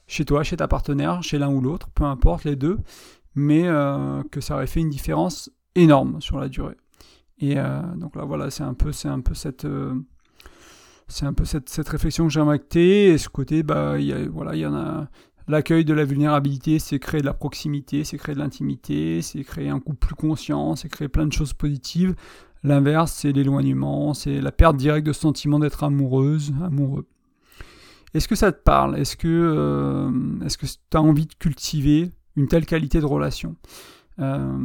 chez 0.06 0.24
toi, 0.24 0.42
chez 0.42 0.56
ta 0.56 0.68
partenaire, 0.68 1.22
chez 1.22 1.38
l'un 1.38 1.50
ou 1.50 1.60
l'autre, 1.60 1.88
peu 1.94 2.04
importe 2.04 2.44
les 2.44 2.56
deux, 2.56 2.78
mais 3.34 3.66
euh, 3.66 4.22
que 4.30 4.40
ça 4.40 4.54
aurait 4.54 4.66
fait 4.66 4.80
une 4.80 4.90
différence 4.90 5.50
énorme 5.74 6.20
sur 6.20 6.38
la 6.38 6.48
durée. 6.48 6.76
Et 7.38 7.58
euh, 7.58 7.80
donc 7.96 8.16
là, 8.16 8.24
voilà, 8.24 8.50
c'est 8.50 8.62
un 8.62 8.74
peu, 8.74 8.92
c'est 8.92 9.08
un 9.08 9.20
peu 9.20 9.34
cette, 9.34 9.64
euh, 9.64 9.94
c'est 11.08 11.26
un 11.26 11.32
peu 11.32 11.44
cette, 11.44 11.68
cette 11.68 11.88
réflexion 11.88 12.26
que 12.26 12.32
j'aimerais 12.32 12.58
que 12.58 12.68
tu 12.68 12.78
Et 12.78 13.18
ce 13.18 13.28
côté, 13.28 13.62
bah, 13.62 13.98
y 13.98 14.28
voilà, 14.28 14.54
il 14.54 14.60
y 14.60 14.66
en 14.66 14.74
a. 14.74 15.08
L'accueil 15.46 15.84
de 15.84 15.92
la 15.92 16.06
vulnérabilité, 16.06 16.78
c'est 16.78 16.98
créer 16.98 17.20
de 17.20 17.26
la 17.26 17.34
proximité, 17.34 18.02
c'est 18.04 18.16
créer 18.16 18.34
de 18.34 18.40
l'intimité, 18.40 19.20
c'est 19.20 19.44
créer 19.44 19.68
un 19.68 19.78
couple 19.78 20.06
plus 20.06 20.14
conscient, 20.14 20.74
c'est 20.74 20.88
créer 20.88 21.08
plein 21.08 21.26
de 21.26 21.34
choses 21.34 21.52
positives. 21.52 22.14
L'inverse, 22.62 23.12
c'est 23.12 23.30
l'éloignement, 23.30 24.14
c'est 24.14 24.40
la 24.40 24.52
perte 24.52 24.78
directe 24.78 25.06
de 25.06 25.12
sentiment 25.12 25.58
d'être 25.58 25.84
amoureuse, 25.84 26.54
amoureux. 26.62 27.06
Est-ce 28.14 28.26
que 28.26 28.36
ça 28.36 28.52
te 28.52 28.62
parle? 28.62 28.96
Est-ce 28.98 29.18
que 29.18 30.10
est-ce 30.46 30.56
que 30.56 30.64
tu 30.64 30.96
as 30.96 31.02
envie 31.02 31.26
de 31.26 31.34
cultiver 31.34 32.10
une 32.36 32.48
telle 32.48 32.66
qualité 32.66 33.00
de 33.00 33.06
relation 33.06 33.56
euh, 34.20 34.58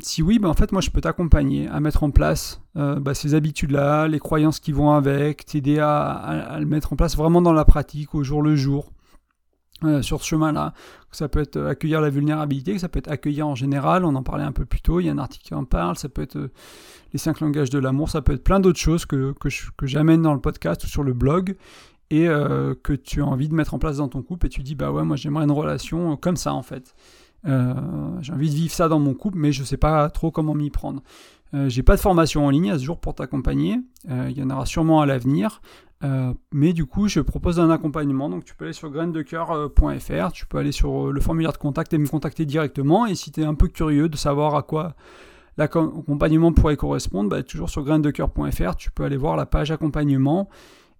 si 0.00 0.22
oui, 0.22 0.38
ben 0.38 0.48
en 0.48 0.54
fait, 0.54 0.72
moi, 0.72 0.80
je 0.80 0.90
peux 0.90 1.00
t'accompagner 1.00 1.68
à 1.68 1.80
mettre 1.80 2.02
en 2.02 2.10
place 2.10 2.60
euh, 2.76 2.98
bah, 2.98 3.14
ces 3.14 3.34
habitudes-là, 3.34 4.08
les 4.08 4.18
croyances 4.18 4.58
qui 4.58 4.72
vont 4.72 4.90
avec, 4.92 5.44
t'aider 5.46 5.78
à, 5.78 6.56
le 6.58 6.66
mettre 6.66 6.92
en 6.92 6.96
place 6.96 7.16
vraiment 7.16 7.42
dans 7.42 7.52
la 7.52 7.64
pratique, 7.64 8.14
au 8.14 8.24
jour 8.24 8.42
le 8.42 8.56
jour, 8.56 8.90
sur 10.00 10.22
ce 10.22 10.28
chemin-là. 10.28 10.74
Ça 11.10 11.28
peut 11.28 11.40
être 11.40 11.60
accueillir 11.60 12.00
la 12.00 12.08
vulnérabilité, 12.08 12.78
ça 12.78 12.88
peut 12.88 13.00
être 13.00 13.10
accueillir 13.10 13.48
en 13.48 13.56
général, 13.56 14.04
on 14.04 14.14
en 14.14 14.22
parlait 14.22 14.44
un 14.44 14.52
peu 14.52 14.64
plus 14.64 14.80
tôt, 14.80 15.00
il 15.00 15.06
y 15.06 15.08
a 15.08 15.12
un 15.12 15.18
article 15.18 15.44
qui 15.44 15.54
en 15.54 15.64
parle, 15.64 15.96
ça 15.96 16.08
peut 16.08 16.22
être 16.22 16.50
les 17.12 17.18
cinq 17.18 17.40
langages 17.40 17.68
de 17.68 17.80
l'amour, 17.80 18.08
ça 18.08 18.22
peut 18.22 18.32
être 18.32 18.44
plein 18.44 18.60
d'autres 18.60 18.78
choses 18.78 19.06
que 19.06 19.34
j'amène 19.82 20.22
dans 20.22 20.34
le 20.34 20.40
podcast 20.40 20.84
ou 20.84 20.86
sur 20.86 21.02
le 21.02 21.12
blog 21.12 21.56
et 22.12 22.28
euh, 22.28 22.74
que 22.82 22.92
tu 22.92 23.22
as 23.22 23.26
envie 23.26 23.48
de 23.48 23.54
mettre 23.54 23.72
en 23.72 23.78
place 23.78 23.96
dans 23.96 24.08
ton 24.08 24.20
couple 24.20 24.46
et 24.46 24.48
tu 24.50 24.62
dis 24.62 24.74
bah 24.74 24.92
ouais 24.92 25.02
moi 25.02 25.16
j'aimerais 25.16 25.44
une 25.44 25.50
relation 25.50 26.16
comme 26.18 26.36
ça 26.36 26.52
en 26.52 26.62
fait. 26.62 26.94
Euh, 27.48 27.72
j'ai 28.20 28.34
envie 28.34 28.50
de 28.50 28.54
vivre 28.54 28.72
ça 28.72 28.86
dans 28.88 29.00
mon 29.00 29.14
couple 29.14 29.38
mais 29.38 29.50
je 29.50 29.64
sais 29.64 29.78
pas 29.78 30.10
trop 30.10 30.30
comment 30.30 30.54
m'y 30.54 30.68
prendre. 30.68 31.02
Euh, 31.54 31.70
j'ai 31.70 31.82
pas 31.82 31.96
de 31.96 32.02
formation 32.02 32.44
en 32.44 32.50
ligne 32.50 32.70
à 32.70 32.78
ce 32.78 32.84
jour 32.84 33.00
pour 33.00 33.14
t'accompagner. 33.14 33.80
Il 34.08 34.38
y 34.38 34.42
en 34.42 34.50
aura 34.50 34.66
sûrement 34.66 35.00
à 35.00 35.06
l'avenir. 35.06 35.62
mais 36.52 36.74
du 36.74 36.84
coup, 36.84 37.08
je 37.08 37.20
propose 37.20 37.60
un 37.60 37.70
accompagnement. 37.70 38.28
Donc, 38.28 38.44
tu 38.44 38.54
peux 38.54 38.64
aller 38.64 38.74
sur 38.74 38.90
graindecoeur.fr, 38.90 40.32
tu 40.32 40.46
peux 40.46 40.58
aller 40.58 40.72
sur 40.72 41.12
le 41.12 41.20
formulaire 41.20 41.52
de 41.52 41.58
contact 41.58 41.92
et 41.94 41.98
me 41.98 42.08
contacter 42.08 42.44
directement. 42.44 43.06
Et 43.06 43.14
si 43.14 43.30
tu 43.32 43.42
es 43.42 43.44
un 43.44 43.54
peu 43.54 43.68
curieux 43.68 44.08
de 44.08 44.16
savoir 44.16 44.54
à 44.54 44.62
quoi 44.62 44.94
l'accompagnement 45.56 46.52
pourrait 46.52 46.76
correspondre, 46.76 47.30
bah, 47.30 47.42
toujours 47.42 47.70
sur 47.70 47.84
graindecoeur.fr, 47.84 48.76
tu 48.76 48.90
peux 48.90 49.04
aller 49.04 49.18
voir 49.18 49.36
la 49.36 49.46
page 49.46 49.70
accompagnement 49.70 50.48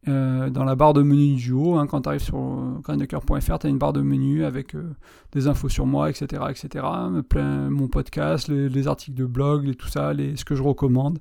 euh, 0.08 0.50
dans 0.50 0.64
la 0.64 0.74
barre 0.74 0.94
de 0.94 1.02
menu 1.02 1.36
du 1.36 1.52
haut, 1.52 1.76
hein, 1.76 1.86
quand 1.86 2.02
tu 2.02 2.08
arrives 2.08 2.22
sur 2.22 2.36
graindecoeur.fr, 2.82 3.58
tu 3.58 3.66
as 3.66 3.70
une 3.70 3.78
barre 3.78 3.92
de 3.92 4.00
menu 4.00 4.44
avec 4.44 4.74
euh, 4.74 4.94
des 5.30 5.46
infos 5.46 5.68
sur 5.68 5.86
moi, 5.86 6.10
etc. 6.10 6.42
etc. 6.50 6.84
Plein, 7.28 7.70
mon 7.70 7.86
podcast, 7.86 8.48
les, 8.48 8.88
articles 8.88 9.16
de 9.16 9.26
blog, 9.26 9.76
tout 9.76 9.88
ça, 9.88 10.12
ce 10.12 10.44
que 10.44 10.56
je 10.56 10.62
recommande, 10.62 11.20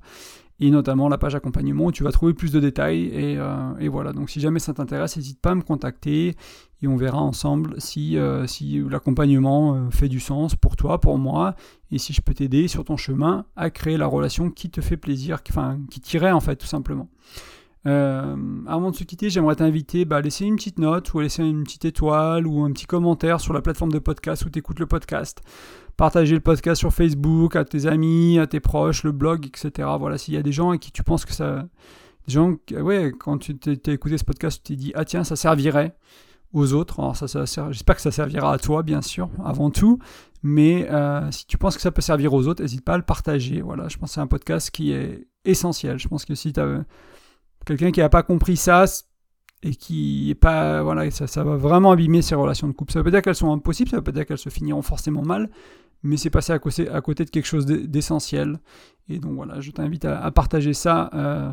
et 0.58 0.68
notamment 0.70 1.08
la 1.08 1.16
page 1.16 1.36
accompagnement 1.36 1.86
où 1.86 1.92
tu 1.92 2.02
vas 2.02 2.10
trouver 2.10 2.34
plus 2.34 2.50
de 2.50 2.58
détails. 2.58 3.04
Et, 3.04 3.36
euh, 3.38 3.88
voilà, 3.88 4.12
donc 4.12 4.30
si 4.30 4.40
jamais 4.40 4.58
ça 4.58 4.74
t'intéresse, 4.74 5.16
n'hésite 5.16 5.40
pas 5.40 5.52
à 5.52 5.54
me 5.54 5.62
contacter 5.62 6.34
et 6.82 6.88
on 6.88 6.96
verra 6.96 7.20
ensemble 7.20 7.76
si, 7.78 8.18
si 8.46 8.82
l'accompagnement 8.90 9.88
fait 9.92 10.08
du 10.08 10.18
sens 10.18 10.56
pour 10.56 10.74
toi, 10.74 11.00
pour 11.00 11.16
moi, 11.16 11.54
et 11.92 11.98
si 11.98 12.12
je 12.12 12.20
peux 12.20 12.34
t'aider 12.34 12.66
sur 12.66 12.84
ton 12.84 12.96
chemin 12.96 13.44
à 13.54 13.70
créer 13.70 13.96
la 13.96 14.08
relation 14.08 14.50
qui 14.50 14.68
te 14.68 14.80
fait 14.80 14.96
plaisir, 14.96 15.38
enfin 15.48 15.78
qui 15.88 16.00
t'irait 16.00 16.32
en 16.32 16.40
fait 16.40 16.56
tout 16.56 16.66
simplement. 16.66 17.08
Euh, 17.84 18.36
avant 18.66 18.90
de 18.90 18.96
se 18.96 19.04
quitter, 19.04 19.28
j'aimerais 19.28 19.56
t'inviter 19.56 20.04
bah, 20.04 20.16
à 20.16 20.20
laisser 20.20 20.44
une 20.44 20.56
petite 20.56 20.78
note 20.78 21.12
ou 21.12 21.18
à 21.18 21.22
laisser 21.22 21.42
une 21.42 21.64
petite 21.64 21.84
étoile 21.84 22.46
ou 22.46 22.62
un 22.62 22.70
petit 22.70 22.86
commentaire 22.86 23.40
sur 23.40 23.52
la 23.52 23.60
plateforme 23.60 23.92
de 23.92 23.98
podcast 23.98 24.44
où 24.44 24.50
tu 24.50 24.60
écoutes 24.60 24.78
le 24.78 24.86
podcast. 24.86 25.40
Partager 25.96 26.34
le 26.34 26.40
podcast 26.40 26.78
sur 26.78 26.92
Facebook 26.92 27.56
à 27.56 27.64
tes 27.64 27.86
amis, 27.86 28.38
à 28.38 28.46
tes 28.46 28.60
proches, 28.60 29.02
le 29.02 29.12
blog, 29.12 29.46
etc. 29.46 29.88
Voilà, 29.98 30.16
s'il 30.16 30.34
y 30.34 30.36
a 30.36 30.42
des 30.42 30.52
gens 30.52 30.70
à 30.70 30.78
qui 30.78 30.92
tu 30.92 31.02
penses 31.02 31.24
que 31.24 31.32
ça. 31.32 31.66
Des 32.28 32.34
gens, 32.34 32.54
ouais, 32.70 33.12
quand 33.18 33.38
tu 33.38 33.58
t'es 33.58 33.92
écouté 33.92 34.16
ce 34.16 34.24
podcast, 34.24 34.62
tu 34.64 34.72
t'es 34.72 34.76
dit, 34.76 34.92
ah 34.94 35.04
tiens, 35.04 35.24
ça 35.24 35.34
servirait 35.34 35.96
aux 36.52 36.72
autres. 36.72 37.00
Alors 37.00 37.16
ça, 37.16 37.44
j'espère 37.70 37.96
que 37.96 38.02
ça 38.02 38.12
servira 38.12 38.52
à 38.52 38.58
toi, 38.58 38.84
bien 38.84 39.02
sûr, 39.02 39.28
avant 39.44 39.70
tout. 39.70 39.98
Mais 40.44 40.88
euh, 40.88 41.28
si 41.32 41.46
tu 41.46 41.58
penses 41.58 41.74
que 41.74 41.82
ça 41.82 41.90
peut 41.90 42.00
servir 42.00 42.32
aux 42.32 42.46
autres, 42.46 42.62
n'hésite 42.62 42.84
pas 42.84 42.94
à 42.94 42.96
le 42.96 43.02
partager. 43.02 43.60
Voilà, 43.60 43.88
je 43.88 43.96
pense 43.96 44.10
que 44.10 44.14
c'est 44.14 44.20
un 44.20 44.28
podcast 44.28 44.70
qui 44.70 44.92
est 44.92 45.26
essentiel. 45.44 45.98
Je 45.98 46.06
pense 46.06 46.24
que 46.24 46.36
si 46.36 46.52
tu 46.52 46.60
as 46.60 46.84
quelqu'un 47.64 47.90
qui 47.90 48.00
n'a 48.00 48.08
pas 48.08 48.22
compris 48.22 48.56
ça 48.56 48.84
et 49.62 49.74
qui 49.74 50.30
est 50.30 50.34
pas 50.34 50.82
voilà 50.82 51.10
ça, 51.10 51.44
va 51.44 51.56
vraiment 51.56 51.92
abîmer 51.92 52.22
ses 52.22 52.34
relations 52.34 52.68
de 52.68 52.72
couple. 52.72 52.92
Ça 52.92 53.00
veut 53.00 53.04
pas 53.04 53.10
dire 53.10 53.22
qu'elles 53.22 53.34
sont 53.34 53.52
impossibles, 53.52 53.90
ça 53.90 53.96
veut 53.96 54.02
pas 54.02 54.12
dire 54.12 54.26
qu'elles 54.26 54.38
se 54.38 54.48
finiront 54.48 54.82
forcément 54.82 55.22
mal, 55.22 55.50
mais 56.02 56.16
c'est 56.16 56.30
passé 56.30 56.52
à 56.52 56.58
côté, 56.58 56.88
à 56.88 57.00
côté 57.00 57.24
de 57.24 57.30
quelque 57.30 57.46
chose 57.46 57.66
d'essentiel. 57.66 58.58
Et 59.08 59.18
donc 59.18 59.32
voilà, 59.32 59.60
je 59.60 59.70
t'invite 59.70 60.04
à, 60.04 60.30
partager 60.30 60.74
ça 60.74 61.10
euh, 61.14 61.52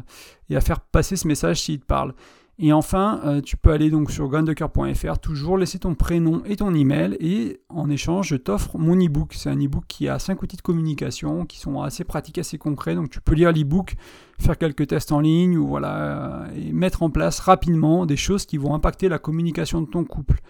et 0.50 0.56
à 0.56 0.62
faire 0.62 0.80
passer 0.80 1.16
ce 1.16 1.28
message 1.28 1.62
s'il 1.62 1.80
te 1.80 1.86
parle. 1.86 2.14
Et 2.62 2.74
enfin, 2.74 3.22
euh, 3.24 3.40
tu 3.40 3.56
peux 3.56 3.72
aller 3.72 3.90
donc 3.90 4.12
sur 4.12 4.28
graindecoeur.fr, 4.28 5.20
toujours 5.20 5.58
laisser 5.58 5.80
ton 5.80 5.96
prénom 5.96 6.42
et 6.46 6.58
ton 6.58 6.74
email, 6.74 7.16
et 7.22 7.62
en 7.70 7.90
échange, 7.90 8.28
je 8.28 8.36
t'offre 8.36 8.78
mon 8.78 8.98
e-book. 8.98 9.34
C'est 9.34 9.50
un 9.50 9.58
e-book 9.58 9.86
qui 9.88 10.10
a 10.10 10.20
5 10.20 10.44
outils 10.44 10.58
de 10.58 10.62
communication 10.62 11.46
qui 11.46 11.58
sont 11.58 11.82
assez 11.82 12.04
pratiques, 12.04 12.38
assez 12.38 12.58
concrets. 12.58 12.96
Donc 12.96 13.12
tu 13.12 13.22
peux 13.22 13.34
lire 13.34 13.54
l'e-book, 13.54 13.96
faire 14.42 14.58
quelques 14.58 14.88
tests 14.88 15.14
en 15.14 15.22
ligne, 15.22 15.58
ou 15.58 15.68
voilà, 15.68 15.96
euh, 15.96 16.48
et 16.54 16.74
mettre 16.74 17.02
en 17.02 17.10
place 17.10 17.40
rapidement 17.40 18.06
des 18.06 18.18
choses 18.18 18.46
qui 18.46 18.58
vont 18.58 18.74
impacter 18.74 19.08
la 19.08 19.20
communication 19.20 19.82
de 19.82 19.88
ton 19.88 20.04
couple. 20.04 20.42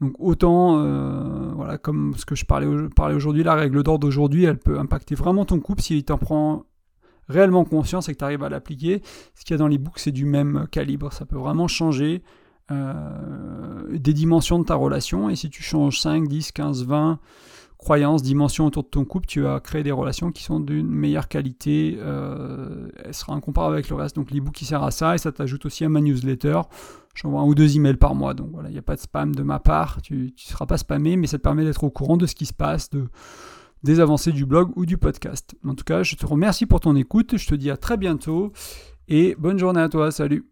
Donc 0.00 0.14
autant, 0.18 0.80
euh, 0.80 1.52
voilà, 1.54 1.78
comme 1.78 2.14
ce 2.16 2.26
que 2.26 2.34
je 2.34 2.44
parlais, 2.44 2.66
aujourd'hui, 3.14 3.44
la 3.44 3.54
règle 3.54 3.84
d'ordre 3.84 4.00
d'aujourd'hui, 4.00 4.46
elle 4.46 4.58
peut 4.58 4.80
impacter 4.80 5.14
vraiment 5.14 5.44
ton 5.44 5.60
couple 5.60 5.82
si 5.82 6.02
tu 6.02 6.12
en 6.12 6.18
prends 6.18 6.64
réellement 7.28 7.64
conscience 7.64 8.08
et 8.08 8.12
que 8.12 8.18
tu 8.18 8.24
arrives 8.24 8.42
à 8.42 8.48
l'appliquer. 8.48 9.02
Ce 9.34 9.44
qu'il 9.44 9.54
y 9.54 9.54
a 9.54 9.58
dans 9.58 9.68
les 9.68 9.78
books, 9.78 9.98
c'est 9.98 10.12
du 10.12 10.24
même 10.24 10.66
calibre. 10.70 11.12
Ça 11.12 11.26
peut 11.26 11.38
vraiment 11.38 11.68
changer 11.68 12.22
euh, 12.70 13.98
des 13.98 14.12
dimensions 14.12 14.58
de 14.58 14.64
ta 14.64 14.74
relation. 14.74 15.28
Et 15.28 15.36
si 15.36 15.50
tu 15.50 15.62
changes 15.62 16.00
5, 16.00 16.28
10, 16.28 16.52
15, 16.52 16.86
20 16.86 17.18
croyances, 17.76 18.22
dimensions 18.22 18.66
autour 18.66 18.84
de 18.84 18.88
ton 18.88 19.04
couple, 19.04 19.26
tu 19.26 19.40
vas 19.40 19.58
créer 19.58 19.82
des 19.82 19.90
relations 19.90 20.30
qui 20.30 20.44
sont 20.44 20.60
d'une 20.60 20.88
meilleure 20.88 21.28
qualité. 21.28 21.98
Euh, 21.98 22.88
elle 23.04 23.12
sera 23.12 23.34
incomparable 23.34 23.74
avec 23.74 23.88
le 23.88 23.96
reste. 23.96 24.14
Donc 24.16 24.30
l'ebook 24.30 24.54
qui 24.54 24.64
sert 24.64 24.82
à 24.82 24.90
ça 24.90 25.14
et 25.14 25.18
ça 25.18 25.32
t'ajoute 25.32 25.66
aussi 25.66 25.84
à 25.84 25.88
ma 25.88 26.00
newsletter. 26.00 26.60
J'envoie 27.14 27.40
un 27.40 27.44
ou 27.44 27.54
deux 27.54 27.76
emails 27.76 27.96
par 27.96 28.14
mois. 28.14 28.34
Donc 28.34 28.50
voilà, 28.52 28.68
il 28.68 28.72
n'y 28.72 28.78
a 28.78 28.82
pas 28.82 28.94
de 28.94 29.00
spam 29.00 29.34
de 29.34 29.42
ma 29.42 29.58
part. 29.58 30.00
Tu 30.00 30.14
ne 30.14 30.28
seras 30.36 30.66
pas 30.66 30.78
spammé, 30.78 31.16
mais 31.16 31.26
ça 31.26 31.38
te 31.38 31.42
permet 31.42 31.64
d'être 31.64 31.84
au 31.84 31.90
courant 31.90 32.16
de 32.16 32.26
ce 32.26 32.34
qui 32.34 32.46
se 32.46 32.54
passe, 32.54 32.88
des 33.82 34.00
avancées 34.00 34.32
du 34.32 34.46
blog 34.46 34.70
ou 34.76 34.86
du 34.86 34.98
podcast. 34.98 35.54
En 35.66 35.74
tout 35.74 35.84
cas, 35.84 36.02
je 36.02 36.16
te 36.16 36.26
remercie 36.26 36.66
pour 36.66 36.80
ton 36.80 36.96
écoute, 36.96 37.36
je 37.36 37.46
te 37.46 37.54
dis 37.54 37.70
à 37.70 37.76
très 37.76 37.96
bientôt 37.96 38.52
et 39.08 39.34
bonne 39.38 39.58
journée 39.58 39.80
à 39.80 39.88
toi, 39.88 40.10
salut 40.10 40.51